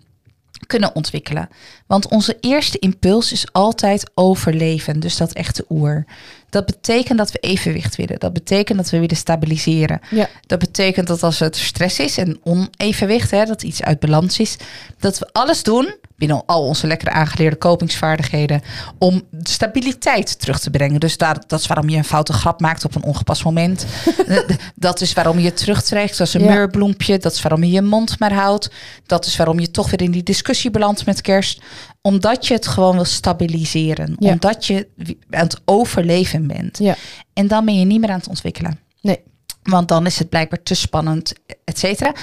kunnen 0.67 0.95
ontwikkelen. 0.95 1.49
Want 1.87 2.09
onze 2.09 2.37
eerste 2.41 2.79
impuls 2.79 3.33
is 3.33 3.53
altijd 3.53 4.11
overleven, 4.15 5.01
dus 5.01 5.17
dat 5.17 5.33
echte 5.33 5.65
oer. 5.69 6.05
Dat 6.51 6.67
betekent 6.67 7.19
dat 7.19 7.33
we 7.33 7.39
evenwicht 7.39 7.97
willen. 7.97 8.19
Dat 8.19 8.33
betekent 8.33 8.79
dat 8.79 8.91
we 8.91 8.99
willen 8.99 9.17
stabiliseren. 9.17 10.01
Ja. 10.11 10.29
Dat 10.47 10.59
betekent 10.59 11.07
dat 11.07 11.23
als 11.23 11.39
het 11.39 11.57
stress 11.57 11.99
is 11.99 12.19
en 12.19 12.41
onevenwicht, 12.43 13.31
hè, 13.31 13.45
dat 13.45 13.63
iets 13.63 13.83
uit 13.83 13.99
balans 14.01 14.39
is, 14.39 14.57
dat 14.99 15.19
we 15.19 15.29
alles 15.33 15.63
doen 15.63 15.95
binnen 16.17 16.43
al 16.47 16.63
onze 16.63 16.87
lekkere 16.87 17.11
aangeleerde 17.11 17.57
kopingsvaardigheden 17.57 18.63
om 18.99 19.23
stabiliteit 19.43 20.41
terug 20.41 20.59
te 20.61 20.71
brengen. 20.71 21.01
Dus 21.01 21.17
daar, 21.17 21.37
dat 21.47 21.61
is 21.61 21.67
waarom 21.67 21.89
je 21.89 21.97
een 21.97 22.05
foute 22.05 22.33
grap 22.33 22.61
maakt 22.61 22.85
op 22.85 22.95
een 22.95 23.03
ongepast 23.03 23.45
moment. 23.45 23.85
Eh, 24.27 24.39
dat 24.75 25.01
is 25.01 25.13
waarom 25.13 25.39
je 25.39 25.45
het 25.45 25.57
terugtrekt 25.57 26.21
als 26.21 26.35
een 26.35 26.43
Ja. 26.45 26.53
meurbloempje. 26.55 27.19
Dat 27.19 27.33
is 27.33 27.43
waarom 27.43 27.65
je 27.65 27.71
je 27.71 27.83
mond 27.83 28.19
maar 28.19 28.33
houdt. 28.33 28.71
Dat 29.07 29.27
is 29.27 29.37
waarom 29.37 29.61
je 29.61 29.71
toch 29.71 29.91
weer 29.91 30.03
in 30.03 30.11
die 30.11 30.23
discussie 30.23 30.71
belandt 30.71 31.07
met 31.07 31.21
kerst. 31.21 31.61
Omdat 32.03 32.47
je 32.47 32.55
het 32.55 32.67
gewoon 32.67 32.95
wil 32.95 33.05
stabiliseren. 33.05 34.17
Ja. 34.19 34.33
Omdat 34.33 34.67
je 34.67 34.89
aan 35.31 35.45
het 35.45 35.61
overleven 35.65 36.47
bent. 36.47 36.79
Ja. 36.79 36.97
En 37.33 37.49
dan 37.49 37.65
ben 37.65 37.79
je 37.79 37.85
niet 37.85 38.01
meer 38.01 38.11
aan 38.11 38.19
het 38.19 38.29
ontwikkelen. 38.29 38.79
Nee. 39.01 39.21
Want 39.63 39.89
dan 39.89 40.07
is 40.07 40.19
het 40.19 40.29
blijkbaar 40.29 40.63
te 40.63 40.75
spannend, 40.75 41.33
et 41.65 41.79
cetera. 41.79 42.15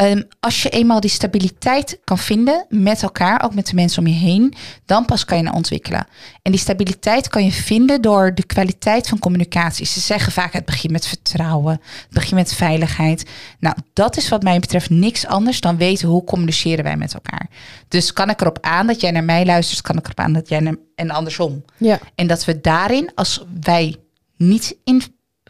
Ehm, 0.00 0.22
als 0.40 0.62
je 0.62 0.68
eenmaal 0.68 1.00
die 1.00 1.10
stabiliteit 1.10 2.00
kan 2.04 2.18
vinden 2.18 2.66
met 2.68 3.02
elkaar, 3.02 3.44
ook 3.44 3.54
met 3.54 3.66
de 3.66 3.74
mensen 3.74 4.02
om 4.02 4.08
je 4.08 4.18
heen, 4.18 4.54
dan 4.84 5.04
pas 5.04 5.24
kan 5.24 5.36
je 5.36 5.42
naar 5.42 5.54
ontwikkelen. 5.54 6.06
En 6.42 6.50
die 6.50 6.60
stabiliteit 6.60 7.28
kan 7.28 7.44
je 7.44 7.52
vinden 7.52 8.02
door 8.02 8.34
de 8.34 8.44
kwaliteit 8.44 9.08
van 9.08 9.18
communicatie. 9.18 9.86
Ze 9.86 10.00
zeggen 10.00 10.32
vaak 10.32 10.52
het 10.52 10.64
begint 10.64 10.92
met 10.92 11.06
vertrouwen, 11.06 11.72
het 11.82 12.10
begint 12.10 12.34
met 12.34 12.54
veiligheid. 12.54 13.30
Nou, 13.58 13.76
dat 13.92 14.16
is 14.16 14.28
wat 14.28 14.42
mij 14.42 14.58
betreft 14.58 14.90
niks 14.90 15.26
anders 15.26 15.60
dan 15.60 15.76
weten 15.76 16.08
hoe 16.08 16.24
communiceren 16.24 16.84
wij 16.84 16.96
met 16.96 17.14
elkaar. 17.14 17.46
Dus 17.88 18.12
kan 18.12 18.30
ik 18.30 18.40
erop 18.40 18.58
aan 18.60 18.86
dat 18.86 19.00
jij 19.00 19.10
naar 19.10 19.24
mij 19.24 19.44
luistert, 19.44 19.80
kan 19.80 19.96
ik 19.96 20.04
erop 20.04 20.20
aan 20.20 20.32
dat 20.32 20.48
jij 20.48 20.60
naar 20.60 20.76
en 20.94 21.10
andersom. 21.10 21.64
Ja. 21.76 21.98
En 22.14 22.26
dat 22.26 22.44
we 22.44 22.60
daarin, 22.60 23.10
als 23.14 23.44
wij 23.60 23.96
niet 24.36 24.76
in 24.84 25.02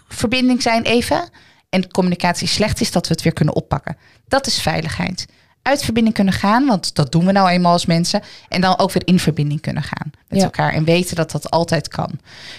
verbinding 0.09 0.63
zijn 0.63 0.83
even 0.83 1.31
en 1.71 1.81
de 1.81 1.89
communicatie 1.89 2.49
slecht 2.49 2.81
is, 2.81 2.91
dat 2.91 3.07
we 3.09 3.13
het 3.15 3.23
weer 3.23 3.33
kunnen 3.33 3.55
oppakken. 3.55 3.97
Dat 4.29 4.47
is 4.47 4.61
veiligheid. 4.61 5.27
uit 5.63 5.83
verbinding 5.85 6.15
kunnen 6.15 6.33
gaan, 6.35 6.67
want 6.67 6.95
dat 6.95 7.13
doen 7.13 7.27
we 7.27 7.33
nou 7.33 7.49
eenmaal 7.49 7.73
als 7.73 7.87
mensen, 7.87 8.23
en 8.49 8.61
dan 8.61 8.79
ook 8.79 8.93
weer 8.93 9.03
in 9.07 9.19
verbinding 9.19 9.61
kunnen 9.61 9.83
gaan 9.83 10.11
met 10.29 10.39
Ja. 10.39 10.45
elkaar 10.45 10.73
en 10.73 10.85
weten 10.85 11.17
dat 11.17 11.31
dat 11.31 11.51
altijd 11.51 11.89
kan. 11.89 12.11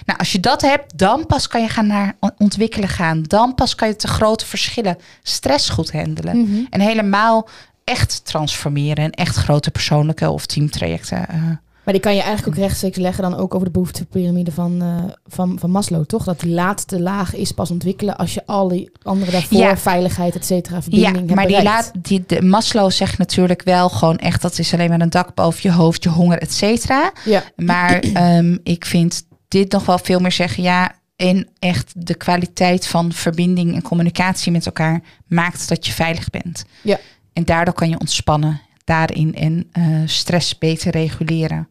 Nou, 0.06 0.19
als 0.19 0.32
je 0.32 0.39
dat 0.39 0.62
hebt, 0.62 0.97
dan 0.97 1.26
pas 1.26 1.47
kan 1.47 1.62
je 1.62 1.67
gaan 1.69 1.88
naar 1.88 2.15
on- 2.19 2.32
ontwikkelen 2.38 2.89
gaan. 2.89 3.24
Dan 3.24 3.56
pas 3.56 3.76
kan 3.76 3.88
je 3.88 3.95
de 3.97 4.08
grote 4.08 4.45
verschillen, 4.45 4.97
stress 5.24 5.69
goed 5.69 5.91
handelen 5.91 6.38
Mhm. 6.41 6.63
en 6.69 6.80
helemaal 6.82 7.50
echt 7.84 8.26
transformeren 8.26 9.04
en 9.04 9.12
echt 9.12 9.36
grote 9.36 9.71
persoonlijke 9.71 10.30
of 10.30 10.45
teamtrajecten. 10.45 11.28
eh, 11.30 11.41
Maar 11.83 11.93
die 11.93 12.03
kan 12.03 12.15
je 12.15 12.21
eigenlijk 12.21 12.57
ook 12.57 12.63
rechtstreeks 12.63 12.97
leggen 12.97 13.23
dan 13.23 13.35
ook 13.35 13.53
over 13.53 13.65
de 13.65 13.71
behoeftepyramide 13.71 14.51
van, 14.51 14.81
eh, 14.81 15.13
van, 15.25 15.59
van 15.59 15.69
Maslow, 15.69 16.05
toch? 16.05 16.23
Dat 16.23 16.39
die 16.39 16.51
laatste 16.53 16.99
laag 16.99 17.35
is 17.35 17.51
pas 17.51 17.71
ontwikkelen 17.71 18.17
als 18.17 18.33
je 18.33 18.45
al 18.45 18.67
die 18.67 18.91
andere 19.01 19.31
daarvoor, 19.31 19.57
Ja. 19.59 19.77
veiligheid, 19.77 20.35
et 20.35 20.45
cetera, 20.45 20.81
verbinding 20.81 21.13
Ja, 21.13 21.19
hebt 21.21 21.35
maar 21.35 21.47
die 21.47 21.63
laat, 21.63 21.91
die, 22.01 22.23
de 22.27 22.41
Maslow 22.41 22.91
zegt 22.91 23.17
natuurlijk 23.17 23.63
wel 23.63 23.89
gewoon 23.89 24.17
echt 24.17 24.41
dat 24.41 24.59
is 24.59 24.73
alleen 24.73 24.89
maar 24.89 25.01
een 25.01 25.09
dak 25.09 25.35
boven 25.35 25.59
je 25.63 25.71
hoofd, 25.71 26.03
je 26.03 26.09
honger, 26.09 26.37
et 26.37 26.53
cetera. 26.53 27.11
Ja, 27.25 27.43
Maar 27.55 27.99
ehm, 27.99 28.57
ik 28.63 28.85
vind 28.85 29.23
dit 29.47 29.71
nog 29.71 29.85
wel 29.85 29.97
veel 29.97 30.19
meer 30.19 30.31
zeggen. 30.31 30.63
Ja, 30.63 30.91
en 31.15 31.47
echt 31.59 31.93
de 32.07 32.15
kwaliteit 32.15 32.87
van 32.87 33.11
verbinding 33.11 33.75
en 33.75 33.81
communicatie 33.81 34.51
met 34.51 34.65
elkaar 34.65 35.01
maakt 35.27 35.69
dat 35.69 35.85
je 35.85 35.91
veilig 35.91 36.29
bent. 36.29 36.65
Ja. 36.81 36.99
En 37.33 37.45
daardoor 37.45 37.73
kan 37.73 37.89
je 37.89 37.99
ontspannen 37.99 38.61
daarin 38.83 39.35
en 39.35 39.67
eh, 39.71 39.83
stress 40.05 40.57
beter 40.57 40.91
reguleren. 40.91 41.67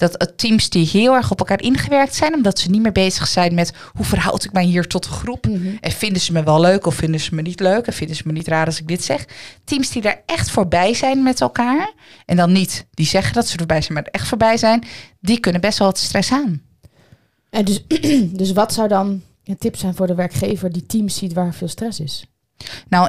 Dat 0.00 0.32
teams 0.36 0.70
die 0.70 0.86
heel 0.86 1.14
erg 1.14 1.30
op 1.30 1.38
elkaar 1.38 1.62
ingewerkt 1.62 2.14
zijn, 2.14 2.34
omdat 2.34 2.58
ze 2.58 2.70
niet 2.70 2.82
meer 2.82 2.92
bezig 2.92 3.26
zijn 3.26 3.54
met 3.54 3.72
hoe 3.92 4.04
verhoud 4.04 4.44
ik 4.44 4.52
mij 4.52 4.64
hier 4.64 4.86
tot 4.86 5.02
de 5.02 5.10
groep. 5.10 5.46
Mhm. 5.46 5.76
En 5.80 5.92
vinden 5.92 6.22
ze 6.22 6.32
me 6.32 6.42
wel 6.42 6.60
leuk 6.60 6.86
of 6.86 6.94
vinden 6.94 7.20
ze 7.20 7.34
me 7.34 7.42
niet 7.42 7.60
leuk? 7.60 7.86
En 7.86 7.92
vinden 7.92 8.16
ze 8.16 8.22
me 8.26 8.32
niet 8.32 8.48
raar 8.48 8.66
als 8.66 8.80
ik 8.80 8.88
dit 8.88 9.04
zeg? 9.04 9.24
Teams 9.64 9.90
die 9.90 10.02
daar 10.02 10.22
echt 10.26 10.50
voorbij 10.50 10.94
zijn 10.94 11.22
met 11.22 11.40
elkaar. 11.40 11.92
En 12.26 12.36
dan 12.36 12.52
niet 12.52 12.86
die 12.90 13.06
zeggen 13.06 13.34
dat 13.34 13.48
ze 13.48 13.58
erbij 13.58 13.80
zijn, 13.80 13.92
maar 13.92 14.04
er 14.04 14.12
echt 14.12 14.28
voorbij 14.28 14.56
zijn. 14.56 14.84
Die 15.20 15.40
kunnen 15.40 15.60
best 15.60 15.78
wel 15.78 15.88
wat 15.88 15.98
stress 15.98 16.32
aan. 16.32 16.62
En 17.50 17.64
dus, 17.64 17.84
dus 18.40 18.52
wat 18.52 18.72
zou 18.72 18.88
dan 18.88 19.22
een 19.44 19.58
tip 19.58 19.76
zijn 19.76 19.94
voor 19.94 20.06
de 20.06 20.14
werkgever 20.14 20.72
die 20.72 20.86
teams 20.86 21.16
ziet 21.16 21.32
waar 21.32 21.54
veel 21.54 21.68
stress 21.68 22.00
is? 22.00 22.24
Nou, 22.88 23.08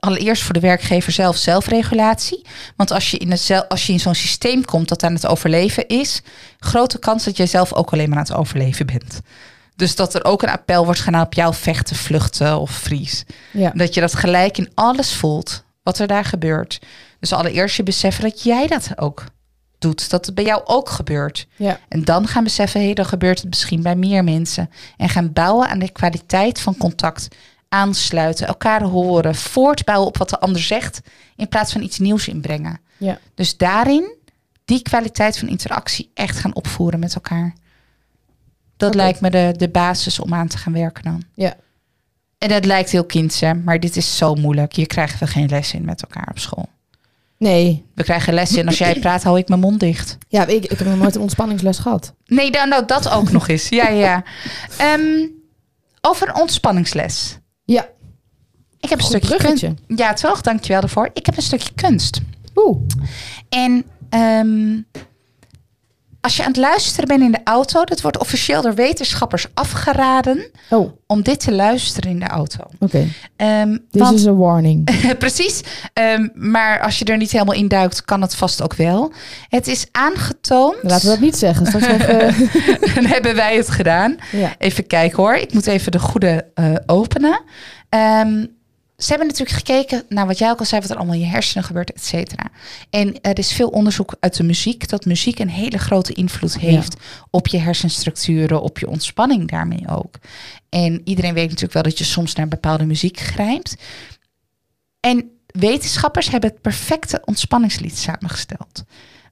allereerst 0.00 0.42
voor 0.42 0.54
de 0.54 0.60
werkgever 0.60 1.12
zelf 1.12 1.36
zelfregulatie. 1.36 2.46
Want 2.76 2.90
als 2.90 3.10
je 3.10 3.18
in, 3.18 3.30
het 3.30 3.68
als 3.68 3.86
je 3.86 3.92
in 3.92 4.00
zo'n 4.00 4.14
systeem 4.14 4.64
komt 4.64 4.88
dat 4.88 5.02
aan 5.02 5.14
het 5.14 5.26
overleven 5.26 5.86
is, 5.86 6.22
grote 6.58 6.98
kans 6.98 7.24
dat 7.24 7.36
jij 7.36 7.46
zelf 7.46 7.72
ook 7.72 7.92
alleen 7.92 8.08
maar 8.08 8.18
aan 8.18 8.24
het 8.24 8.34
overleven 8.34 8.86
bent. 8.86 9.20
Dus 9.76 9.96
dat 9.96 10.14
er 10.14 10.24
ook 10.24 10.42
een 10.42 10.50
appel 10.50 10.84
wordt 10.84 11.00
gedaan 11.00 11.24
op 11.24 11.34
jou 11.34 11.54
vechten, 11.54 11.96
vluchten 11.96 12.58
of 12.58 12.70
vries. 12.70 13.24
Ja. 13.52 13.70
Dat 13.74 13.94
je 13.94 14.00
dat 14.00 14.14
gelijk 14.14 14.58
in 14.58 14.70
alles 14.74 15.14
voelt 15.14 15.64
wat 15.82 15.98
er 15.98 16.06
daar 16.06 16.24
gebeurt. 16.24 16.78
Dus 17.20 17.32
allereerst 17.32 17.76
je 17.76 17.82
beseffen 17.82 18.22
dat 18.22 18.42
jij 18.42 18.66
dat 18.66 18.90
ook 18.96 19.24
doet. 19.78 20.10
Dat 20.10 20.26
het 20.26 20.34
bij 20.34 20.44
jou 20.44 20.62
ook 20.64 20.88
gebeurt. 20.88 21.46
Ja. 21.56 21.78
En 21.88 22.04
dan 22.04 22.26
gaan 22.28 22.44
beseffen, 22.44 22.80
hé, 22.80 22.86
hey, 22.86 22.94
dan 22.94 23.06
gebeurt 23.06 23.38
het 23.38 23.48
misschien 23.48 23.82
bij 23.82 23.96
meer 23.96 24.24
mensen. 24.24 24.70
En 24.96 25.08
gaan 25.08 25.32
bouwen 25.32 25.68
aan 25.68 25.78
de 25.78 25.90
kwaliteit 25.90 26.60
van 26.60 26.76
contact. 26.76 27.28
Aansluiten, 27.72 28.46
elkaar 28.46 28.82
horen, 28.82 29.34
voortbouwen 29.34 30.08
op 30.08 30.16
wat 30.16 30.30
de 30.30 30.40
ander 30.40 30.62
zegt. 30.62 31.00
In 31.36 31.48
plaats 31.48 31.72
van 31.72 31.82
iets 31.82 31.98
nieuws 31.98 32.28
inbrengen. 32.28 32.80
Ja. 32.96 33.18
Dus 33.34 33.56
daarin 33.56 34.16
die 34.64 34.82
kwaliteit 34.82 35.38
van 35.38 35.48
interactie 35.48 36.10
echt 36.14 36.38
gaan 36.38 36.54
opvoeren 36.54 37.00
met 37.00 37.14
elkaar. 37.14 37.54
Dat 38.76 38.94
lijkt 38.94 39.20
me 39.20 39.30
de, 39.30 39.54
de 39.56 39.68
basis 39.68 40.18
om 40.18 40.34
aan 40.34 40.48
te 40.48 40.58
gaan 40.58 40.72
werken 40.72 41.02
dan. 41.04 41.22
Ja. 41.34 41.54
En 42.38 42.50
het 42.50 42.64
lijkt 42.64 42.90
heel 42.90 43.04
kinds, 43.04 43.40
hè, 43.40 43.54
maar 43.54 43.80
dit 43.80 43.96
is 43.96 44.16
zo 44.16 44.34
moeilijk. 44.34 44.74
Hier 44.74 44.86
krijgen 44.86 45.18
we 45.18 45.26
geen 45.26 45.48
les 45.48 45.72
in 45.72 45.84
met 45.84 46.02
elkaar 46.02 46.28
op 46.30 46.38
school. 46.38 46.68
Nee. 47.38 47.84
We 47.94 48.02
krijgen 48.02 48.34
les 48.34 48.52
in 48.52 48.66
als 48.66 48.78
jij 48.78 48.98
praat, 48.98 49.22
hou 49.22 49.38
ik 49.38 49.48
mijn 49.48 49.60
mond 49.60 49.80
dicht. 49.80 50.18
Ja, 50.28 50.46
ik, 50.46 50.64
ik 50.64 50.78
heb 50.78 50.88
nog 50.88 50.98
nooit 50.98 51.14
een 51.14 51.20
ontspanningsles 51.20 51.78
gehad. 51.78 52.14
Nee, 52.26 52.50
nou, 52.50 52.68
nou 52.68 52.86
dat 52.86 53.08
ook 53.08 53.30
nog 53.30 53.48
eens. 53.48 53.68
Ja, 53.68 53.88
ja. 53.88 54.24
Ehm, 54.78 55.26
over 56.00 56.28
een 56.28 56.34
ontspanningsles. 56.34 57.38
Ja. 57.72 57.88
Ik 58.80 58.88
heb 58.88 58.98
een 58.98 59.04
Goed 59.04 59.22
stukje 59.22 59.36
kunst. 59.36 59.66
Ja, 59.86 60.12
toch? 60.12 60.40
Dankjewel 60.40 60.80
daarvoor. 60.80 61.10
Ik 61.12 61.26
heb 61.26 61.36
een 61.36 61.42
stukje 61.42 61.72
kunst. 61.74 62.20
Oeh. 62.54 62.78
En 63.48 63.84
ehm, 64.08 64.80
als 66.20 66.36
je 66.36 66.42
aan 66.42 66.48
het 66.48 66.56
luisteren 66.56 67.08
bent 67.08 67.22
in 67.22 67.32
de 67.32 67.40
auto, 67.44 67.84
dat 67.84 68.00
wordt 68.00 68.18
officieel 68.18 68.62
door 68.62 68.74
wetenschappers 68.74 69.46
afgeraden 69.54 70.50
Oh, 70.70 70.78
oké. 70.80 70.92
om 71.06 71.22
dit 71.22 71.40
te 71.40 71.52
luisteren 71.52 72.10
in 72.10 72.18
de 72.18 72.26
auto. 72.26 72.64
Ehm, 73.36 73.76
This 73.90 74.10
is 74.12 74.26
a 74.26 74.32
warning. 74.34 74.90
Precies. 75.18 75.60
Ehm, 75.92 76.28
maar 76.34 76.80
als 76.80 76.98
je 76.98 77.04
er 77.04 77.16
niet 77.16 77.30
helemaal 77.32 77.54
in 77.54 77.68
duikt, 77.68 78.04
kan 78.04 78.22
het 78.22 78.34
vast 78.34 78.62
ook 78.62 78.74
wel. 78.74 79.12
Het 79.48 79.66
is 79.66 79.86
aangetoond. 79.92 80.76
Laten 80.82 81.04
we 81.06 81.10
dat 81.12 81.20
niet 81.20 81.36
zeggen. 81.36 81.66
Straks 81.66 81.86
even... 81.86 82.34
Dan 82.94 83.04
hebben 83.04 83.34
wij 83.34 83.56
het 83.56 83.70
gedaan. 83.70 84.16
ja. 84.32 84.54
Even 84.58 84.86
kijken 84.86 85.16
hoor. 85.16 85.34
Ik 85.34 85.52
moet 85.52 85.66
even 85.66 85.92
de 85.92 85.98
goede 85.98 86.46
eh, 86.54 86.74
openen. 86.86 87.40
Ehm, 87.88 88.46
ze 89.00 89.08
hebben 89.08 89.26
natuurlijk 89.26 89.56
gekeken 89.56 90.04
naar 90.08 90.26
wat 90.26 90.38
jij 90.38 90.50
ook 90.50 90.58
al 90.58 90.64
zei, 90.64 90.80
wat 90.80 90.90
er 90.90 90.96
allemaal 90.96 91.14
in 91.14 91.20
je 91.20 91.26
hersenen 91.26 91.64
gebeurt, 91.64 91.92
et 91.92 92.04
cetera. 92.04 92.50
En 92.90 93.20
er 93.20 93.38
is 93.38 93.52
veel 93.52 93.68
onderzoek 93.68 94.16
uit 94.20 94.36
de 94.36 94.42
muziek, 94.42 94.88
dat 94.88 95.04
muziek 95.04 95.38
een 95.38 95.48
hele 95.48 95.78
grote 95.78 96.12
invloed 96.12 96.58
heeft 96.58 96.96
op 97.30 97.46
je 97.46 97.58
hersenstructuren, 97.58 98.62
op 98.62 98.78
je 98.78 98.88
ontspanning 98.88 99.50
daarmee 99.50 99.88
ook. 99.88 100.14
En 100.68 101.00
iedereen 101.04 101.34
weet 101.34 101.46
natuurlijk 101.46 101.72
wel 101.72 101.82
dat 101.82 101.98
je 101.98 102.04
soms 102.04 102.34
naar 102.34 102.48
bepaalde 102.48 102.84
muziek 102.84 103.18
grijpt. 103.18 103.76
En 105.00 105.30
wetenschappers 105.46 106.30
hebben 106.30 106.50
het 106.50 106.60
perfecte 106.60 107.22
ontspanningslied 107.24 107.98
samengesteld. 107.98 108.84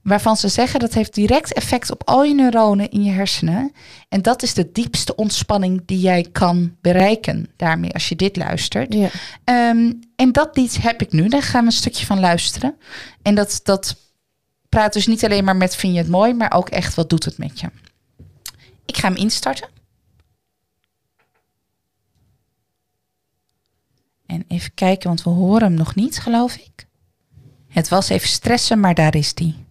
Waarvan 0.09 0.37
ze 0.37 0.49
zeggen 0.49 0.81
dat 0.81 0.95
heeft 0.95 1.15
direct 1.15 1.53
effect 1.53 1.91
op 1.91 2.03
al 2.05 2.25
je 2.25 2.35
neuronen 2.35 2.91
in 2.91 3.03
je 3.03 3.11
hersenen. 3.11 3.73
En 4.09 4.23
dat 4.23 4.43
is 4.43 4.55
de 4.55 4.73
diepste 4.73 5.17
ontspanning 5.17 5.83
die 5.87 6.01
jij 6.01 6.27
kan 6.33 6.77
bereiken 6.81 7.49
daarmee 7.57 7.93
als 7.93 8.09
je 8.09 8.17
dit 8.17 8.37
luistert. 8.37 8.95
ja. 8.95 9.09
Ehm, 9.45 9.93
en 10.17 10.33
dat 10.33 10.57
lied 10.57 10.83
heb 10.83 11.03
ik 11.03 11.13
nu. 11.13 11.29
Daar 11.29 11.43
gaan 11.43 11.61
we 11.61 11.67
een 11.67 11.73
stukje 11.73 12.07
van 12.07 12.21
luisteren. 12.21 12.77
En 13.23 13.35
dat, 13.35 13.61
dat 13.63 13.97
praat 14.69 14.93
dus 14.93 15.07
niet 15.07 15.25
alleen 15.25 15.45
maar 15.45 15.57
met 15.57 15.77
vind 15.77 15.93
je 15.93 15.99
het 15.99 16.09
mooi, 16.09 16.35
maar 16.35 16.53
ook 16.53 16.69
echt 16.69 16.95
wat 16.95 17.11
doet 17.11 17.25
het 17.25 17.39
met 17.39 17.61
je. 17.61 17.71
Ik 18.85 18.97
ga 18.97 19.09
hem 19.09 19.17
instarten. 19.17 19.69
En 24.27 24.45
even 24.49 24.75
kijken, 24.75 25.09
want 25.09 25.23
we 25.23 25.31
horen 25.31 25.63
hem 25.63 25.75
nog 25.75 25.95
niet, 25.95 26.19
geloof 26.19 26.55
ik. 26.55 26.87
Het 27.69 27.89
was 27.89 28.09
even 28.09 28.29
stressen, 28.29 28.81
maar 28.81 28.95
daar 28.95 29.15
is 29.15 29.35
die. 29.35 29.67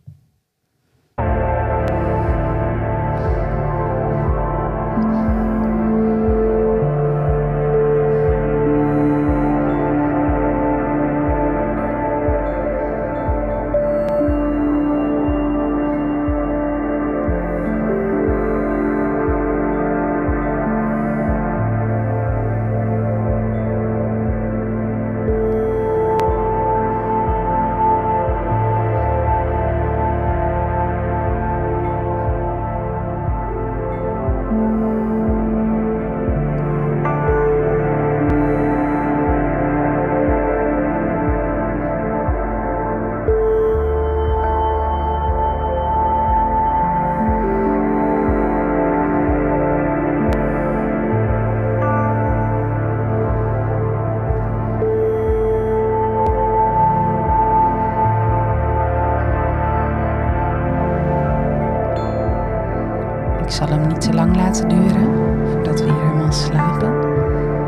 Zal 63.58 63.67
hem 63.67 63.88
niet 63.88 64.02
te 64.02 64.13
lang 64.13 64.36
laten 64.36 64.70
duren 64.70 65.06
voordat 65.52 65.80
we 65.80 65.86
hier 65.86 66.02
helemaal 66.04 66.32
slapen. 66.32 66.91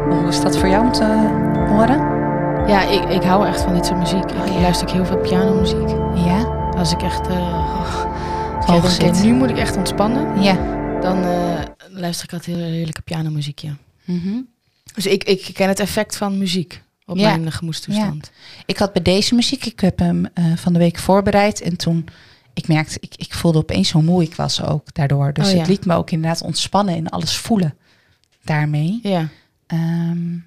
Hoe 0.10 0.28
is 0.28 0.42
dat 0.42 0.58
voor 0.58 0.70
jou 0.70 0.86
om 0.86 0.92
te 0.92 1.04
horen? 1.70 1.98
Ja, 2.68 2.82
ik, 2.90 3.04
ik 3.10 3.24
hou 3.24 3.48
echt 3.48 3.62
van 3.62 3.74
dit 3.74 3.86
soort 3.86 4.00
muziek. 4.00 4.32
Ik 4.32 4.38
Oh, 4.38 4.48
ja. 4.48 4.62
luister 4.62 4.88
ik 4.88 4.94
heel 4.94 5.06
veel 5.06 5.18
pianomuziek. 5.18 5.90
Ja? 6.26 6.44
Als 6.78 6.92
ik 6.92 7.02
echt... 7.02 7.20
ik 7.28 8.66
denk, 8.68 8.84
oké, 8.84 8.90
zit. 8.90 9.24
nu 9.24 9.34
moet 9.34 9.50
ik 9.50 9.58
echt 9.58 9.78
ontspannen. 9.78 10.42
Ja. 10.42 10.54
Dan 11.02 11.24
eh, 11.24 11.60
luister 11.90 12.26
ik 12.26 12.34
altijd 12.34 12.56
heel 12.58 12.66
heerlijke 12.66 13.02
pianomuziekje. 13.02 13.76
Mhm. 14.06 14.42
Dus 14.94 15.06
ik, 15.06 15.24
ik 15.24 15.50
ken 15.54 15.68
het 15.68 15.80
effect 15.80 16.18
van 16.18 16.38
muziek 16.38 16.82
op 17.06 17.18
Ja. 17.18 17.38
mijn 17.38 17.52
gemoedstoestand. 17.52 18.32
Ik 18.66 18.78
had 18.78 18.94
bij 18.94 19.02
deze 19.02 19.36
muziek, 19.36 19.66
ik 19.66 19.80
heb 19.80 20.00
hem 20.00 20.26
eh, 20.34 20.44
van 20.56 20.74
de 20.74 20.80
week 20.80 20.98
voorbereid. 20.98 21.62
En 21.62 21.78
toen, 21.78 22.06
ik 22.54 22.68
merkte, 22.68 22.98
ik, 23.00 23.14
ik 23.16 23.34
voelde 23.34 23.58
opeens 23.58 23.92
hoe 23.92 24.04
moe 24.04 24.24
ik 24.24 24.36
was 24.36 24.64
ook 24.64 24.94
daardoor. 24.94 25.34
Dus 25.34 25.48
Oh, 25.48 25.52
ja. 25.54 25.58
het 25.60 25.68
liet 25.68 25.86
me 25.86 25.96
ook 25.96 26.12
inderdaad 26.12 26.42
ontspannen 26.42 26.96
en 26.96 27.10
alles 27.10 27.38
voelen 27.38 27.78
daarmee. 28.44 29.00
Ja. 29.04 29.28
Ehm, 29.68 30.38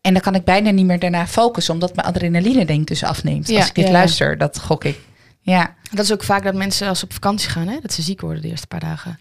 en 0.00 0.12
dan 0.12 0.20
kan 0.20 0.34
ik 0.34 0.44
bijna 0.44 0.70
niet 0.70 0.86
meer 0.86 0.98
daarna 0.98 1.26
focussen, 1.26 1.74
omdat 1.74 1.94
mijn 1.94 2.06
adrenaline 2.08 2.64
denk 2.64 2.86
dus 2.86 3.02
afneemt. 3.04 3.48
Ja, 3.48 3.56
Als 3.58 3.68
ik 3.68 3.74
dit 3.74 3.86
ja, 3.86 3.92
luister, 3.92 4.38
dat 4.38 4.58
gok 4.60 4.84
ik. 4.84 4.98
Ja, 5.40 5.74
Dat 5.92 6.04
is 6.04 6.12
ook 6.12 6.22
vaak 6.22 6.42
dat 6.44 6.54
mensen 6.54 6.88
als 6.88 6.98
ze 6.98 7.04
op 7.04 7.12
vakantie 7.12 7.50
gaan, 7.50 7.68
hè, 7.68 7.78
dat 7.82 7.92
ze 7.92 8.02
ziek 8.02 8.20
worden 8.20 8.42
de 8.42 8.48
eerste 8.48 8.66
paar 8.66 8.80
dagen. 8.80 9.16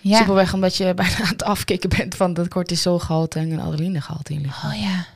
ja. 0.00 0.16
Simpelweg 0.16 0.54
omdat 0.54 0.76
je 0.76 0.94
bijna 0.94 1.16
aan 1.18 1.26
het 1.28 1.42
afkicken 1.42 1.88
bent 1.88 2.14
van 2.14 2.34
dat 2.34 2.48
cortisolgehalte 2.48 3.38
en 3.38 3.60
adrenalinegehalte 3.60 4.32
in 4.32 4.40
ligt. 4.40 4.64
Oh 4.64 4.80
ja. 4.80 5.06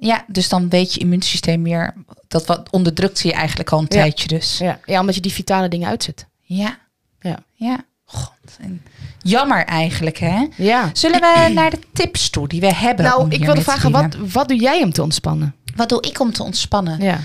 Ja, 0.00 0.24
dus 0.26 0.48
dan 0.48 0.68
weet 0.68 0.94
je 0.94 1.00
immuunsysteem 1.00 1.62
meer, 1.62 1.94
dat 2.28 2.46
wat 2.46 2.70
onderdrukt 2.70 3.20
je 3.20 3.32
eigenlijk 3.32 3.70
al 3.72 3.78
een 3.78 3.86
Ja. 3.88 3.96
tijdje 4.00 4.28
dus. 4.28 4.58
Ja. 4.58 4.80
ja, 4.84 5.00
omdat 5.00 5.14
je 5.14 5.20
die 5.20 5.32
vitale 5.32 5.68
dingen 5.68 5.88
uitzet. 5.88 6.26
Ja. 6.40 6.78
Ja. 7.20 7.38
Ja. 7.52 7.84
God. 8.04 8.32
en 8.60 8.82
Jammer 9.22 9.64
eigenlijk, 9.64 10.18
hè? 10.18 10.46
Ja. 10.56 10.90
Zullen 10.92 11.20
we 11.20 11.50
naar 11.54 11.70
de 11.70 11.78
tips 11.92 12.30
toe 12.30 12.48
die 12.48 12.60
we 12.60 12.74
hebben? 12.74 13.04
Nou, 13.04 13.30
ik 13.30 13.44
wilde 13.44 13.62
vragen, 13.62 13.90
wat, 13.90 14.16
wat 14.32 14.48
doe 14.48 14.58
jij 14.58 14.82
om 14.82 14.92
te 14.92 15.02
ontspannen? 15.02 15.54
Wat 15.76 15.88
doe 15.88 16.02
ik 16.02 16.20
om 16.20 16.32
te 16.32 16.42
ontspannen? 16.42 17.00
Ja. 17.00 17.20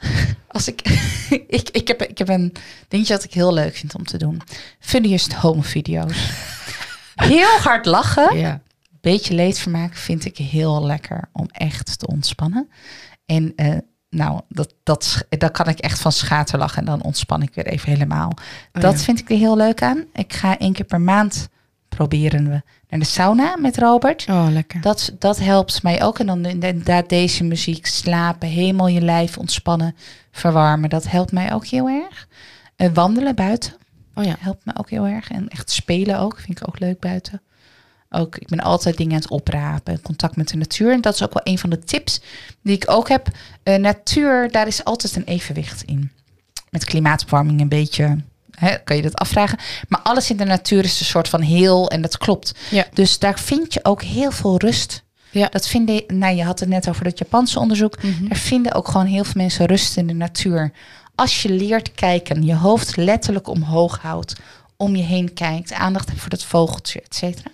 Als 0.48 0.68
ik, 0.68 0.80
ik, 1.58 1.68
ik, 1.70 1.88
heb, 1.88 2.02
ik 2.02 2.18
heb 2.18 2.28
een 2.28 2.52
dingetje 2.88 3.14
dat 3.14 3.24
ik 3.24 3.32
heel 3.34 3.52
leuk 3.54 3.76
vind 3.76 3.94
om 3.94 4.04
te 4.04 4.18
doen. 4.18 4.42
Funniest 4.80 5.32
home 5.32 5.62
video's. 5.62 6.16
Heel 7.14 7.58
hard 7.58 7.86
lachen. 7.86 8.36
Ja. 8.38 8.60
Beetje 9.02 9.34
leedvermaak 9.34 9.94
vind 9.94 10.24
ik 10.24 10.36
heel 10.36 10.86
lekker 10.86 11.28
om 11.32 11.46
echt 11.50 11.98
te 11.98 12.06
ontspannen. 12.06 12.68
En 13.26 13.52
eh, 13.56 13.76
nou, 14.10 14.40
dat, 14.48 14.74
dat, 14.82 15.26
daar 15.28 15.50
kan 15.50 15.68
ik 15.68 15.78
echt 15.78 16.00
van 16.00 16.12
schaterlachen 16.12 16.78
en 16.78 16.84
dan 16.84 17.02
ontspan 17.02 17.42
ik 17.42 17.54
weer 17.54 17.66
even 17.66 17.92
helemaal. 17.92 18.28
Oh, 18.72 18.82
dat 18.82 18.92
ja. 18.92 18.98
vind 18.98 19.18
ik 19.18 19.30
er 19.30 19.36
heel 19.36 19.56
leuk 19.56 19.82
aan. 19.82 20.04
Ik 20.12 20.32
ga 20.32 20.58
één 20.58 20.72
keer 20.72 20.84
per 20.84 21.00
maand 21.00 21.48
proberen 21.88 22.48
we 22.48 22.62
naar 22.88 23.00
de 23.00 23.06
sauna 23.06 23.56
met 23.56 23.78
Robert. 23.78 24.26
Oh, 24.28 24.46
lekker. 24.50 24.80
Dat, 24.80 25.12
dat 25.18 25.38
helpt 25.38 25.82
mij 25.82 26.02
ook. 26.02 26.18
En 26.18 26.26
dan 26.26 26.44
inderdaad 26.44 27.08
deze 27.08 27.44
muziek, 27.44 27.86
slapen, 27.86 28.48
helemaal 28.48 28.88
je 28.88 29.00
lijf 29.00 29.38
ontspannen, 29.38 29.96
verwarmen. 30.30 30.90
Dat 30.90 31.08
helpt 31.08 31.32
mij 31.32 31.52
ook 31.52 31.66
heel 31.66 31.88
erg. 31.88 32.28
Eh, 32.76 32.88
wandelen 32.92 33.34
buiten 33.34 33.80
Oh 34.14 34.24
ja. 34.24 34.36
helpt 34.38 34.64
me 34.64 34.72
ook 34.76 34.90
heel 34.90 35.06
erg. 35.06 35.30
En 35.30 35.48
echt 35.48 35.70
spelen 35.70 36.18
ook, 36.18 36.38
vind 36.38 36.60
ik 36.60 36.68
ook 36.68 36.78
leuk 36.78 37.00
buiten. 37.00 37.42
Ook, 38.14 38.36
ik 38.36 38.48
ben 38.48 38.60
altijd 38.60 38.96
dingen 38.96 39.12
aan 39.12 39.20
het 39.20 39.30
oprapen, 39.30 40.02
contact 40.02 40.36
met 40.36 40.48
de 40.48 40.56
natuur. 40.56 40.92
En 40.92 41.00
dat 41.00 41.14
is 41.14 41.22
ook 41.22 41.32
wel 41.32 41.52
een 41.52 41.58
van 41.58 41.70
de 41.70 41.78
tips 41.78 42.20
die 42.62 42.74
ik 42.74 42.90
ook 42.90 43.08
heb. 43.08 43.28
Eh, 43.62 43.74
natuur, 43.74 44.50
daar 44.50 44.66
is 44.66 44.84
altijd 44.84 45.16
een 45.16 45.24
evenwicht 45.24 45.82
in. 45.82 46.10
Met 46.70 46.84
klimaatopwarming 46.84 47.60
een 47.60 47.68
beetje, 47.68 48.16
hè, 48.50 48.76
kan 48.84 48.96
je 48.96 49.02
dat 49.02 49.14
afvragen. 49.14 49.58
Maar 49.88 50.00
alles 50.00 50.30
in 50.30 50.36
de 50.36 50.44
natuur 50.44 50.84
is 50.84 51.00
een 51.00 51.06
soort 51.06 51.28
van 51.28 51.40
heel 51.40 51.90
en 51.90 52.02
dat 52.02 52.18
klopt. 52.18 52.54
Ja. 52.70 52.86
Dus 52.92 53.18
daar 53.18 53.38
vind 53.38 53.74
je 53.74 53.84
ook 53.84 54.02
heel 54.02 54.30
veel 54.30 54.56
rust. 54.58 55.02
Ja. 55.30 55.48
Dat 55.48 55.68
vinden, 55.68 56.04
nou 56.06 56.36
je 56.36 56.44
had 56.44 56.60
het 56.60 56.68
net 56.68 56.88
over 56.88 57.04
dat 57.04 57.18
Japanse 57.18 57.58
onderzoek. 57.58 58.02
Mhm. 58.02 58.26
Er 58.28 58.36
vinden 58.36 58.72
ook 58.72 58.88
gewoon 58.88 59.06
heel 59.06 59.24
veel 59.24 59.42
mensen 59.42 59.66
rust 59.66 59.96
in 59.96 60.06
de 60.06 60.14
natuur. 60.14 60.72
Als 61.14 61.42
je 61.42 61.48
leert 61.48 61.92
kijken, 61.92 62.44
je 62.44 62.54
hoofd 62.54 62.96
letterlijk 62.96 63.48
omhoog 63.48 63.98
houdt, 63.98 64.36
om 64.76 64.96
je 64.96 65.02
heen 65.02 65.34
kijkt, 65.34 65.72
aandacht 65.72 66.08
hebt 66.08 66.20
voor 66.20 66.30
dat 66.30 66.44
vogeltje, 66.44 67.00
et 67.00 67.14
cetera. 67.14 67.50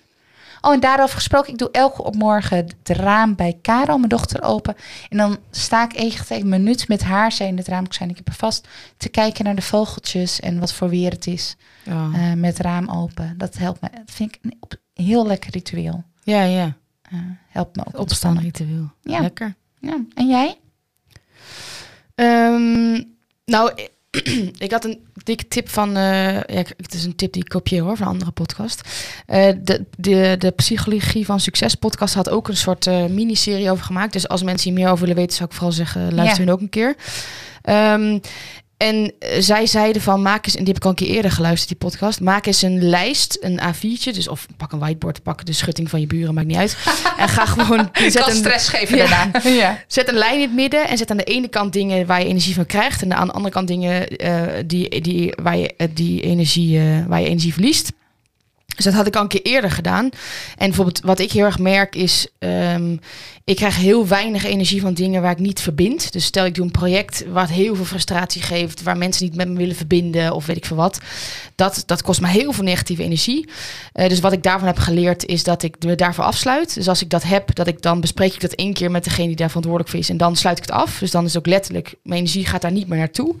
Oh, 0.61 0.73
en 0.73 0.79
daarover 0.79 1.15
gesproken, 1.15 1.51
ik 1.51 1.57
doe 1.57 1.71
elke 1.71 2.03
op 2.03 2.15
morgen 2.15 2.57
het 2.57 2.89
raam 2.97 3.35
bij 3.35 3.57
Karel, 3.61 3.97
mijn 3.97 4.09
dochter, 4.09 4.43
open. 4.43 4.75
En 5.09 5.17
dan 5.17 5.37
sta 5.51 5.83
ik 5.83 5.93
echt 5.93 6.29
een 6.29 6.49
minuut 6.49 6.87
met 6.87 7.03
haar, 7.03 7.31
zij 7.31 7.47
in 7.47 7.57
het 7.57 7.67
raam, 7.67 7.85
ik 7.85 7.93
zei, 7.93 8.09
ik 8.09 8.17
heb 8.17 8.27
er 8.27 8.33
vast, 8.33 8.67
te 8.97 9.09
kijken 9.09 9.43
naar 9.45 9.55
de 9.55 9.61
vogeltjes 9.61 10.39
en 10.39 10.59
wat 10.59 10.73
voor 10.73 10.89
weer 10.89 11.11
het 11.11 11.27
is, 11.27 11.55
eh, 11.85 12.33
met 12.33 12.59
raam 12.59 12.89
open. 12.89 13.37
Dat 13.37 13.57
helpt 13.57 13.81
me, 13.81 13.89
dat 13.91 14.01
vind 14.05 14.35
ik 14.35 14.39
een 14.41 15.05
heel 15.05 15.27
lekker 15.27 15.51
ritueel. 15.51 16.03
ja, 16.23 16.43
ja. 16.43 16.77
Eh, 17.01 17.19
helpt 17.47 17.75
me 17.75 17.83
ook 17.85 17.97
Opstaan 17.97 18.39
ritueel. 18.39 18.91
Ja. 19.01 19.19
Lekker. 19.19 19.55
Ja. 19.79 19.97
En 20.13 20.27
jij? 20.27 20.57
Ehm, 22.15 23.03
nou, 23.45 23.71
ik 24.57 24.71
had 24.71 24.85
een 24.85 24.99
dikke 25.23 25.47
tip 25.47 25.69
van... 25.69 25.95
eh, 25.97 26.33
ja, 26.33 26.63
het 26.77 26.93
is 26.93 27.05
een 27.05 27.15
tip 27.15 27.33
die 27.33 27.43
ik 27.43 27.49
kopieer 27.49 27.81
hoor, 27.81 27.97
van 27.97 28.05
een 28.07 28.13
andere 28.13 28.31
podcast. 28.31 28.81
Eh, 29.25 29.51
de, 29.61 29.85
de, 29.97 30.35
de 30.39 30.51
Psychologie 30.51 31.25
van 31.25 31.39
Succes 31.39 31.75
podcast 31.75 32.13
had 32.13 32.29
ook 32.29 32.47
een 32.47 32.57
soort 32.57 32.87
eh, 32.87 33.05
miniserie 33.05 33.71
over 33.71 33.85
gemaakt. 33.85 34.13
Dus 34.13 34.27
als 34.27 34.43
mensen 34.43 34.69
hier 34.71 34.79
meer 34.79 34.89
over 34.89 34.99
willen 34.99 35.15
weten, 35.21 35.35
zou 35.35 35.49
ik 35.49 35.55
vooral 35.55 35.71
zeggen, 35.73 36.13
luister 36.15 36.39
Ja. 36.39 36.45
hun 36.45 36.53
ook 36.53 36.61
een 36.61 36.69
keer. 36.69 36.95
Ehm, 37.61 38.19
en 38.79 39.13
eh, 39.19 39.41
zij 39.41 39.65
zeiden 39.65 40.01
van, 40.01 40.21
maak 40.21 40.45
eens, 40.45 40.55
en 40.55 40.63
die 40.63 40.67
heb 40.73 40.77
ik 40.77 40.83
al 40.83 40.89
een 40.89 40.95
keer 40.95 41.07
eerder 41.15 41.31
geluisterd, 41.31 41.67
die 41.79 41.89
podcast. 41.89 42.21
Maak 42.21 42.45
eens 42.45 42.61
een 42.61 42.89
lijst, 42.89 43.37
een 43.41 43.59
A4'tje. 43.61 44.11
Dus 44.13 44.27
of 44.27 44.45
pak 44.57 44.71
een 44.71 44.79
whiteboard, 44.79 45.23
pak 45.23 45.45
de 45.45 45.53
schutting 45.53 45.89
van 45.89 45.99
je 45.99 46.07
buren, 46.07 46.33
maakt 46.33 46.47
niet 46.47 46.57
uit. 46.57 46.77
en 47.17 47.27
ga 47.29 47.45
gewoon... 47.45 47.89
zet 47.93 48.27
een- 48.27 48.35
stress 48.35 48.67
geven 48.69 48.97
Ja. 48.97 49.07
daarna. 49.07 49.49
Ja. 49.59 49.83
Zet 49.87 50.07
een 50.09 50.15
lijn 50.15 50.33
in 50.35 50.41
het 50.41 50.53
midden 50.53 50.87
en 50.87 50.97
zet 50.97 51.11
aan 51.11 51.17
de 51.17 51.23
ene 51.23 51.47
kant 51.47 51.73
dingen 51.73 52.05
waar 52.05 52.19
je 52.21 52.27
energie 52.27 52.53
van 52.53 52.65
krijgt. 52.65 53.01
En 53.01 53.13
aan 53.13 53.27
de 53.27 53.33
andere 53.33 53.53
kant 53.53 53.67
dingen 53.67 54.07
eh, 54.07 54.43
die, 54.65 55.01
die, 55.01 55.33
waar, 55.41 55.57
je, 55.57 55.73
eh, 55.77 55.87
die 55.93 56.21
energie, 56.21 56.81
waar 57.07 57.21
je 57.21 57.27
energie 57.27 57.53
verliest. 57.53 57.91
Dus 58.79 58.87
dat 58.87 58.97
had 58.97 59.07
ik 59.07 59.15
al 59.15 59.21
een 59.21 59.27
keer 59.27 59.41
eerder 59.41 59.71
gedaan. 59.71 60.09
En 60.57 60.67
bijvoorbeeld 60.67 60.99
wat 60.99 61.19
ik 61.19 61.31
heel 61.31 61.45
erg 61.45 61.59
merk 61.59 61.95
is... 61.95 62.27
ehm, 62.37 62.97
ik 63.43 63.55
krijg 63.55 63.77
heel 63.77 64.07
weinig 64.07 64.45
energie 64.45 64.81
van 64.81 64.93
dingen 64.93 65.21
waar 65.21 65.31
ik 65.31 65.39
niet 65.39 65.61
verbind. 65.61 66.11
Dus 66.11 66.25
stel 66.25 66.45
ik 66.45 66.55
doe 66.55 66.65
een 66.65 66.71
project 66.71 67.25
wat 67.31 67.49
heel 67.49 67.75
veel 67.75 67.85
frustratie 67.85 68.41
geeft... 68.41 68.83
waar 68.83 68.97
mensen 68.97 69.25
niet 69.25 69.35
met 69.35 69.49
me 69.49 69.57
willen 69.57 69.75
verbinden 69.75 70.33
of 70.33 70.45
weet 70.45 70.57
ik 70.57 70.65
veel 70.65 70.75
wat. 70.75 70.99
Dat, 71.55 71.83
dat 71.85 72.01
kost 72.01 72.21
me 72.21 72.27
heel 72.27 72.51
veel 72.51 72.63
negatieve 72.63 73.03
energie. 73.03 73.49
Eh, 73.93 74.09
dus 74.09 74.19
wat 74.19 74.33
ik 74.33 74.43
daarvan 74.43 74.67
heb 74.67 74.77
geleerd 74.77 75.25
is 75.25 75.43
dat 75.43 75.63
ik 75.63 75.75
me 75.85 75.95
daarvoor 75.95 76.23
afsluit. 76.23 76.73
Dus 76.73 76.87
als 76.87 77.01
ik 77.01 77.09
dat 77.09 77.23
heb, 77.23 77.55
dat 77.55 77.67
ik 77.67 77.81
dan 77.81 78.01
bespreek 78.01 78.33
ik 78.33 78.41
dat 78.41 78.53
één 78.53 78.73
keer 78.73 78.91
met 78.91 79.03
degene 79.03 79.27
die 79.27 79.35
daar 79.35 79.47
verantwoordelijk 79.47 79.91
voor 79.91 79.99
is. 79.99 80.09
En 80.09 80.17
dan 80.17 80.35
sluit 80.35 80.57
ik 80.57 80.63
het 80.63 80.73
af. 80.73 80.99
Dus 80.99 81.11
dan 81.11 81.25
is 81.25 81.37
ook 81.37 81.47
letterlijk, 81.47 81.95
mijn 82.03 82.19
energie 82.19 82.45
gaat 82.45 82.61
daar 82.61 82.71
niet 82.71 82.87
meer 82.87 82.97
naartoe. 82.97 83.35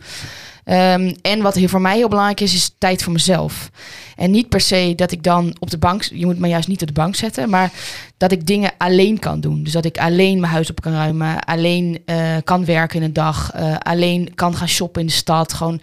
Ehm, 0.69 1.13
en 1.21 1.41
wat 1.41 1.55
hier 1.55 1.69
voor 1.69 1.81
mij 1.81 1.95
heel 1.97 2.07
belangrijk 2.07 2.39
is, 2.39 2.53
is 2.53 2.75
tijd 2.77 3.03
voor 3.03 3.13
mezelf. 3.13 3.69
En 4.15 4.31
niet 4.31 4.49
per 4.49 4.61
se 4.61 4.93
dat 4.95 5.11
ik 5.11 5.23
dan 5.23 5.55
op 5.59 5.69
de 5.69 5.77
bank, 5.77 6.03
je 6.03 6.25
moet 6.25 6.39
me 6.39 6.47
juist 6.47 6.67
niet 6.67 6.81
op 6.81 6.87
de 6.87 6.93
bank 6.93 7.15
zetten, 7.15 7.49
maar 7.49 7.71
dat 8.17 8.31
ik 8.31 8.47
dingen 8.47 8.71
alleen 8.77 9.19
kan 9.19 9.39
doen. 9.39 9.63
Dus 9.63 9.73
dat 9.73 9.85
ik 9.85 9.97
alleen 9.97 10.39
mijn 10.39 10.51
huis 10.51 10.69
op 10.69 10.81
kan 10.81 10.93
ruimen, 10.93 11.43
alleen 11.43 12.01
eh, 12.05 12.35
kan 12.43 12.65
werken 12.65 12.97
in 12.99 13.05
een 13.05 13.13
dag, 13.13 13.51
eh, 13.51 13.75
alleen 13.77 14.31
kan 14.35 14.55
gaan 14.55 14.67
shoppen 14.67 15.01
in 15.01 15.07
de 15.07 15.13
stad. 15.13 15.53
Gewoon 15.53 15.81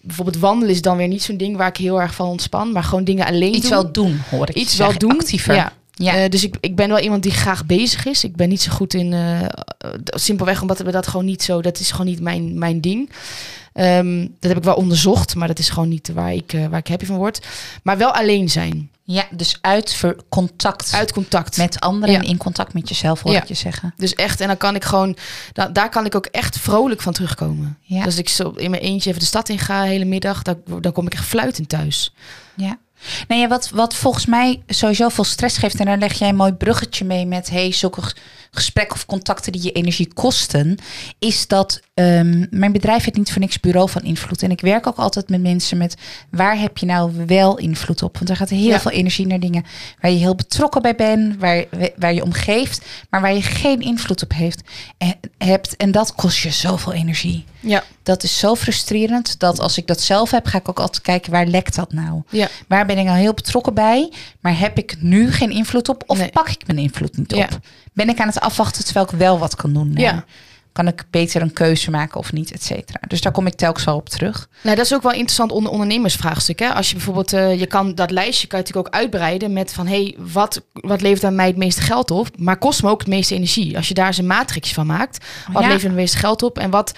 bijvoorbeeld 0.00 0.38
wandelen 0.38 0.74
is 0.74 0.82
dan 0.82 0.96
weer 0.96 1.08
niet 1.08 1.22
zo'n 1.22 1.36
ding 1.36 1.56
waar 1.56 1.68
ik 1.68 1.76
heel 1.76 2.00
erg 2.00 2.14
van 2.14 2.28
ontspan, 2.28 2.72
maar 2.72 2.84
gewoon 2.84 3.04
dingen 3.04 3.26
alleen 3.26 3.54
Iets 3.54 3.68
doen. 3.68 3.70
wel 3.70 3.92
doen, 3.92 4.20
hoor 4.30 4.48
ik 4.48 4.54
Iets 4.54 4.76
wel 4.76 4.98
doen. 4.98 5.10
Actiever. 5.10 5.54
Ja. 5.54 5.72
Ja. 5.98 6.14
Eh, 6.16 6.30
dus 6.30 6.44
ik, 6.44 6.56
ik 6.60 6.76
ben 6.76 6.88
wel 6.88 6.98
iemand 6.98 7.22
die 7.22 7.32
graag 7.32 7.66
bezig 7.66 8.06
is. 8.06 8.24
Ik 8.24 8.36
ben 8.36 8.48
niet 8.48 8.62
zo 8.62 8.72
goed 8.72 8.94
in. 8.94 9.12
eh, 9.12 9.40
simpelweg 10.04 10.60
omdat 10.62 10.78
we 10.78 10.90
dat 10.90 11.06
gewoon 11.06 11.26
niet 11.26 11.42
zo. 11.42 11.62
Dat 11.62 11.78
is 11.78 11.90
gewoon 11.90 12.06
niet 12.06 12.20
mijn, 12.20 12.58
mijn 12.58 12.80
ding. 12.80 13.10
Ehm, 13.72 14.20
dat 14.40 14.48
heb 14.48 14.56
ik 14.56 14.64
wel 14.64 14.74
onderzocht, 14.74 15.34
maar 15.34 15.48
dat 15.48 15.58
is 15.58 15.68
gewoon 15.68 15.88
niet 15.88 16.10
waar 16.14 16.32
ik, 16.32 16.52
eh, 16.52 16.66
waar 16.66 16.78
ik 16.78 16.88
happy 16.88 17.04
van 17.04 17.16
word. 17.16 17.46
Maar 17.82 17.98
wel 17.98 18.10
alleen 18.14 18.48
zijn. 18.50 18.90
Ja, 19.04 19.26
dus 19.30 19.58
uit 19.60 20.00
contact 20.28 20.92
Uit 20.94 21.12
contact. 21.12 21.56
met 21.56 21.80
anderen 21.80 22.14
Ja. 22.14 22.20
en 22.20 22.26
in 22.26 22.36
contact 22.36 22.74
met 22.74 22.88
jezelf, 22.88 23.20
hoor 23.22 23.32
Ja. 23.32 23.42
ik 23.42 23.48
je 23.48 23.54
zeggen. 23.54 23.94
Dus 23.96 24.14
echt, 24.14 24.40
en 24.40 24.46
dan 24.46 24.56
kan 24.56 24.74
ik 24.74 24.84
gewoon. 24.84 25.16
Da 25.52 25.68
daar 25.68 25.88
kan 25.90 26.04
ik 26.06 26.14
ook 26.14 26.26
echt 26.26 26.58
vrolijk 26.58 27.00
van 27.00 27.12
terugkomen. 27.12 27.78
Ja. 27.82 27.96
Dus 27.96 28.04
als 28.04 28.18
ik 28.18 28.28
zo 28.28 28.48
in 28.50 28.70
mijn 28.70 28.82
eentje 28.82 29.08
even 29.08 29.20
de 29.20 29.26
stad 29.26 29.48
in 29.48 29.58
ga, 29.58 29.82
hele 29.82 30.04
middag, 30.04 30.42
dan, 30.42 30.56
dan 30.80 30.92
kom 30.92 31.06
ik 31.06 31.12
echt 31.14 31.24
fluitend 31.24 31.68
thuis. 31.68 32.14
Ja. 32.54 32.78
Ja, 33.28 33.48
wat, 33.48 33.70
wat 33.70 33.94
volgens 33.94 34.26
mij 34.26 34.62
sowieso 34.66 35.08
veel 35.08 35.24
stress 35.24 35.58
geeft, 35.58 35.78
en 35.78 35.86
daar 35.86 35.98
leg 35.98 36.18
jij 36.18 36.28
een 36.28 36.36
mooi 36.36 36.52
bruggetje 36.52 37.04
mee 37.04 37.26
met 37.26 37.50
hey, 37.50 37.72
zulke 37.72 38.00
gesprekken 38.50 38.96
of 38.96 39.06
contacten 39.06 39.52
die 39.52 39.62
je 39.62 39.72
energie 39.72 40.12
kosten, 40.14 40.78
is 41.18 41.46
dat 41.46 41.80
ehm, 41.96 42.46
mijn 42.50 42.72
bedrijf 42.72 43.04
heeft 43.04 43.16
niet 43.16 43.32
voor 43.32 43.40
niks 43.40 43.60
bureau 43.60 43.88
van 43.90 44.02
invloed. 44.02 44.42
En 44.42 44.50
ik 44.50 44.60
werk 44.60 44.86
ook 44.86 44.96
altijd 44.96 45.28
met 45.28 45.40
mensen 45.42 45.78
met 45.78 45.94
waar 46.30 46.58
heb 46.58 46.78
je 46.78 46.86
nou 46.86 47.12
wel 47.26 47.58
invloed 47.58 48.02
op? 48.02 48.14
Want 48.16 48.30
er 48.30 48.36
gaat 48.36 48.48
heel 48.48 48.68
Ja. 48.68 48.80
veel 48.80 48.90
energie 48.90 49.26
naar 49.26 49.40
dingen 49.40 49.64
waar 50.00 50.10
je 50.10 50.18
heel 50.18 50.34
betrokken 50.34 50.82
bij 50.82 50.94
bent, 50.94 51.36
waar, 51.38 51.64
waar 51.96 52.14
je 52.14 52.22
om 52.22 52.32
geeft, 52.32 52.84
maar 53.10 53.20
waar 53.20 53.34
je 53.34 53.42
geen 53.42 53.80
invloed 53.80 54.22
op 54.22 54.32
heeft, 54.32 54.62
en, 54.98 55.14
hebt. 55.38 55.76
En 55.76 55.90
dat 55.90 56.14
kost 56.14 56.38
je 56.38 56.50
zoveel 56.50 56.92
energie. 56.92 57.44
Ja. 57.60 57.82
Dat 58.02 58.22
is 58.22 58.38
zo 58.38 58.54
frustrerend 58.54 59.38
dat 59.38 59.60
als 59.60 59.78
ik 59.78 59.86
dat 59.86 60.00
zelf 60.00 60.30
heb, 60.30 60.46
ga 60.46 60.58
ik 60.58 60.68
ook 60.68 60.80
altijd 60.80 61.02
kijken 61.02 61.32
waar 61.32 61.46
lekt 61.46 61.74
dat 61.74 61.92
nou? 61.92 62.22
Ja. 62.30 62.48
Waar 62.68 62.86
ben 62.86 62.98
ik 62.98 63.04
nou 63.04 63.18
heel 63.18 63.34
betrokken 63.34 63.74
bij? 63.74 64.12
Maar 64.40 64.58
heb 64.58 64.78
ik 64.78 64.96
nu 65.00 65.32
geen 65.32 65.50
invloed 65.50 65.88
op? 65.88 66.02
Of 66.06 66.18
Nee. 66.18 66.28
pak 66.28 66.48
ik 66.48 66.66
mijn 66.66 66.78
invloed 66.78 67.16
niet 67.16 67.32
op? 67.32 67.38
Ja. 67.38 67.48
Ben 67.92 68.08
ik 68.08 68.20
aan 68.20 68.26
het 68.28 68.40
afwachten 68.40 68.84
terwijl 68.84 69.06
ik 69.06 69.18
wel 69.18 69.38
wat 69.38 69.56
kan 69.56 69.72
doen? 69.72 69.92
Ja. 69.94 70.24
Kan 70.76 70.86
ik 70.86 71.04
beter 71.10 71.42
een 71.42 71.52
keuze 71.52 71.90
maken 71.90 72.18
of 72.18 72.32
niet, 72.32 72.52
et 72.52 72.62
cetera. 72.62 73.00
Dus 73.08 73.20
daar 73.20 73.32
kom 73.32 73.46
ik 73.46 73.54
telkens 73.54 73.84
wel 73.84 73.96
op 73.96 74.08
terug. 74.08 74.48
Nou, 74.62 74.76
dat 74.76 74.84
is 74.84 74.94
ook 74.94 75.02
wel 75.02 75.12
interessant 75.12 75.52
onder 75.52 75.72
ondernemersvraagstuk. 75.72 76.58
Hè? 76.58 76.68
Als 76.68 76.88
je 76.88 76.94
bijvoorbeeld, 76.94 77.32
eh, 77.32 77.58
je 77.60 77.66
kan 77.66 77.94
dat 77.94 78.10
lijstje 78.10 78.46
kan 78.46 78.58
je 78.58 78.64
natuurlijk 78.64 78.94
ook 78.94 79.00
uitbreiden 79.00 79.52
met 79.52 79.72
van, 79.72 79.86
hé, 79.86 80.02
hey, 80.02 80.14
wat, 80.18 80.62
wat 80.72 81.00
levert 81.00 81.24
aan 81.24 81.34
mij 81.34 81.46
het 81.46 81.56
meeste 81.56 81.80
geld 81.80 82.10
op, 82.10 82.28
maar 82.38 82.58
kost 82.58 82.82
me 82.82 82.90
ook 82.90 82.98
het 82.98 83.08
meeste 83.08 83.34
energie. 83.34 83.76
Als 83.76 83.88
je 83.88 83.94
daar 83.94 84.06
eens 84.06 84.18
een 84.18 84.26
matrix 84.26 84.72
van 84.72 84.86
maakt, 84.86 85.24
wat 85.52 85.62
Ja. 85.62 85.68
levert 85.68 85.82
het 85.86 85.94
meeste 85.94 86.16
geld 86.18 86.42
op 86.42 86.58
en 86.58 86.70
wat, 86.70 86.92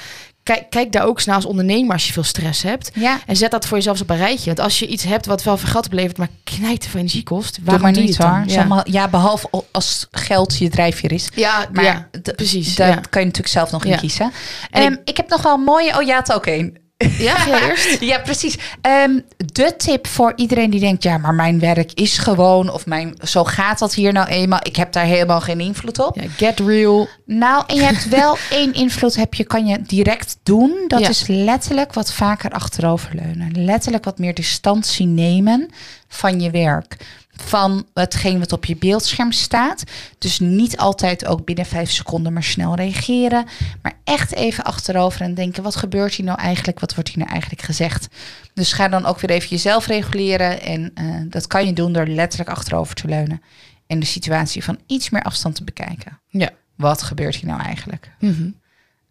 kijk, 0.55 0.71
kijk 0.71 0.93
daar 0.93 1.05
ook 1.07 1.17
eens 1.17 1.27
naar 1.27 1.35
als 1.35 1.45
ondernemer 1.45 1.93
als 1.93 2.07
je 2.07 2.13
veel 2.13 2.23
stress 2.23 2.63
hebt. 2.63 2.91
Ja, 2.95 3.19
En 3.27 3.37
zet 3.37 3.51
dat 3.51 3.67
voor 3.67 3.77
jezelf 3.77 4.01
op 4.01 4.11
een 4.11 4.17
rijtje. 4.17 4.45
Want 4.47 4.61
als 4.61 4.79
je 4.79 4.87
iets 4.87 5.05
hebt 5.05 5.27
wat 5.27 5.43
wel 5.43 5.57
veel 5.57 5.69
geld 5.69 5.87
oplevert, 5.87 6.19
maar 6.19 6.29
knijt 6.45 6.87
veel 6.87 7.01
energie 7.01 7.23
kost, 7.23 7.55
doe 7.57 7.65
waarom 7.65 7.83
maar 7.83 7.93
doe 7.93 8.03
je 8.03 8.09
niet 8.09 8.19
het 8.19 8.27
dan? 8.27 8.83
Ja, 8.85 9.09
behalve 9.09 9.49
als 9.73 10.07
geld 10.11 10.59
je 10.59 10.69
drijfveer 10.69 11.13
is. 11.13 11.29
ja, 11.35 11.67
Maar 11.73 11.85
ja 11.85 12.09
precies. 12.37 12.75
Daar 12.75 13.09
kan 13.09 13.21
je 13.21 13.27
natuurlijk 13.27 13.55
zelf 13.55 13.71
nog 13.71 13.85
in 13.85 13.97
kiezen. 13.99 14.33
En 14.71 14.93
ik- 14.93 15.01
ik... 15.05 15.17
heb 15.17 15.29
nog 15.29 15.43
wel 15.43 15.55
een 15.55 15.61
mooie... 15.61 15.97
Oh, 15.99 16.03
ja, 16.03 16.17
het 16.19 16.33
ook 16.33 16.47
één. 16.47 16.77
Ja, 17.19 17.35
ga 17.45 17.69
eerst? 17.69 18.01
Ja, 18.01 18.19
precies. 18.19 18.59
Ehm, 18.81 19.19
de 19.37 19.75
tip 19.77 20.07
voor 20.07 20.33
iedereen 20.37 20.71
die 20.71 20.81
denkt... 20.81 21.03
ja, 21.03 21.19
maar 21.19 21.35
mijn 21.35 21.59
werk 21.61 21.93
is 21.95 22.19
gewoon... 22.19 22.71
of 22.73 22.87
mijn, 22.87 23.15
zo 23.23 23.45
gaat 23.45 23.79
dat 23.79 23.95
hier 23.95 24.13
nou 24.13 24.29
eenmaal. 24.29 24.61
Ik 24.63 24.77
heb 24.77 24.93
daar 24.93 25.05
helemaal 25.05 25.41
geen 25.41 25.61
invloed 25.61 25.99
op. 25.99 26.17
Ja, 26.21 26.29
get 26.37 26.61
real. 26.61 27.09
Nou, 27.27 27.65
en 27.67 27.75
je 27.77 27.83
hebt 27.83 28.09
wel 28.21 28.37
één 28.51 28.73
invloed, 28.75 29.17
heb 29.17 29.35
je, 29.35 29.45
kan 29.45 29.67
je 29.67 29.83
direct 29.83 30.37
doen. 30.43 30.85
Dat 30.87 31.01
Ja. 31.01 31.09
is 31.09 31.25
letterlijk 31.27 31.93
wat 31.95 32.13
vaker 32.13 32.51
achteroverleunen. 32.51 33.65
Letterlijk 33.65 34.05
wat 34.05 34.19
meer 34.19 34.35
distantie 34.35 35.07
nemen 35.07 35.69
van 36.09 36.41
je 36.41 36.51
werk. 36.51 36.97
Van 37.43 37.87
hetgeen 37.95 38.39
wat 38.39 38.53
op 38.53 38.65
je 38.65 38.77
beeldscherm 38.77 39.33
staat. 39.33 39.83
Dus 40.19 40.39
niet 40.39 40.77
altijd 40.77 41.27
ook 41.27 41.45
binnen 41.45 41.67
vijf 41.67 41.91
seconden 41.91 42.33
maar 42.33 42.43
snel 42.43 42.75
reageren. 42.75 43.47
Maar 43.83 43.99
echt 44.05 44.35
even 44.35 44.65
achterover 44.65 45.21
en 45.21 45.35
denken, 45.35 45.63
wat 45.63 45.77
gebeurt 45.77 46.15
hier 46.15 46.27
nou 46.27 46.39
eigenlijk? 46.39 46.81
Wat 46.81 46.95
wordt 46.95 47.09
hier 47.09 47.19
nou 47.19 47.31
eigenlijk 47.31 47.63
gezegd? 47.63 48.09
Dus 48.55 48.73
ga 48.73 48.89
dan 48.89 49.07
ook 49.07 49.21
weer 49.21 49.31
even 49.31 49.49
jezelf 49.49 49.87
reguleren. 49.87 50.61
En 50.61 50.91
eh, 50.95 51.05
dat 51.29 51.47
kan 51.47 51.67
je 51.67 51.73
doen 51.73 51.93
door 51.93 52.07
letterlijk 52.07 52.51
achterover 52.51 52.95
te 52.95 53.09
leunen. 53.09 53.43
En 53.87 54.01
de 54.01 54.07
situatie 54.07 54.65
van 54.65 54.79
iets 54.87 55.11
meer 55.11 55.23
afstand 55.23 55.55
te 55.55 55.65
bekijken 55.65 56.21
Ja. 56.29 56.51
wat 56.77 57.03
gebeurt 57.03 57.35
hier 57.35 57.51
nou 57.51 57.63
eigenlijk? 57.63 58.11
Mhm. 58.21 58.51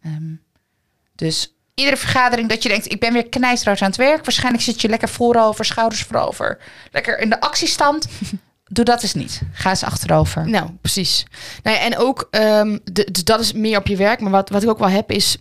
Ehm, 0.01 0.33
dus 1.15 1.56
iedere 1.79 1.97
vergadering 1.97 2.49
dat 2.49 2.63
je 2.63 2.69
denkt, 2.69 2.91
ik 2.91 2.99
ben 2.99 3.13
weer 3.13 3.29
knijsrood 3.29 3.81
aan 3.81 3.87
het 3.87 3.97
werk. 3.97 4.25
Waarschijnlijk 4.25 4.63
zit 4.63 4.81
je 4.81 4.89
lekker 4.89 5.09
voorover, 5.09 5.65
schouders 5.65 6.01
voorover. 6.01 6.57
Lekker 6.91 7.19
in 7.19 7.29
de 7.29 7.41
actiestand. 7.41 8.07
Doe 8.69 8.85
dat 8.85 9.03
eens 9.03 9.13
niet. 9.13 9.41
Ga 9.51 9.69
eens 9.69 9.83
achterover. 9.83 10.49
Nou, 10.49 10.69
precies. 10.81 11.25
Nou 11.63 11.75
ja, 11.75 11.83
en 11.83 11.97
ook, 11.97 12.27
ehm, 12.31 12.77
de, 12.83 13.11
dus 13.11 13.23
dat 13.23 13.39
is 13.39 13.53
meer 13.53 13.77
op 13.77 13.87
je 13.87 13.95
werk. 13.95 14.19
Maar 14.19 14.31
wat, 14.31 14.49
wat 14.49 14.63
ik 14.63 14.69
ook 14.69 14.79
wel 14.79 14.89
heb 14.89 15.11
is, 15.11 15.37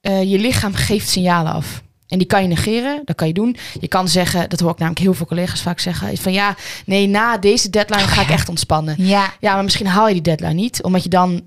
eh, 0.00 0.22
je 0.22 0.38
lichaam 0.38 0.74
geeft 0.74 1.08
signalen 1.08 1.52
af. 1.52 1.82
En 2.08 2.18
die 2.18 2.26
kan 2.26 2.42
je 2.42 2.48
negeren, 2.48 3.02
dat 3.04 3.16
kan 3.16 3.26
je 3.26 3.32
doen. 3.32 3.56
Je 3.80 3.88
kan 3.88 4.08
zeggen, 4.08 4.48
dat 4.48 4.60
hoor 4.60 4.70
ik 4.70 4.78
namelijk 4.78 5.04
heel 5.04 5.14
veel 5.14 5.26
collega's 5.26 5.62
vaak 5.62 5.80
zeggen, 5.80 6.12
is 6.12 6.20
van 6.20 6.32
ja, 6.32 6.56
nee, 6.84 7.06
na 7.06 7.38
deze 7.38 7.70
deadline 7.70 8.08
ga 8.08 8.22
ik 8.22 8.28
echt 8.28 8.48
ontspannen. 8.48 8.94
Ja, 8.98 9.32
Ja, 9.40 9.54
maar 9.54 9.64
misschien 9.64 9.86
haal 9.86 10.06
je 10.08 10.12
die 10.12 10.22
deadline 10.22 10.52
niet, 10.52 10.82
omdat 10.82 11.02
je 11.02 11.08
dan 11.08 11.42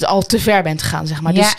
al 0.00 0.22
te 0.22 0.40
ver 0.40 0.62
bent 0.62 0.82
gegaan, 0.82 1.06
zeg 1.06 1.20
maar. 1.20 1.34
Ja. 1.34 1.40
Dus 1.42 1.54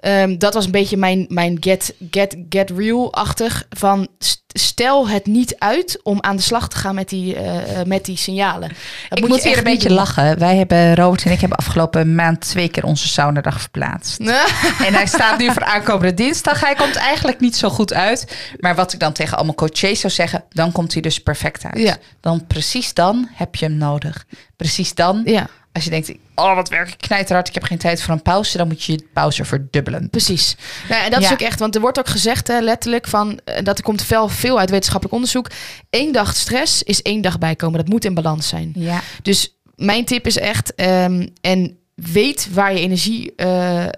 ehm, 0.00 0.38
dat 0.38 0.54
was 0.54 0.64
een 0.64 0.70
beetje 0.70 0.96
mijn, 0.96 1.26
mijn 1.28 1.56
get, 1.60 1.94
get, 2.10 2.36
get 2.48 2.70
real-achtig. 2.70 3.66
Van 3.70 4.08
st- 4.18 4.44
stel 4.46 5.08
het 5.08 5.26
niet 5.26 5.54
uit 5.58 6.00
om 6.02 6.18
aan 6.22 6.36
de 6.36 6.42
slag 6.42 6.68
te 6.68 6.76
gaan 6.76 6.94
met 6.94 7.08
die, 7.08 7.34
eh, 7.36 7.80
eh, 7.80 7.86
met 7.86 8.04
die 8.04 8.16
signalen. 8.16 8.68
Dat 9.08 9.18
ik 9.18 9.28
moet 9.28 9.42
hier 9.42 9.48
echt 9.48 9.58
een 9.58 9.64
beetje 9.64 9.88
doen. 9.88 9.96
lachen. 9.96 10.38
Wij 10.38 10.56
hebben, 10.56 10.94
Robert 10.94 11.24
en 11.24 11.30
ik 11.32 11.40
hebben 11.40 11.58
afgelopen 11.58 12.14
maand 12.14 12.40
twee 12.40 12.68
keer 12.68 12.84
onze 12.84 13.08
saunadag 13.08 13.60
verplaatst. 13.60 14.18
En 14.86 14.94
hij 14.94 15.06
staat 15.06 15.38
nu 15.38 15.52
voor 15.52 15.64
aankomende 15.64 16.14
dinsdag. 16.14 16.60
Hij 16.60 16.74
komt 16.74 16.96
eigenlijk 16.96 17.40
niet 17.40 17.56
zo 17.56 17.68
goed 17.68 17.92
uit. 17.92 18.36
Maar 18.58 18.74
wat 18.74 18.92
ik 18.92 19.00
dan 19.00 19.12
tegen 19.12 19.36
allemaal 19.36 19.54
coaches 19.54 20.00
zou 20.00 20.12
zeggen, 20.12 20.44
dan 20.50 20.72
komt 20.72 20.92
hij 20.92 21.02
dus 21.02 21.18
perfect 21.20 21.64
uit. 21.64 21.78
Ja. 21.78 21.96
Dan 22.20 22.46
precies 22.46 22.94
dan 22.94 23.28
heb 23.32 23.54
je 23.54 23.64
hem 23.64 23.76
nodig. 23.76 24.26
Precies 24.56 24.94
dan, 24.94 25.22
ja, 25.24 25.46
als 25.72 25.84
je 25.84 25.90
denkt, 25.90 26.12
oh 26.36 26.54
wat 26.54 26.68
werk 26.68 26.88
ik 26.88 26.98
knijterhard, 26.98 27.48
ik 27.48 27.54
heb 27.54 27.62
geen 27.62 27.78
tijd 27.78 28.02
voor 28.02 28.14
een 28.14 28.22
pauze, 28.22 28.56
dan 28.56 28.68
moet 28.68 28.82
je 28.82 28.92
je 28.92 29.06
pauze 29.12 29.44
verdubbelen. 29.44 30.10
precies. 30.10 30.56
Nou, 30.88 31.04
en 31.04 31.10
dat 31.10 31.22
is 31.22 31.32
ook 31.32 31.40
echt, 31.40 31.58
want 31.58 31.74
er 31.74 31.80
wordt 31.80 31.98
ook 31.98 32.08
gezegd, 32.08 32.48
hè, 32.48 32.60
letterlijk, 32.60 33.06
van, 33.06 33.40
eh, 33.44 33.64
dat 33.64 33.78
er 33.78 33.84
komt 33.84 34.02
veel, 34.02 34.28
veel 34.28 34.58
uit 34.58 34.70
wetenschappelijk 34.70 35.14
onderzoek. 35.14 35.50
Eén 35.90 36.12
dag 36.12 36.36
stress 36.36 36.82
is 36.82 37.02
één 37.02 37.20
dag 37.20 37.38
bijkomen. 37.38 37.78
Dat 37.78 37.88
moet 37.88 38.04
in 38.04 38.14
balans 38.14 38.48
zijn. 38.48 38.72
Ja, 38.74 39.00
Dus 39.22 39.58
mijn 39.74 40.04
tip 40.04 40.26
is 40.26 40.38
echt, 40.38 40.74
ehm, 40.74 41.26
en 41.40 41.78
weet 41.96 42.48
waar 42.52 42.72
je 42.72 42.80
energie 42.80 43.34
eh, 43.36 43.84
eh, 43.84 43.90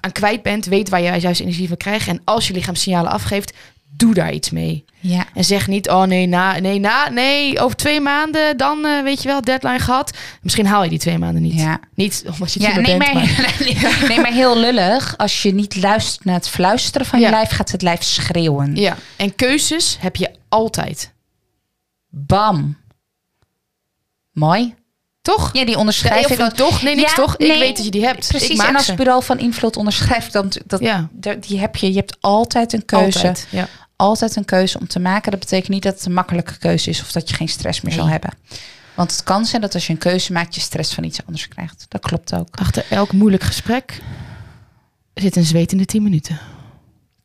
aan 0.00 0.12
kwijt 0.12 0.42
bent. 0.42 0.66
Weet 0.66 0.88
waar 0.88 1.00
je 1.00 1.20
juist 1.20 1.40
energie 1.40 1.68
van 1.68 1.76
krijgt. 1.76 2.08
En 2.08 2.20
als 2.24 2.46
je 2.48 2.54
lichaam 2.54 2.74
signalen 2.74 3.10
afgeeft, 3.10 3.52
doe 3.96 4.14
daar 4.14 4.32
iets 4.32 4.50
mee. 4.50 4.84
ja. 5.00 5.24
En 5.34 5.44
zeg 5.44 5.66
niet, 5.66 5.88
oh 5.88 6.02
nee, 6.02 6.26
na, 6.26 6.58
nee, 6.60 6.78
na, 6.78 7.08
nee, 7.08 7.60
over 7.60 7.76
twee 7.76 8.00
maanden, 8.00 8.56
dan 8.56 8.84
eh, 8.86 9.02
weet 9.02 9.22
je 9.22 9.28
wel, 9.28 9.40
deadline 9.40 9.78
gehad. 9.78 10.16
Misschien 10.42 10.66
haal 10.66 10.82
je 10.82 10.88
die 10.88 10.98
twee 10.98 11.18
maanden 11.18 11.42
niet. 11.42 11.52
Ja. 11.60 11.80
Niet 11.94 12.22
omdat 12.26 12.52
je 12.52 12.60
het 12.64 12.74
Ja, 12.74 12.80
nee, 12.80 12.96
bent, 12.98 13.12
maar, 13.12 13.14
maar... 13.24 13.56
nee, 13.64 13.76
nee, 14.08 14.20
maar 14.20 14.32
heel 14.32 14.58
lullig. 14.58 15.14
Als 15.16 15.42
je 15.42 15.54
niet 15.54 15.76
luistert 15.82 16.24
naar 16.24 16.34
het 16.34 16.48
fluisteren 16.48 17.06
van 17.06 17.20
Ja. 17.20 17.26
je 17.26 17.32
lijf, 17.32 17.50
gaat 17.50 17.70
het 17.70 17.82
lijf 17.82 18.02
schreeuwen. 18.02 18.76
Ja, 18.76 18.96
en 19.16 19.34
keuzes 19.34 19.96
heb 20.00 20.16
je 20.16 20.30
altijd. 20.48 21.12
Bam. 22.08 22.76
Mooi. 24.32 24.74
Toch? 25.22 25.50
Ja, 25.52 25.60
die 25.64 25.70
Ja, 25.70 25.78
onderschrijf 25.78 26.30
ik 26.30 26.40
ook. 26.40 26.52
toch? 26.52 26.82
Nee, 26.82 26.94
niks 26.94 27.10
Ja, 27.10 27.16
toch? 27.16 27.36
Ik 27.36 27.46
nee, 27.48 27.58
weet 27.58 27.76
dat 27.76 27.84
je 27.84 27.90
die 27.90 28.04
hebt. 28.04 28.28
Precies, 28.28 28.48
ik 28.48 28.56
maak 28.56 28.68
en 28.68 28.76
als 28.76 28.84
ze. 28.84 28.94
bureau 28.94 29.22
van 29.22 29.38
invloed 29.38 29.76
onderschrijft, 29.76 30.32
dan 30.32 30.52
dat, 30.66 30.80
Ja, 30.80 31.08
die 31.40 31.58
heb 31.60 31.76
je. 31.76 31.88
Je 31.88 31.96
hebt 31.98 32.16
altijd 32.20 32.72
een 32.72 32.84
keuze. 32.84 33.18
altijd. 33.18 33.46
Altijd 34.02 34.36
een 34.36 34.44
keuze 34.44 34.78
om 34.78 34.86
te 34.86 35.00
maken. 35.00 35.30
Dat 35.30 35.40
betekent 35.40 35.68
niet 35.68 35.82
dat 35.82 35.94
het 35.94 36.04
een 36.06 36.12
makkelijke 36.12 36.58
keuze 36.58 36.90
is 36.90 37.00
of 37.00 37.12
dat 37.12 37.28
je 37.28 37.34
geen 37.34 37.48
stress 37.48 37.80
meer 37.80 37.92
zal 37.94 38.08
hebben. 38.08 38.30
Want 38.94 39.10
het 39.10 39.22
kan 39.22 39.44
zijn 39.46 39.62
dat 39.62 39.74
als 39.74 39.86
je 39.86 39.92
een 39.92 39.98
keuze 39.98 40.32
maakt, 40.32 40.54
je 40.54 40.60
stress 40.60 40.94
van 40.94 41.04
iets 41.04 41.20
anders 41.26 41.48
krijgt. 41.48 41.86
Dat 41.88 42.00
klopt 42.00 42.34
ook. 42.34 42.48
Achter 42.50 42.84
elk 42.90 43.12
moeilijk 43.12 43.42
gesprek 43.42 44.00
zit 45.14 45.36
een 45.36 45.44
zwetende 45.44 45.84
10 45.84 46.02
minuten. 46.02 46.38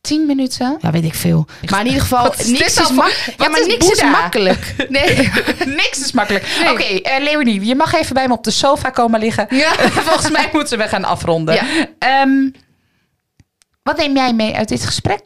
Tien 0.01 0.25
minuten. 0.25 0.77
Ja, 0.81 0.91
weet 0.91 1.03
ik 1.03 1.13
veel. 1.13 1.47
Maar 1.69 1.79
in 1.79 1.85
ieder 1.85 2.01
geval, 2.01 2.23
Wat 2.23 2.39
is 2.39 2.47
niks 2.47 2.79
is, 2.79 2.91
mak- 2.91 3.33
Ja, 3.37 3.49
maar 3.49 3.59
is 3.59 3.67
niks 3.67 3.89
is 3.89 4.01
makkelijk. 4.01 4.75
Nee. 4.89 5.15
Niks 5.81 5.99
is 5.99 6.11
makkelijk. 6.11 6.57
Nee. 6.63 6.71
Oké, 6.71 6.83
eh, 6.83 7.23
Leonie, 7.23 7.65
je 7.65 7.75
mag 7.75 7.93
even 7.93 8.13
bij 8.13 8.27
me 8.27 8.33
op 8.33 8.43
de 8.43 8.51
sofa 8.51 8.89
komen 8.89 9.19
liggen. 9.19 9.47
Ja. 9.49 9.73
Volgens 10.09 10.31
mij 10.31 10.49
moeten 10.53 10.77
we 10.77 10.87
gaan 10.87 11.03
afronden. 11.03 11.55
Ja. 11.55 11.87
Ehm, 11.99 12.49
wat 13.83 13.97
neem 13.97 14.15
jij 14.15 14.33
mee 14.33 14.55
uit 14.55 14.67
dit 14.67 14.85
gesprek? 14.85 15.21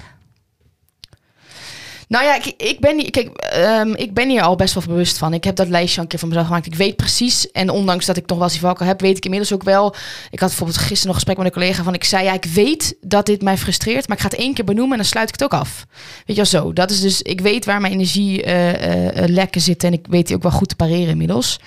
Nou 2.12 2.24
ja, 2.24 2.36
ik, 2.36 2.54
ik, 2.58 2.80
ben, 2.80 3.00
hier- 3.00 3.12
kijk, 3.12 3.28
ehm, 3.38 3.94
ik 3.94 4.14
ben 4.14 4.30
hier 4.30 4.42
al 4.42 4.56
best 4.56 4.74
wel 4.74 4.84
bewust 4.88 5.18
van. 5.18 5.34
Ik 5.34 5.44
heb 5.44 5.56
dat 5.56 5.68
lijstje 5.68 5.96
al 5.98 6.04
een 6.04 6.10
keer 6.10 6.20
voor 6.20 6.28
mezelf 6.28 6.46
gemaakt. 6.46 6.66
Ik 6.66 6.76
weet 6.76 6.96
precies, 6.96 7.52
en 7.52 7.70
ondanks 7.70 8.06
dat 8.06 8.18
ik 8.18 8.28
nog 8.28 8.38
wel 8.38 8.48
eens 8.50 8.60
die 8.60 8.88
heb, 8.88 9.02
weet 9.02 9.18
ik 9.18 9.24
inmiddels 9.24 9.54
ook 9.54 9.64
wel. 9.64 9.96
Ik 10.32 10.40
had 10.40 10.50
bijvoorbeeld 10.50 10.78
gisteren 10.78 11.06
nog 11.08 11.08
een 11.08 11.14
gesprek 11.14 11.38
met 11.38 11.46
een 11.46 11.52
collega 11.52 11.84
van, 11.84 11.94
ik 11.94 12.04
zei, 12.04 12.24
ja, 12.24 12.34
ik 12.34 12.46
weet 12.46 12.96
dat 13.02 13.26
dit 13.26 13.42
mij 13.42 13.58
frustreert, 13.58 14.08
maar 14.08 14.18
ik 14.18 14.24
ga 14.24 14.30
het 14.30 14.40
één 14.40 14.54
keer 14.54 14.66
benoemen 14.66 14.92
en 14.92 14.98
dan 14.98 15.06
sluit 15.06 15.28
ik 15.28 15.34
het 15.34 15.44
ook 15.44 15.60
af. 15.60 15.86
Weet 16.26 16.36
je 16.36 16.36
wel 16.36 16.46
zo. 16.46 16.74
Dat 16.74 16.92
is 16.92 17.00
dus, 17.02 17.22
ik 17.22 17.42
weet 17.42 17.66
waar 17.66 17.82
mijn 17.82 17.94
energie 17.94 18.44
eh, 18.44 19.08
eh, 19.24 19.30
lekken 19.30 19.62
zitten 19.62 19.88
en 19.88 19.94
ik 19.94 20.06
weet 20.10 20.28
die 20.28 20.36
ook 20.36 20.44
wel 20.44 20.52
goed 20.52 20.70
te 20.70 20.76
pareren 20.76 21.10
inmiddels. 21.10 21.60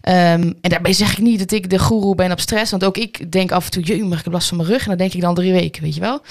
Ehm, 0.00 0.52
en 0.60 0.70
daarbij 0.70 0.92
zeg 0.92 1.12
ik 1.12 1.18
niet 1.18 1.38
dat 1.38 1.52
ik 1.52 1.70
de 1.70 1.78
goeroe 1.78 2.14
ben 2.14 2.32
op 2.32 2.40
stress. 2.40 2.70
Want 2.70 2.84
ook 2.84 2.98
ik 2.98 3.32
denk 3.32 3.52
af 3.52 3.64
en 3.64 3.70
toe, 3.70 3.82
jee, 3.82 4.04
maar 4.04 4.22
ik 4.24 4.32
last 4.32 4.48
van 4.48 4.56
mijn 4.56 4.68
rug. 4.68 4.82
En 4.82 4.88
dan 4.88 4.96
denk 4.96 5.12
ik 5.12 5.20
dan 5.20 5.34
drie 5.34 5.52
weken, 5.52 5.82
weet 5.82 5.94
je 5.94 6.00
wel. 6.00 6.22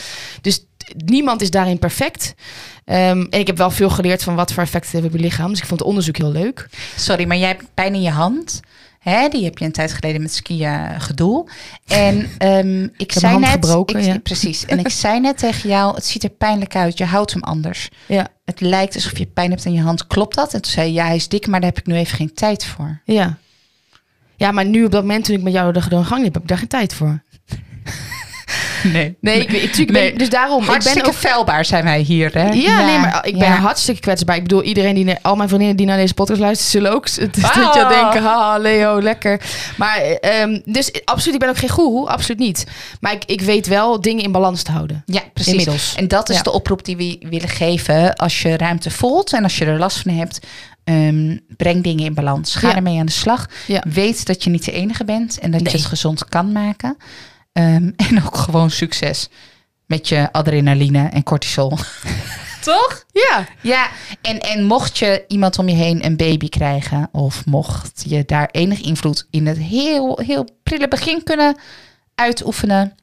Dus 0.42 0.66
niemand 0.98 1.42
is 1.42 1.52
daarin 1.52 1.80
perfect. 1.80 2.34
Ehm, 2.86 3.26
en 3.30 3.40
ik 3.40 3.48
heb 3.48 3.58
wel 3.58 3.72
veel 3.72 3.90
geleerd 3.90 4.24
van 4.24 4.36
wat 4.36 4.54
voor 4.54 4.64
effect 4.64 4.84
het 4.84 4.94
heeft 4.94 5.06
op 5.06 5.12
je 5.12 5.20
lichaam. 5.20 5.50
Dus 5.50 5.60
ik 5.60 5.66
vond 5.66 5.80
het 5.80 5.90
onderzoek 5.90 6.18
heel 6.18 6.32
leuk. 6.32 6.70
Sorry, 6.96 7.28
maar 7.28 7.38
jij 7.38 7.48
hebt 7.48 7.64
pijn 7.74 7.94
in 7.94 8.02
je 8.02 8.10
hand. 8.10 8.60
Hè, 9.00 9.28
die 9.28 9.44
heb 9.44 9.58
je 9.58 9.66
een 9.66 9.72
tijd 9.72 9.94
geleden 9.94 10.22
met 10.22 10.34
skiën 10.34 11.02
gedoe. 11.02 11.50
En 11.88 12.30
ehm, 12.38 12.84
ik 12.98 13.12
heb 13.12 13.12
zei 13.12 13.40
net, 13.40 13.50
gebroken, 13.50 14.00
ik, 14.00 14.06
ja. 14.06 14.18
precies. 14.32 14.66
En 14.66 14.80
ik 14.80 14.90
zei 14.90 15.20
net 15.20 15.38
tegen 15.38 15.70
jou, 15.70 15.96
het 15.96 16.06
ziet 16.06 16.24
er 16.24 16.30
pijnlijk 16.30 16.76
uit. 16.76 16.98
Je 16.98 17.06
houdt 17.06 17.34
hem 17.34 17.44
anders. 17.44 17.90
Ja, 18.06 18.28
Het 18.46 18.62
lijkt 18.62 18.96
alsof 18.96 19.18
je 19.18 19.26
pijn 19.26 19.50
hebt 19.50 19.66
in 19.66 19.74
je 19.74 19.82
hand. 19.82 20.08
Klopt 20.08 20.36
dat? 20.36 20.54
En 20.54 20.62
toen 20.62 20.72
zei 20.72 20.88
je, 20.88 20.94
ja, 20.94 21.06
hij 21.06 21.16
is 21.16 21.28
dik, 21.28 21.48
maar 21.48 21.60
daar 21.60 21.70
heb 21.70 21.80
ik 21.80 21.86
nu 21.86 21.96
even 21.96 22.18
geen 22.18 22.34
tijd 22.34 22.66
voor. 22.66 23.02
ja. 23.06 23.38
Ja, 24.36 24.52
maar 24.52 24.66
nu 24.66 24.86
op 24.86 24.92
dat 24.92 25.02
moment 25.02 25.26
toen 25.26 25.36
ik 25.36 25.42
met 25.42 25.54
jou 25.54 25.74
de 25.74 25.82
gang 25.82 26.24
liep, 26.24 26.34
heb 26.34 26.42
ik 26.42 26.48
daar 26.48 26.58
geen 26.58 26.68
tijd 26.68 26.94
voor. 26.94 27.24
Nee. 28.94 29.18
Nee, 29.22 29.42
ik, 29.42 29.52
ik, 29.52 29.62
natuurlijk 29.62 29.92
ben- 29.92 30.02
Nee. 30.02 30.14
dus 30.18 30.30
daarom. 30.30 30.64
Hartstikke 30.64 31.10
ik 31.10 31.18
ben 31.22 31.58
ook, 31.58 31.64
zijn 31.66 31.84
wij 31.84 32.00
hier, 32.00 32.34
hè? 32.34 32.48
ja, 32.48 32.86
nee, 32.86 32.98
maar 32.98 33.26
ik 33.28 33.38
ben 33.38 33.48
ja. 33.48 33.56
hartstikke 33.56 34.02
kwetsbaar. 34.02 34.36
Ik 34.36 34.42
bedoel, 34.42 34.64
iedereen 34.64 34.96
die, 34.96 35.16
al 35.22 35.36
mijn 35.36 35.48
vriendinnen 35.50 35.78
die 35.78 35.86
naar 35.86 35.98
deze 35.98 36.14
podcast 36.14 36.40
luisteren, 36.40 36.72
zullen 36.72 36.92
ook 36.92 37.10
het 37.10 37.44
Ah. 37.44 37.56
dat 37.56 37.74
je 37.74 37.86
denken, 37.90 38.24
haha, 38.24 38.58
Leo, 38.58 39.02
lekker. 39.02 39.42
Maar, 39.78 39.98
ehm, 40.00 40.60
dus 40.66 40.92
absoluut, 41.06 41.34
ik 41.34 41.40
ben 41.40 41.50
ook 41.50 41.58
geen 41.58 41.70
goeroe, 41.70 42.08
absoluut 42.10 42.40
niet. 42.40 42.66
Maar 43.00 43.14
ik, 43.14 43.24
ik 43.26 43.42
weet 43.42 43.68
wel 43.68 44.02
dingen 44.02 44.24
in 44.24 44.32
balans 44.32 44.64
te 44.64 44.72
houden. 44.72 45.04
Ja, 45.06 45.22
precies. 45.34 45.52
Inmiddels. 45.52 45.94
En 45.96 46.08
dat 46.08 46.30
is 46.30 46.36
Ja. 46.36 46.42
de 46.42 46.52
oproep 46.52 46.86
die 46.86 46.98
we 46.98 47.18
willen 47.30 47.50
geven. 47.50 48.16
Als 48.16 48.42
je 48.42 48.58
ruimte 48.58 48.92
voelt 48.92 49.34
en 49.34 49.44
als 49.44 49.58
je 49.58 49.66
er 49.66 49.80
last 49.80 49.98
van 50.02 50.12
hebt, 50.14 50.40
ehm, 50.84 51.38
breng 51.58 51.84
dingen 51.84 52.06
in 52.06 52.14
balans. 52.14 52.56
Ga 52.56 52.68
Ja. 52.70 52.76
ermee 52.76 53.00
aan 53.00 53.06
de 53.06 53.12
slag. 53.12 53.46
Ja. 53.66 53.84
Weet 53.90 54.26
dat 54.26 54.44
je 54.44 54.50
niet 54.50 54.66
de 54.66 54.72
enige 54.72 55.06
bent 55.06 55.40
en 55.40 55.52
dat 55.52 55.62
Nee. 55.62 55.72
je 55.72 55.78
het 55.78 55.88
gezond 55.88 56.30
kan 56.30 56.52
maken. 56.52 56.98
Ehm, 57.52 57.92
en 58.10 58.24
ook 58.26 58.38
gewoon 58.38 58.70
succes 58.72 59.30
met 59.86 60.08
je 60.10 60.32
adrenaline 60.32 61.08
en 61.08 61.24
cortisol. 61.24 61.70
Toch? 62.62 63.04
Ja. 63.12 63.46
Ja, 63.62 63.90
en, 64.22 64.40
en 64.40 64.64
mocht 64.64 64.98
je 64.98 65.24
iemand 65.28 65.58
om 65.60 65.70
je 65.70 65.76
heen 65.76 66.06
een 66.06 66.18
baby 66.18 66.50
krijgen, 66.50 67.10
of 67.12 67.46
mocht 67.46 68.04
je 68.08 68.24
daar 68.26 68.50
enig 68.52 68.82
invloed 68.82 69.28
in 69.30 69.48
het 69.48 69.58
heel, 69.58 70.20
heel 70.26 70.48
prille 70.64 70.88
begin 70.88 71.24
kunnen 71.24 71.58
uitoefenen, 72.16 72.96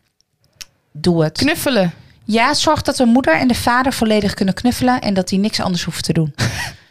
doe 0.92 1.22
het. 1.24 1.38
Knuffelen. 1.38 1.92
Ja, 2.24 2.54
zorg 2.54 2.82
dat 2.82 2.96
de 2.96 3.04
moeder 3.04 3.38
en 3.38 3.48
de 3.48 3.54
vader 3.54 3.92
volledig 3.92 4.34
kunnen 4.34 4.54
knuffelen 4.54 5.00
en 5.00 5.14
dat 5.14 5.28
die 5.28 5.38
niks 5.38 5.60
anders 5.60 5.84
hoeven 5.84 6.02
te 6.02 6.12
doen. 6.12 6.34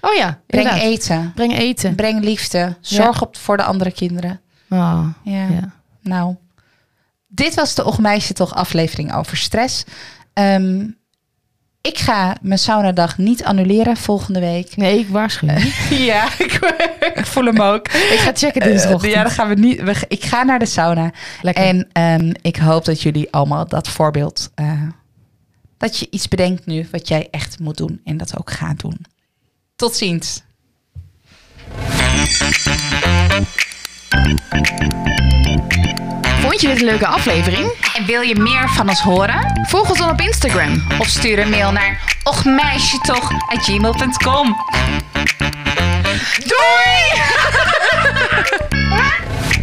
Oh 0.02 0.14
ja, 0.14 0.40
Breng 0.48 0.72
eten, 0.72 1.32
Breng 1.36 1.58
eten. 1.58 1.96
breng 1.96 2.24
liefde, 2.24 2.76
zorg 2.82 3.22
op 3.22 3.38
voor 3.38 3.58
de 3.58 3.64
andere 3.64 3.92
kinderen. 3.92 4.42
Oh, 4.70 5.08
Ja. 5.24 5.48
ja. 5.48 5.72
Nou, 6.02 6.36
dit 7.36 7.54
was 7.56 7.76
de 7.76 7.84
Och 7.86 8.00
Meisje 8.00 8.34
Toch 8.34 8.54
aflevering 8.56 9.14
over 9.16 9.38
stress. 9.38 9.84
Ehm, 10.34 10.88
ik 11.82 11.98
ga 11.98 12.36
mijn 12.42 12.60
saunadag 12.60 13.18
niet 13.18 13.44
annuleren 13.44 13.98
volgende 13.98 14.40
week. 14.40 14.76
Nee, 14.76 15.00
ik 15.00 15.08
waarschuw. 15.08 15.48
je. 15.50 15.74
Ja, 16.06 16.26
ik, 16.38 16.54
ik 17.16 17.26
voel 17.26 17.46
hem 17.46 17.62
ook. 17.62 17.88
ik 17.88 18.20
ga 18.20 18.32
checken 18.34 18.62
dinsdagochtend. 18.62 19.14
ja, 19.14 19.24
dan 19.24 19.32
gaan 19.32 19.48
we 19.48 19.56
niet. 19.56 19.82
We, 19.82 19.96
ik 20.08 20.24
ga 20.26 20.44
naar 20.44 20.60
de 20.60 20.66
sauna. 20.66 21.12
Lekker. 21.42 21.64
En 21.64 21.88
ehm, 21.92 22.34
ik 22.42 22.56
hoop 22.58 22.86
dat 22.86 23.02
jullie 23.02 23.32
allemaal 23.32 23.68
dat 23.68 23.88
voorbeeld. 23.88 24.52
eh, 24.56 24.82
dat 25.78 25.98
je 25.98 26.08
iets 26.10 26.28
bedenkt 26.28 26.66
nu 26.66 26.88
wat 26.92 27.08
jij 27.08 27.28
echt 27.32 27.60
moet 27.60 27.78
doen. 27.78 28.02
En 28.04 28.18
dat 28.18 28.38
ook 28.38 28.52
gaat 28.52 28.80
doen. 28.80 29.06
Tot 29.76 29.96
ziens. 29.96 30.44
Vond 36.42 36.62
je 36.62 36.68
dit 36.68 36.80
een 36.80 36.86
leuke 36.86 37.08
aflevering? 37.08 37.72
En 37.96 38.06
wil 38.06 38.22
je 38.22 38.36
meer 38.36 38.70
van 38.70 38.90
ons 38.90 39.02
horen? 39.02 39.66
Volg 39.68 39.90
ons 39.90 40.00
dan 40.00 40.10
op 40.10 40.20
Instagram. 40.20 40.84
Of 41.00 41.08
stuur 41.08 41.40
een 41.40 41.50
mail 41.50 41.72
naar 41.72 42.16
ochmeisjetoch.gmail.com 42.24 44.56
Doei! 46.46 47.22